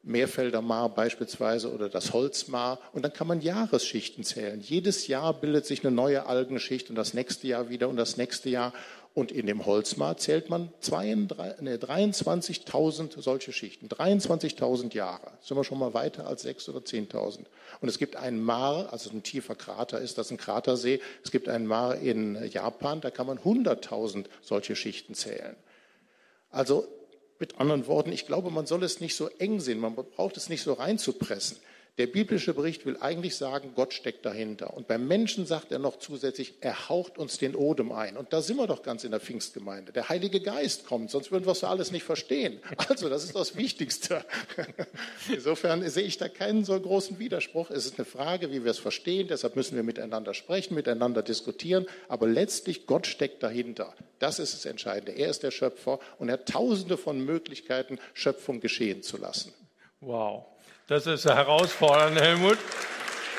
Meerfelder 0.02 0.62
Maar 0.62 0.88
beispielsweise 0.88 1.72
oder 1.72 1.88
das 1.88 2.12
Holzmar. 2.12 2.78
Und 2.92 3.02
dann 3.02 3.12
kann 3.12 3.26
man 3.26 3.40
Jahresschichten 3.40 4.24
zählen. 4.24 4.60
Jedes 4.60 5.06
Jahr 5.06 5.34
bildet 5.34 5.66
sich 5.66 5.84
eine 5.84 5.94
neue 5.94 6.26
Algenschicht 6.26 6.90
und 6.90 6.96
das 6.96 7.14
nächste 7.14 7.48
Jahr 7.48 7.68
wieder 7.68 7.88
und 7.88 7.96
das 7.96 8.16
nächste 8.16 8.48
Jahr. 8.48 8.72
Und 9.14 9.32
in 9.32 9.46
dem 9.46 9.66
Holzmar 9.66 10.16
zählt 10.16 10.48
man 10.48 10.72
23.000 10.80 13.20
solche 13.20 13.52
Schichten. 13.52 13.88
23.000 13.88 14.94
Jahre. 14.94 15.32
Sind 15.40 15.56
wir 15.56 15.64
schon 15.64 15.80
mal 15.80 15.92
weiter 15.92 16.28
als 16.28 16.46
6.000 16.46 16.70
oder 16.70 16.78
10.000. 16.80 17.46
Und 17.80 17.88
es 17.88 17.98
gibt 17.98 18.14
einen 18.14 18.40
Mar, 18.40 18.92
also 18.92 19.10
ein 19.10 19.24
tiefer 19.24 19.56
Krater 19.56 20.00
ist 20.00 20.18
das 20.18 20.30
ein 20.30 20.36
Kratersee. 20.36 21.00
Es 21.24 21.32
gibt 21.32 21.48
einen 21.48 21.66
Mar 21.66 21.96
in 21.96 22.48
Japan, 22.48 23.00
da 23.00 23.10
kann 23.10 23.26
man 23.26 23.38
100.000 23.38 24.26
solche 24.40 24.76
Schichten 24.76 25.14
zählen. 25.14 25.56
Also 26.50 26.86
mit 27.38 27.60
anderen 27.60 27.86
Worten, 27.86 28.12
ich 28.12 28.26
glaube, 28.26 28.50
man 28.50 28.66
soll 28.66 28.82
es 28.82 29.00
nicht 29.00 29.14
so 29.14 29.28
eng 29.38 29.60
sehen, 29.60 29.78
man 29.78 29.94
braucht 29.94 30.36
es 30.36 30.48
nicht 30.48 30.62
so 30.62 30.72
reinzupressen. 30.72 31.58
Der 31.98 32.06
biblische 32.06 32.54
Bericht 32.54 32.86
will 32.86 32.96
eigentlich 33.00 33.34
sagen, 33.34 33.72
Gott 33.74 33.92
steckt 33.92 34.24
dahinter. 34.24 34.72
Und 34.74 34.86
beim 34.86 35.08
Menschen 35.08 35.46
sagt 35.46 35.72
er 35.72 35.80
noch 35.80 35.98
zusätzlich, 35.98 36.54
er 36.60 36.88
haucht 36.88 37.18
uns 37.18 37.38
den 37.38 37.56
Odem 37.56 37.90
ein. 37.90 38.16
Und 38.16 38.32
da 38.32 38.40
sind 38.40 38.56
wir 38.56 38.68
doch 38.68 38.84
ganz 38.84 39.02
in 39.02 39.10
der 39.10 39.18
Pfingstgemeinde. 39.18 39.90
Der 39.90 40.08
Heilige 40.08 40.40
Geist 40.40 40.86
kommt, 40.86 41.10
sonst 41.10 41.32
würden 41.32 41.44
wir 41.44 41.52
es 41.52 41.64
alles 41.64 41.90
nicht 41.90 42.04
verstehen. 42.04 42.60
Also 42.88 43.08
das 43.08 43.24
ist 43.24 43.34
das 43.34 43.56
Wichtigste. 43.56 44.24
Insofern 45.28 45.88
sehe 45.90 46.04
ich 46.04 46.16
da 46.18 46.28
keinen 46.28 46.64
so 46.64 46.78
großen 46.80 47.18
Widerspruch. 47.18 47.70
Es 47.70 47.84
ist 47.84 47.98
eine 47.98 48.04
Frage, 48.04 48.52
wie 48.52 48.62
wir 48.62 48.70
es 48.70 48.78
verstehen. 48.78 49.26
Deshalb 49.28 49.56
müssen 49.56 49.74
wir 49.74 49.82
miteinander 49.82 50.34
sprechen, 50.34 50.74
miteinander 50.74 51.22
diskutieren. 51.22 51.86
Aber 52.06 52.28
letztlich, 52.28 52.86
Gott 52.86 53.08
steckt 53.08 53.42
dahinter. 53.42 53.92
Das 54.20 54.38
ist 54.38 54.54
das 54.54 54.64
Entscheidende. 54.66 55.12
Er 55.12 55.28
ist 55.28 55.42
der 55.42 55.50
Schöpfer 55.50 55.98
und 56.18 56.28
er 56.28 56.34
hat 56.34 56.48
tausende 56.48 56.96
von 56.96 57.24
Möglichkeiten, 57.24 57.98
Schöpfung 58.14 58.60
geschehen 58.60 59.02
zu 59.02 59.16
lassen. 59.16 59.52
Wow. 60.00 60.46
Das 60.88 61.06
ist 61.06 61.26
herausfordernd, 61.26 62.18
Helmut. 62.18 62.56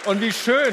Und 0.06 0.22
wie 0.22 0.32
schön, 0.32 0.72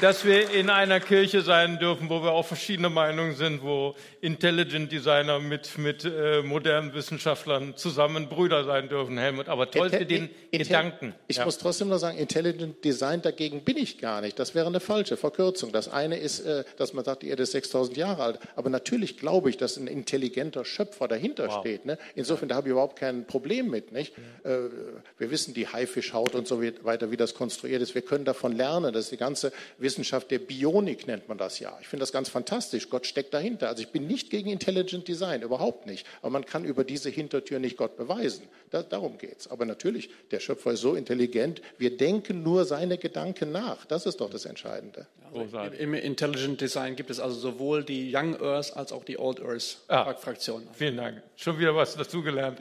dass 0.00 0.24
wir 0.24 0.52
in 0.52 0.70
einer 0.70 1.00
Kirche 1.00 1.42
sein 1.42 1.80
dürfen, 1.80 2.08
wo 2.08 2.22
wir 2.22 2.30
auch 2.30 2.46
verschiedene 2.46 2.88
Meinungen 2.88 3.34
sind, 3.34 3.60
wo 3.60 3.96
Intelligent 4.26 4.90
Designer 4.90 5.38
mit, 5.38 5.78
mit 5.78 6.04
äh, 6.04 6.42
modernen 6.42 6.92
Wissenschaftlern 6.94 7.76
zusammen 7.76 8.28
Brüder 8.28 8.64
sein 8.64 8.88
dürfen, 8.88 9.16
Helmut. 9.18 9.48
Aber 9.48 9.70
toll 9.70 9.88
für 9.88 10.04
den 10.04 10.28
Gedanken. 10.50 11.14
Ich 11.28 11.36
ja. 11.36 11.44
muss 11.44 11.58
trotzdem 11.58 11.86
noch 11.86 11.98
sagen, 11.98 12.18
Intelligent 12.18 12.84
Design 12.84 13.22
dagegen 13.22 13.62
bin 13.62 13.76
ich 13.76 13.98
gar 13.98 14.20
nicht. 14.20 14.36
Das 14.40 14.56
wäre 14.56 14.66
eine 14.66 14.80
falsche 14.80 15.16
Verkürzung. 15.16 15.70
Das 15.70 15.88
eine 15.88 16.18
ist, 16.18 16.40
äh, 16.40 16.64
dass 16.76 16.92
man 16.92 17.04
sagt, 17.04 17.22
die 17.22 17.28
Erde 17.28 17.44
ist 17.44 17.52
6000 17.52 17.96
Jahre 17.96 18.24
alt. 18.24 18.40
Aber 18.56 18.68
natürlich 18.68 19.16
glaube 19.16 19.48
ich, 19.48 19.58
dass 19.58 19.76
ein 19.76 19.86
intelligenter 19.86 20.64
Schöpfer 20.64 21.06
dahinter 21.06 21.46
wow. 21.46 21.60
steht. 21.60 21.86
Ne? 21.86 21.96
Insofern, 22.16 22.48
da 22.48 22.56
habe 22.56 22.66
ich 22.66 22.72
überhaupt 22.72 22.98
kein 22.98 23.28
Problem 23.28 23.70
mit. 23.70 23.92
Nicht? 23.92 24.12
Ja. 24.44 24.56
Äh, 24.56 24.70
wir 25.18 25.30
wissen 25.30 25.54
die 25.54 25.68
Haifischhaut 25.68 26.34
und 26.34 26.48
so 26.48 26.60
weiter, 26.82 27.12
wie 27.12 27.16
das 27.16 27.34
konstruiert 27.34 27.80
ist. 27.80 27.94
Wir 27.94 28.02
können 28.02 28.24
davon 28.24 28.56
lernen. 28.56 28.92
Das 28.92 29.04
ist 29.04 29.12
die 29.12 29.18
ganze 29.18 29.52
Wissenschaft 29.78 30.32
der 30.32 30.40
Bionik 30.40 31.06
nennt 31.06 31.28
man 31.28 31.38
das 31.38 31.60
ja. 31.60 31.78
Ich 31.80 31.86
finde 31.86 32.02
das 32.02 32.10
ganz 32.10 32.28
fantastisch. 32.28 32.90
Gott 32.90 33.06
steckt 33.06 33.32
dahinter. 33.32 33.68
Also 33.68 33.84
ich 33.84 33.90
bin 33.90 34.15
nicht 34.16 34.30
gegen 34.30 34.48
Intelligent 34.48 35.06
Design, 35.06 35.42
überhaupt 35.42 35.84
nicht. 35.84 36.06
Aber 36.22 36.30
man 36.30 36.46
kann 36.46 36.64
über 36.64 36.84
diese 36.84 37.10
Hintertür 37.10 37.58
nicht 37.58 37.76
Gott 37.76 37.98
beweisen. 37.98 38.48
Da, 38.70 38.82
darum 38.82 39.18
geht 39.18 39.40
es. 39.40 39.48
Aber 39.48 39.66
natürlich, 39.66 40.08
der 40.30 40.40
Schöpfer 40.40 40.72
ist 40.72 40.80
so 40.80 40.94
intelligent, 40.94 41.60
wir 41.76 41.98
denken 41.98 42.42
nur 42.42 42.64
seine 42.64 42.96
Gedanken 42.96 43.52
nach. 43.52 43.84
Das 43.84 44.06
ist 44.06 44.22
doch 44.22 44.30
das 44.30 44.46
Entscheidende. 44.46 45.06
Also 45.34 45.58
Im 45.58 45.92
Intelligent 45.92 46.62
Design 46.62 46.96
gibt 46.96 47.10
es 47.10 47.20
also 47.20 47.38
sowohl 47.38 47.84
die 47.84 48.10
Young 48.10 48.40
Earth 48.40 48.74
als 48.74 48.90
auch 48.90 49.04
die 49.04 49.18
Old 49.18 49.42
Earth 49.42 49.82
ah, 49.88 50.14
Fraktion. 50.14 50.66
Vielen 50.72 50.96
Dank. 50.96 51.22
Schon 51.36 51.58
wieder 51.58 51.76
was 51.76 51.94
dazugelernt. 51.94 52.58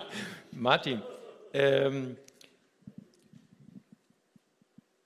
Martin, 0.52 1.00
ähm, 1.54 2.18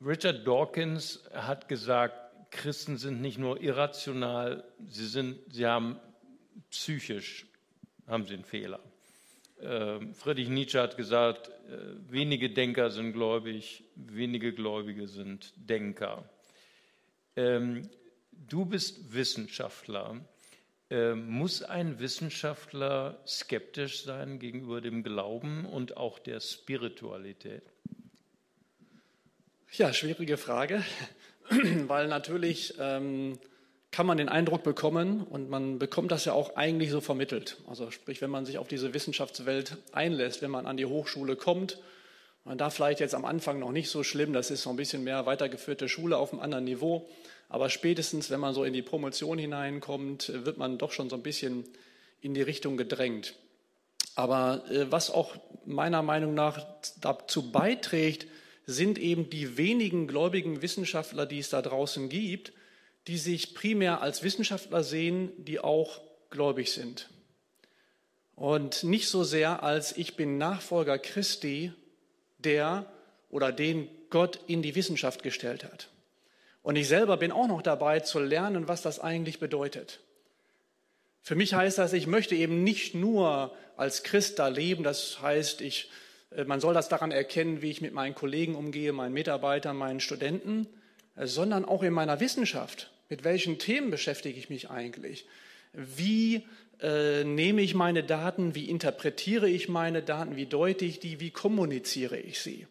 Richard 0.05 0.45
Dawkins 0.45 1.22
hat 1.32 1.68
gesagt, 1.68 2.24
Christen 2.55 2.96
sind 2.96 3.20
nicht 3.20 3.38
nur 3.38 3.61
irrational, 3.61 4.64
sie, 4.88 5.07
sind, 5.07 5.38
sie 5.52 5.66
haben 5.66 5.98
psychisch 6.70 7.46
haben 8.07 8.26
sie 8.26 8.34
einen 8.34 8.44
Fehler. 8.44 8.80
Äh, 9.61 10.12
Friedrich 10.12 10.48
Nietzsche 10.48 10.80
hat 10.80 10.96
gesagt, 10.96 11.48
äh, 11.48 12.11
wenige 12.11 12.50
Denker 12.50 12.90
sind 12.90 13.12
gläubig, 13.12 13.84
wenige 13.94 14.52
Gläubige 14.52 15.09
sind 15.09 15.52
Denker. 15.57 16.28
Ähm, 17.36 17.88
du 18.30 18.64
bist 18.64 19.14
Wissenschaftler. 19.14 20.20
Äh, 20.90 21.14
muss 21.14 21.62
ein 21.62 21.98
Wissenschaftler 21.98 23.22
skeptisch 23.26 24.05
sein 24.05 24.38
gegenüber 24.38 24.80
dem 24.80 25.02
Glauben 25.02 25.64
und 25.64 25.96
auch 25.96 26.18
der 26.18 26.40
Spiritualität? 26.40 27.62
Ja, 29.72 29.92
schwierige 29.92 30.36
Frage, 30.36 30.84
weil 31.86 32.09
natürlich 32.09 32.74
ähm, 32.78 33.38
kann 33.90 34.07
man 34.07 34.18
den 34.18 34.28
Eindruck 34.28 34.62
bekommen 34.64 35.22
und 35.22 35.49
man 35.51 35.78
bekommt 35.78 36.11
das 36.11 36.24
ja 36.24 36.32
auch 36.32 36.57
eigentlich 36.57 36.90
so 36.90 37.01
vermittelt. 37.01 37.59
Also 37.68 37.90
sprich, 37.90 38.20
wenn 38.20 38.30
man 38.30 38.45
sich 38.45 38.59
auf 38.59 38.68
diese 38.68 38.92
Wissenschaftswelt 38.92 39.76
einlässt, 39.92 40.42
wenn 40.42 40.51
man 40.51 40.66
an 40.66 40.76
die 40.76 40.86
Hochschule 40.86 41.36
kommt, 41.36 41.78
man 42.45 42.59
da 42.59 42.70
vielleicht 42.70 43.01
jetzt 43.01 43.14
am 43.14 43.24
Anfang 43.24 43.59
noch 43.59 43.72
nicht 43.72 43.88
so 43.88 44.03
schlimm, 44.03 44.32
das 44.32 44.51
ist 44.51 44.62
so 44.62 44.70
ein 44.70 44.76
bisschen 44.76 45.05
mehr 45.05 45.26
weitergeführte 45.26 45.88
Schule 45.88 46.18
auf 46.18 46.32
einem 46.32 46.42
anderen 46.42 46.64
Niveau, 46.64 47.09
aber 47.49 47.70
spätestens, 47.70 48.30
wenn 48.30 48.40
man 48.40 48.53
so 48.53 48.64
in 48.64 48.72
die 48.72 48.82
Promotion 48.82 49.38
hineinkommt, 49.38 50.32
wird 50.45 50.59
man 50.59 50.76
doch 50.76 50.90
schon 50.90 51.09
so 51.09 51.16
ein 51.16 51.22
bisschen 51.22 51.64
in 52.20 52.34
die 52.34 52.42
Richtung 52.42 52.76
gedrängt. 52.76 53.34
Aber 54.16 54.64
äh, 54.70 54.90
was 54.90 55.11
auch 55.11 55.36
meiner 55.64 56.03
Meinung 56.03 56.34
nach 56.34 56.66
dazu 57.01 57.53
beiträgt, 57.53 58.26
sind 58.67 58.99
eben 58.99 59.31
die 59.31 59.57
wenigen 59.57 60.07
gläubigen 60.07 60.62
Wissenschaftler, 60.62 61.27
die 61.27 61.39
es 61.39 61.51
da 61.51 61.62
draußen 61.62 62.09
gibt, 62.09 62.53
die 63.07 63.19
sich 63.19 63.55
primär 63.55 64.01
als 64.01 64.23
Wissenschaftler 64.23 64.83
sehen, 64.83 65.33
die 65.37 65.61
auch 65.61 66.01
gläubig 66.31 66.73
sind. 66.73 67.11
Und 68.35 68.83
nicht 68.83 69.09
so 69.09 69.23
sehr 69.23 69.62
als 69.62 69.97
ich 69.97 70.17
bin 70.17 70.39
Nachfolger 70.39 70.99
Christi, 70.99 71.73
der 72.39 72.87
oder 73.31 73.53
den 73.53 73.89
Gott 74.11 74.41
in 74.47 74.62
die 74.62 74.75
Wissenschaft 74.75 75.23
gestellt 75.23 75.65
hat. 75.65 75.89
Und 76.62 76.77
ich 76.77 76.89
selber 76.89 77.17
bin 77.17 77.31
auch 77.31 77.47
noch 77.47 77.62
dabei 77.62 78.01
zu 78.01 78.19
lernen, 78.19 78.69
was 78.69 78.83
das 78.83 78.99
eigentlich 78.99 79.39
bedeutet. 79.39 80.01
Für 81.21 81.35
mich 81.35 81.55
heißt 81.55 81.79
das, 81.79 81.93
ich 81.93 82.07
möchte 82.07 82.35
eben 82.35 82.65
nicht 82.65 82.95
nur 82.95 83.55
als 83.77 84.03
Christ 84.03 84.39
da 84.39 84.49
leben, 84.49 84.83
das 84.83 85.21
heißt, 85.21 85.61
ich, 85.61 85.91
man 86.47 86.61
soll 86.61 86.74
das 86.74 86.89
daran 86.89 87.12
erkennen, 87.12 87.62
wie 87.62 87.70
ich 87.70 87.80
mit 87.80 87.93
meinen 87.93 88.14
Kollegen 88.14 88.57
umgehe, 88.57 88.93
meinen 88.93 89.14
Mitarbeitern, 89.14 89.76
meinen 89.76 90.01
Studenten, 90.01 90.66
äh, 91.16 91.26
sondern 91.26 91.64
auch 91.64 91.82
in 91.82 91.93
meiner 91.93 92.20
Wissenschaft. 92.20 92.91
Mit 93.09 93.24
welchen 93.24 93.59
Themen 93.59 93.91
beschäftige 93.91 94.39
ich 94.39 94.51
mich 94.51 94.70
eigentlich? 94.70 95.26
Wie 95.72 96.47
äh, 96.80 97.24
nehme 97.24 97.62
ich 97.62 97.74
meine 97.74 98.03
Daten? 98.03 98.55
Wie 98.55 98.68
interpretiere 98.68 99.49
ich 99.49 99.68
meine 99.68 100.03
Daten? 100.03 100.37
Wie 100.37 100.47
deute 100.47 100.85
ich 100.85 101.01
die? 101.01 101.20
Wie 101.20 101.30
kommuniziere 101.30 102.18
ich 102.18 102.41
sie? 102.41 102.66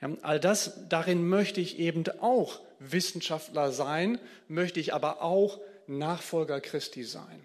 Ja, 0.00 0.10
all 0.22 0.40
das, 0.40 0.88
darin 0.88 1.28
möchte 1.28 1.60
ich 1.60 1.78
eben 1.78 2.04
auch 2.20 2.60
Wissenschaftler 2.80 3.70
sein, 3.70 4.18
möchte 4.48 4.80
ich 4.80 4.92
aber 4.92 5.22
auch 5.22 5.60
Nachfolger 5.86 6.60
Christi 6.60 7.04
sein. 7.04 7.40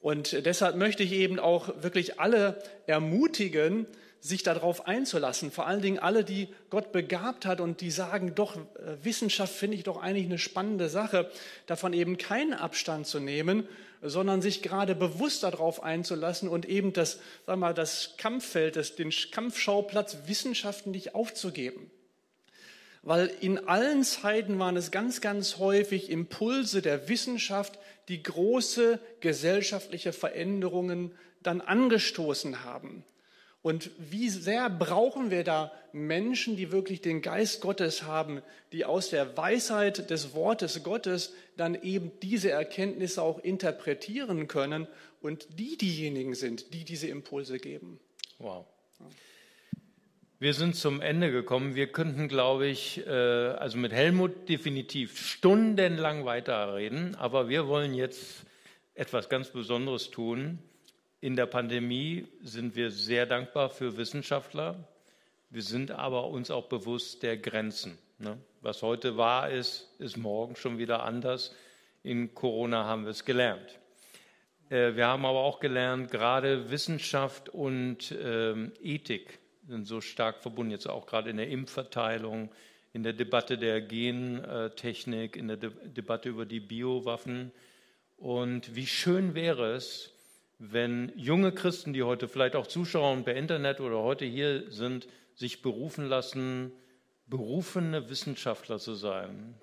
Und 0.00 0.44
deshalb 0.46 0.76
möchte 0.76 1.02
ich 1.02 1.12
eben 1.12 1.38
auch 1.38 1.82
wirklich 1.82 2.20
alle 2.20 2.62
ermutigen, 2.86 3.86
sich 4.20 4.42
darauf 4.42 4.86
einzulassen. 4.86 5.50
Vor 5.50 5.66
allen 5.66 5.82
Dingen 5.82 5.98
alle, 5.98 6.24
die 6.24 6.48
Gott 6.70 6.92
begabt 6.92 7.46
hat 7.46 7.60
und 7.60 7.80
die 7.80 7.90
sagen, 7.90 8.34
doch, 8.34 8.56
äh, 8.56 8.96
Wissenschaft 9.02 9.54
finde 9.54 9.76
ich 9.76 9.84
doch 9.84 10.02
eigentlich 10.02 10.26
eine 10.26 10.38
spannende 10.38 10.88
Sache, 10.88 11.30
davon 11.66 11.92
eben 11.92 12.18
keinen 12.18 12.54
Abstand 12.54 13.06
zu 13.06 13.20
nehmen, 13.20 13.68
sondern 14.02 14.42
sich 14.42 14.62
gerade 14.62 14.94
bewusst 14.94 15.42
darauf 15.42 15.82
einzulassen 15.82 16.48
und 16.48 16.66
eben 16.66 16.92
das, 16.92 17.18
sag 17.46 17.58
mal, 17.58 17.74
das 17.74 18.14
Kampffeld, 18.18 18.76
das, 18.76 18.96
den 18.96 19.12
Kampfschauplatz 19.30 20.18
wissenschaftlich 20.26 21.14
aufzugeben. 21.14 21.90
Weil 23.02 23.30
in 23.40 23.68
allen 23.68 24.02
Zeiten 24.02 24.58
waren 24.58 24.76
es 24.76 24.90
ganz, 24.90 25.20
ganz 25.20 25.58
häufig 25.58 26.10
Impulse 26.10 26.82
der 26.82 27.08
Wissenschaft, 27.08 27.78
die 28.08 28.22
große 28.22 28.98
gesellschaftliche 29.20 30.12
Veränderungen 30.12 31.12
dann 31.42 31.60
angestoßen 31.60 32.64
haben. 32.64 33.04
Und 33.66 33.90
wie 33.98 34.28
sehr 34.28 34.70
brauchen 34.70 35.32
wir 35.32 35.42
da 35.42 35.72
Menschen, 35.92 36.56
die 36.56 36.70
wirklich 36.70 37.00
den 37.00 37.20
Geist 37.20 37.60
Gottes 37.60 38.04
haben, 38.04 38.40
die 38.70 38.84
aus 38.84 39.10
der 39.10 39.36
Weisheit 39.36 40.08
des 40.08 40.34
Wortes 40.34 40.84
Gottes 40.84 41.34
dann 41.56 41.74
eben 41.74 42.12
diese 42.22 42.48
Erkenntnisse 42.48 43.20
auch 43.22 43.40
interpretieren 43.40 44.46
können 44.46 44.86
und 45.20 45.58
die 45.58 45.76
diejenigen 45.76 46.36
sind, 46.36 46.74
die 46.74 46.84
diese 46.84 47.08
Impulse 47.08 47.58
geben. 47.58 47.98
Wow. 48.38 48.66
Wir 50.38 50.54
sind 50.54 50.76
zum 50.76 51.00
Ende 51.00 51.32
gekommen. 51.32 51.74
Wir 51.74 51.88
könnten, 51.88 52.28
glaube 52.28 52.68
ich, 52.68 53.04
äh, 53.04 53.10
also 53.10 53.78
mit 53.78 53.92
Helmut 53.92 54.48
definitiv 54.48 55.18
stundenlang 55.18 56.24
weiterreden, 56.24 57.16
aber 57.16 57.48
wir 57.48 57.66
wollen 57.66 57.94
jetzt 57.94 58.44
etwas 58.94 59.28
ganz 59.28 59.50
Besonderes 59.50 60.12
tun. 60.12 60.60
In 61.22 61.34
der 61.34 61.46
Pandemie 61.46 62.26
sind 62.42 62.76
wir 62.76 62.90
sehr 62.90 63.24
dankbar 63.24 63.70
für 63.70 63.96
Wissenschaftler. 63.96 64.76
Wir 65.48 65.62
sind 65.62 65.90
aber 65.90 66.26
uns 66.26 66.50
auch 66.50 66.68
bewusst 66.68 67.22
der 67.22 67.38
Grenzen. 67.38 67.96
Ne? 68.18 68.36
Was 68.60 68.82
heute 68.82 69.16
wahr 69.16 69.50
ist, 69.50 69.88
ist 69.98 70.18
morgen 70.18 70.56
schon 70.56 70.76
wieder 70.76 71.04
anders. 71.04 71.54
In 72.02 72.34
Corona 72.34 72.84
haben 72.84 73.04
wir 73.04 73.12
es 73.12 73.24
gelernt. 73.24 73.78
Äh, 74.68 74.94
wir 74.94 75.06
haben 75.06 75.24
aber 75.24 75.38
auch 75.38 75.58
gelernt, 75.58 76.10
gerade 76.10 76.70
Wissenschaft 76.70 77.48
und 77.48 78.14
ähm, 78.22 78.72
Ethik 78.82 79.38
sind 79.66 79.86
so 79.86 80.02
stark 80.02 80.42
verbunden, 80.42 80.70
jetzt 80.70 80.88
auch 80.88 81.06
gerade 81.06 81.30
in 81.30 81.38
der 81.38 81.48
Impfverteilung, 81.48 82.50
in 82.92 83.02
der 83.02 83.14
Debatte 83.14 83.56
der 83.56 83.80
Gentechnik, 83.80 85.36
in 85.36 85.48
der 85.48 85.56
De 85.56 85.70
Debatte 85.84 86.28
über 86.28 86.44
die 86.44 86.60
Biowaffen. 86.60 87.52
Und 88.18 88.76
wie 88.76 88.86
schön 88.86 89.34
wäre 89.34 89.74
es, 89.74 90.12
wenn 90.58 91.12
junge 91.16 91.52
Christen, 91.52 91.92
die 91.92 92.02
heute 92.02 92.28
vielleicht 92.28 92.56
auch 92.56 92.66
zuschauen 92.66 93.24
per 93.24 93.34
Internet 93.34 93.80
oder 93.80 93.98
heute 93.98 94.24
hier 94.24 94.70
sind, 94.70 95.06
sich 95.34 95.62
berufen 95.62 96.06
lassen, 96.08 96.72
berufene 97.26 98.08
Wissenschaftler 98.08 98.78
zu 98.78 98.94
sein, 98.94 99.54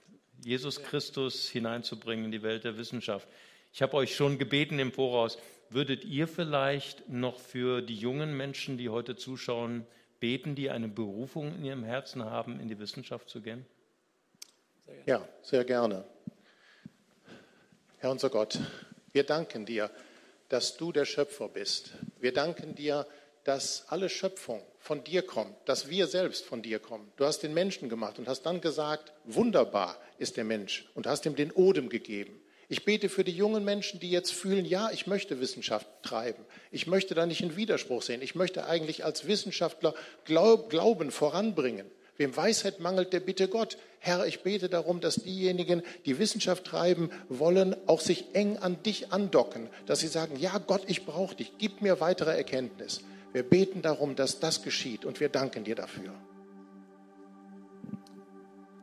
Jesus 0.44 0.84
Christus 0.84 1.50
hineinzubringen 1.50 2.26
in 2.26 2.32
die 2.32 2.44
Welt 2.44 2.64
der 2.64 2.78
Wissenschaft. 2.78 3.28
Ich 3.72 3.82
habe 3.82 3.96
euch 3.96 4.16
schon 4.16 4.38
gebeten 4.38 4.78
im 4.78 4.91
Voraus, 4.91 5.38
würdet 5.70 6.06
ihr 6.06 6.28
vielleicht 6.28 7.10
noch 7.10 7.39
für 7.39 7.82
die 7.82 7.96
jungen 7.96 8.36
Menschen, 8.36 8.78
die 8.78 8.89
heute 8.89 9.16
zuschauen, 9.16 9.88
beten, 10.20 10.54
die 10.54 10.70
eine 10.70 10.89
Berufung 10.89 11.56
in 11.56 11.66
ihrem 11.66 11.84
Herzen 11.84 12.24
haben, 12.24 12.60
in 12.60 12.68
die 12.68 12.78
Wissenschaft 12.78 13.30
zu 13.30 13.41
gehen? 13.41 13.66
Ja, 15.06 15.28
sehr 15.41 15.64
gerne. 15.66 16.06
Herr 17.98 18.12
unser 18.12 18.30
Gott, 18.30 18.60
wir 19.14 19.24
danken 19.24 19.66
dir, 19.66 19.89
dass 20.54 20.78
du 20.78 20.91
der 20.91 21.06
Schöpfer 21.06 21.49
bist. 21.49 21.93
Wir 22.20 22.32
danken 22.32 22.76
dir, 22.76 23.08
dass 23.43 23.86
alle 23.88 24.08
Schöpfung 24.08 24.62
von 24.78 25.04
dir 25.04 25.24
kommt, 25.24 25.56
dass 25.66 25.89
wir 25.89 26.06
selbst 26.06 26.45
von 26.45 26.62
dir 26.62 26.78
kommen. 26.78 27.12
Du 27.16 27.26
hast 27.26 27.39
den 27.39 27.56
Menschen 27.56 27.89
gemacht 27.89 28.20
und 28.20 28.28
hast 28.28 28.43
dann 28.43 28.62
gesagt, 28.62 29.14
wunderbar 29.24 29.97
ist 30.20 30.38
der 30.38 30.43
Mensch 30.43 30.88
und 30.93 31.08
hast 31.08 31.26
ihm 31.26 31.36
den 31.36 31.51
Odem 31.51 31.89
gegeben. 31.89 32.39
Ich 32.70 32.86
bete 32.86 33.10
für 33.10 33.24
die 33.24 33.36
jungen 33.36 33.66
Menschen, 33.66 33.99
die 33.99 34.12
jetzt 34.12 34.32
fühlen, 34.32 34.64
ja, 34.64 34.91
ich 34.91 35.08
möchte 35.08 35.39
Wissenschaft 35.39 35.88
treiben. 36.04 36.45
Ich 36.70 36.86
möchte 36.86 37.16
da 37.16 37.26
nicht 37.26 37.41
einen 37.41 37.56
Widerspruch 37.56 38.04
sehen. 38.04 38.22
Ich 38.22 38.36
möchte 38.36 38.68
eigentlich 38.68 39.04
als 39.04 39.26
Wissenschaftler 39.26 39.95
Glaub, 40.24 40.70
Glauben 40.70 41.10
voranbringen. 41.10 41.89
Wem 42.24 42.38
Weisheit 42.38 42.80
mangelt, 42.80 43.11
der 43.11 43.19
bitte 43.19 43.49
Gott. 43.49 43.78
Herr, 43.99 44.26
ich 44.26 44.43
bete 44.43 44.69
darum, 44.69 45.01
dass 45.01 45.15
diejenigen, 45.15 45.84
die 46.05 46.19
Wissenschaft 46.19 46.63
treiben 46.63 47.09
wollen, 47.28 47.76
auch 47.86 47.99
sich 47.99 48.34
eng 48.34 48.57
an 48.57 48.82
dich 48.82 49.11
andocken, 49.11 49.67
dass 49.88 49.99
sie 49.99 50.07
sagen, 50.07 50.38
ja 50.39 50.57
Gott, 50.57 50.84
ich 50.88 51.05
brauche 51.05 51.36
dich, 51.36 51.51
gib 51.57 51.82
mir 51.82 51.99
weitere 51.99 52.34
Erkenntnis. 52.34 53.01
Wir 53.34 53.43
beten 53.43 53.82
darum, 53.82 54.15
dass 54.15 54.39
das 54.39 54.63
geschieht 54.63 55.03
und 55.03 55.19
wir 55.19 55.28
danken 55.28 55.65
dir 55.65 55.76
dafür. 55.76 56.13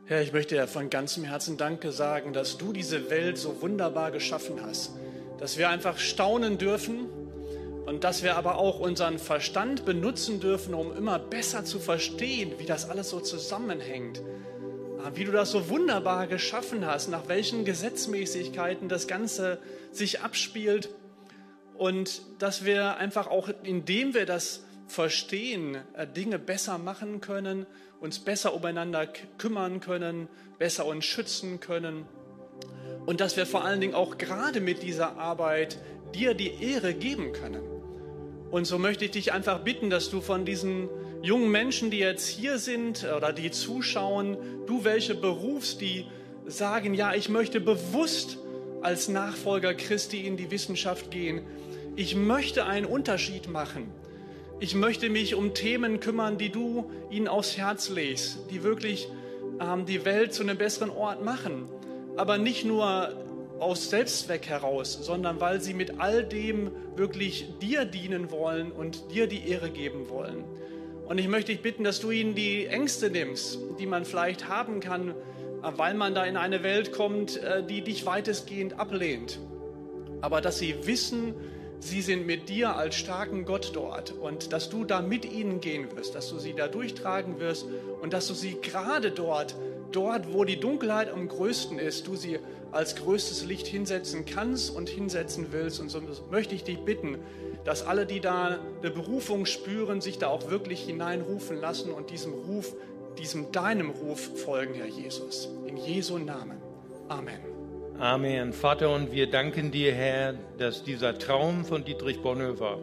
Herr, 0.04 0.20
ich 0.20 0.34
möchte 0.34 0.56
dir 0.56 0.68
von 0.68 0.90
ganzem 0.90 1.24
Herzen 1.24 1.56
Danke 1.56 1.92
sagen, 1.92 2.34
dass 2.34 2.58
du 2.58 2.74
diese 2.74 3.08
Welt 3.08 3.38
so 3.38 3.62
wunderbar 3.62 4.10
geschaffen 4.10 4.60
hast, 4.60 4.90
dass 5.38 5.56
wir 5.56 5.70
einfach 5.70 5.96
staunen 5.96 6.58
dürfen 6.58 7.06
und 7.90 8.04
dass 8.04 8.22
wir 8.22 8.36
aber 8.36 8.56
auch 8.56 8.78
unseren 8.78 9.18
Verstand 9.18 9.84
benutzen 9.84 10.38
dürfen, 10.38 10.74
um 10.74 10.96
immer 10.96 11.18
besser 11.18 11.64
zu 11.64 11.80
verstehen, 11.80 12.52
wie 12.58 12.64
das 12.64 12.88
alles 12.88 13.10
so 13.10 13.18
zusammenhängt, 13.18 14.22
ah, 15.02 15.10
wie 15.14 15.24
du 15.24 15.32
das 15.32 15.50
so 15.50 15.68
wunderbar 15.68 16.28
geschaffen 16.28 16.86
hast, 16.86 17.08
nach 17.08 17.26
welchen 17.26 17.64
Gesetzmäßigkeiten 17.64 18.88
das 18.88 19.08
Ganze 19.08 19.58
sich 19.90 20.20
abspielt. 20.20 20.90
Und 21.76 22.22
dass 22.38 22.64
wir 22.64 22.98
einfach 22.98 23.26
auch, 23.26 23.50
indem 23.64 24.14
wir 24.14 24.24
das 24.24 24.62
verstehen, 24.86 25.76
äh, 25.94 26.06
Dinge 26.06 26.38
besser 26.38 26.78
machen 26.78 27.20
können 27.20 27.66
uns 27.98 28.20
besser 28.20 28.54
umeinander 28.54 29.08
kümmern 29.36 29.80
können, 29.80 30.28
besser 30.58 30.86
uns 30.86 31.04
schützen 31.04 31.58
können. 31.58 32.06
Und 33.04 33.20
dass 33.20 33.36
wir 33.36 33.46
vor 33.46 33.64
allen 33.64 33.80
Dingen 33.80 33.94
auch 33.94 34.16
gerade 34.16 34.60
mit 34.60 34.84
dieser 34.84 35.18
Arbeit 35.18 35.76
dir 36.14 36.34
die 36.34 36.62
Ehre 36.62 36.94
geben 36.94 37.32
können. 37.32 37.69
Und 38.50 38.64
so 38.64 38.78
möchte 38.78 39.04
ich 39.04 39.12
dich 39.12 39.32
einfach 39.32 39.60
bitten, 39.60 39.90
dass 39.90 40.10
du 40.10 40.20
von 40.20 40.44
diesen 40.44 40.88
jungen 41.22 41.50
Menschen, 41.50 41.90
die 41.90 41.98
jetzt 41.98 42.26
hier 42.26 42.58
sind 42.58 43.06
oder 43.16 43.32
die 43.32 43.50
zuschauen, 43.50 44.36
du 44.66 44.84
welche 44.84 45.14
berufst, 45.14 45.80
die 45.80 46.06
sagen, 46.46 46.94
ja, 46.94 47.14
ich 47.14 47.28
möchte 47.28 47.60
bewusst 47.60 48.38
als 48.82 49.08
Nachfolger 49.08 49.74
Christi 49.74 50.26
in 50.26 50.36
die 50.36 50.50
Wissenschaft 50.50 51.10
gehen. 51.10 51.42
Ich 51.96 52.16
möchte 52.16 52.66
einen 52.66 52.86
Unterschied 52.86 53.48
machen. 53.48 53.92
Ich 54.58 54.74
möchte 54.74 55.10
mich 55.10 55.34
um 55.34 55.54
Themen 55.54 56.00
kümmern, 56.00 56.36
die 56.36 56.50
du 56.50 56.90
ihnen 57.10 57.28
aufs 57.28 57.56
Herz 57.56 57.88
legst, 57.88 58.38
die 58.50 58.62
wirklich 58.62 59.08
ähm, 59.60 59.86
die 59.86 60.04
Welt 60.04 60.34
zu 60.34 60.42
einem 60.42 60.58
besseren 60.58 60.90
Ort 60.90 61.24
machen. 61.24 61.68
Aber 62.16 62.36
nicht 62.36 62.64
nur 62.64 63.14
aus 63.60 63.90
Selbstzweck 63.90 64.48
heraus, 64.48 64.98
sondern 65.02 65.40
weil 65.40 65.60
sie 65.60 65.74
mit 65.74 66.00
all 66.00 66.24
dem 66.24 66.70
wirklich 66.96 67.58
dir 67.60 67.84
dienen 67.84 68.30
wollen 68.30 68.72
und 68.72 69.12
dir 69.12 69.26
die 69.26 69.48
Ehre 69.48 69.70
geben 69.70 70.08
wollen. 70.08 70.44
Und 71.06 71.18
ich 71.18 71.28
möchte 71.28 71.52
dich 71.52 71.60
bitten, 71.60 71.84
dass 71.84 72.00
du 72.00 72.10
ihnen 72.10 72.34
die 72.34 72.66
Ängste 72.66 73.10
nimmst, 73.10 73.58
die 73.78 73.86
man 73.86 74.04
vielleicht 74.04 74.48
haben 74.48 74.80
kann, 74.80 75.10
äh, 75.10 75.14
weil 75.76 75.94
man 75.94 76.14
da 76.14 76.24
in 76.24 76.36
eine 76.36 76.62
Welt 76.62 76.92
kommt, 76.92 77.36
äh, 77.36 77.64
die 77.64 77.82
dich 77.82 78.06
weitestgehend 78.06 78.78
ablehnt. 78.78 79.38
Aber 80.20 80.40
dass 80.40 80.58
sie 80.58 80.86
wissen, 80.86 81.34
sie 81.80 82.02
sind 82.02 82.26
mit 82.26 82.48
dir 82.48 82.76
als 82.76 82.94
starken 82.94 83.44
Gott 83.44 83.72
dort 83.74 84.12
und 84.12 84.52
dass 84.52 84.68
du 84.68 84.84
da 84.84 85.02
mit 85.02 85.24
ihnen 85.24 85.60
gehen 85.60 85.88
wirst, 85.96 86.14
dass 86.14 86.28
du 86.30 86.38
sie 86.38 86.54
da 86.54 86.68
durchtragen 86.68 87.40
wirst 87.40 87.66
und 88.02 88.12
dass 88.12 88.28
du 88.28 88.34
sie 88.34 88.58
gerade 88.60 89.10
dort, 89.10 89.56
dort, 89.92 90.32
wo 90.32 90.44
die 90.44 90.58
Dunkelheit 90.58 91.10
am 91.10 91.28
größten 91.28 91.78
ist, 91.78 92.06
du 92.06 92.16
sie 92.16 92.38
als 92.72 92.96
größtes 92.96 93.44
Licht 93.46 93.66
hinsetzen 93.66 94.24
kannst 94.24 94.74
und 94.74 94.88
hinsetzen 94.88 95.48
willst. 95.50 95.80
Und 95.80 95.88
so 95.88 96.00
möchte 96.30 96.54
ich 96.54 96.64
dich 96.64 96.78
bitten, 96.78 97.18
dass 97.64 97.86
alle, 97.86 98.06
die 98.06 98.20
da 98.20 98.58
eine 98.80 98.90
Berufung 98.90 99.46
spüren, 99.46 100.00
sich 100.00 100.18
da 100.18 100.28
auch 100.28 100.50
wirklich 100.50 100.82
hineinrufen 100.82 101.60
lassen 101.60 101.92
und 101.92 102.10
diesem 102.10 102.32
Ruf, 102.32 102.74
diesem 103.18 103.52
deinem 103.52 103.90
Ruf 103.90 104.40
folgen, 104.44 104.74
Herr 104.74 104.86
Jesus. 104.86 105.48
In 105.66 105.76
Jesu 105.76 106.18
Namen. 106.18 106.58
Amen. 107.08 107.40
Amen. 107.98 108.52
Vater, 108.52 108.94
und 108.94 109.12
wir 109.12 109.28
danken 109.28 109.72
dir, 109.72 109.92
Herr, 109.92 110.34
dass 110.58 110.84
dieser 110.84 111.18
Traum 111.18 111.64
von 111.64 111.84
Dietrich 111.84 112.22
Bonhoeffer, 112.22 112.78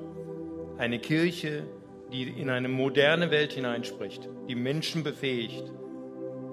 eine 0.78 0.99
Kirche, 0.99 1.64
die 2.12 2.24
in 2.24 2.49
eine 2.49 2.68
moderne 2.68 3.32
Welt 3.32 3.53
hineinspricht, 3.53 4.30
die 4.47 4.55
Menschen 4.55 5.03
befähigt, 5.03 5.64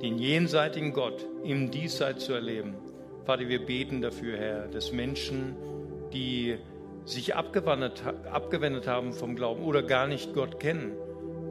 den 0.05 0.18
jenseitigen 0.18 0.92
Gott 0.92 1.26
im 1.44 1.70
Diesseits 1.70 2.26
zu 2.26 2.34
erleben. 2.34 2.74
Vater, 3.24 3.48
wir 3.48 3.64
beten 3.64 4.02
dafür, 4.02 4.36
Herr, 4.36 4.68
dass 4.68 4.92
Menschen, 4.92 5.57
die 6.12 6.59
sich 7.07 7.34
abgewendet, 7.34 8.02
abgewendet 8.30 8.86
haben 8.86 9.14
vom 9.14 9.34
Glauben 9.34 9.64
oder 9.64 9.82
gar 9.82 10.07
nicht 10.07 10.34
Gott 10.34 10.61
kennen, 10.61 10.92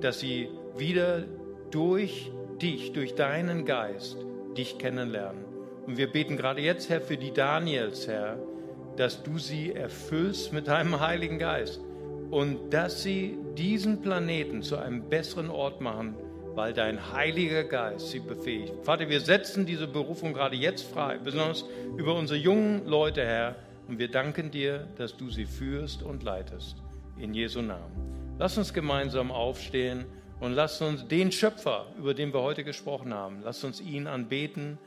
dass 0.01 0.19
sie 0.19 0.49
wieder 0.77 1.23
durch 1.71 2.31
dich, 2.61 2.93
durch 2.93 3.15
deinen 3.15 3.65
Geist, 3.65 4.17
dich 4.55 4.77
kennenlernen. 4.77 5.45
Und 5.87 5.97
wir 5.97 6.11
beten 6.11 6.37
gerade 6.37 6.61
jetzt, 6.61 6.91
Herr, 6.91 7.01
für 7.01 7.17
die 7.17 7.33
Daniels, 7.33 8.07
Herr, 8.07 8.37
dass 8.97 9.23
du 9.23 9.39
sie 9.39 9.71
erfüllst 9.71 10.53
mit 10.53 10.67
deinem 10.67 10.99
Heiligen 10.99 11.39
Geist 11.39 11.81
und 12.29 12.71
dass 12.71 13.01
sie 13.01 13.35
diesen 13.57 14.01
Planeten 14.01 14.61
zu 14.61 14.77
einem 14.77 15.09
besseren 15.09 15.49
Ort 15.49 15.81
machen, 15.81 16.15
weil 16.55 16.73
dein 16.73 17.13
Heiliger 17.13 17.63
Geist 17.63 18.09
sie 18.09 18.19
befähigt. 18.19 18.73
Vater, 18.83 19.09
wir 19.09 19.21
setzen 19.21 19.65
diese 19.65 19.87
Berufung 19.87 20.33
gerade 20.33 20.55
jetzt 20.55 20.83
frei, 20.91 21.17
besonders 21.17 21.65
über 21.97 22.15
unsere 22.15 22.39
jungen 22.39 22.85
Leute, 22.85 23.25
Herr, 23.25 23.55
und 23.87 23.99
wir 23.99 24.09
danken 24.09 24.51
dir, 24.51 24.87
dass 24.97 25.17
du 25.17 25.29
sie 25.29 25.45
führst 25.45 26.03
und 26.03 26.23
leitest. 26.23 26.77
In 27.17 27.33
Jesu 27.33 27.61
Namen. 27.61 28.35
Lass 28.39 28.57
uns 28.57 28.73
gemeinsam 28.73 29.31
aufstehen 29.31 30.05
und 30.39 30.53
lass 30.53 30.81
uns 30.81 31.07
den 31.07 31.31
Schöpfer, 31.31 31.85
über 31.97 32.13
den 32.13 32.33
wir 32.33 32.41
heute 32.41 32.63
gesprochen 32.63 33.13
haben, 33.13 33.41
lass 33.43 33.63
uns 33.63 33.79
ihn 33.79 34.07
anbeten, 34.07 34.77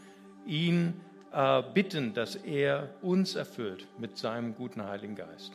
ihn 0.47 1.01
äh, 1.33 1.63
bitten, 1.75 2.15
dass 2.15 2.37
er 2.37 2.91
uns 3.03 3.37
erfüllt 3.37 3.87
mit 3.99 4.17
seinem 4.19 4.55
guten 4.55 4.85
Heiligen 4.85 5.15
Geist. 5.15 5.53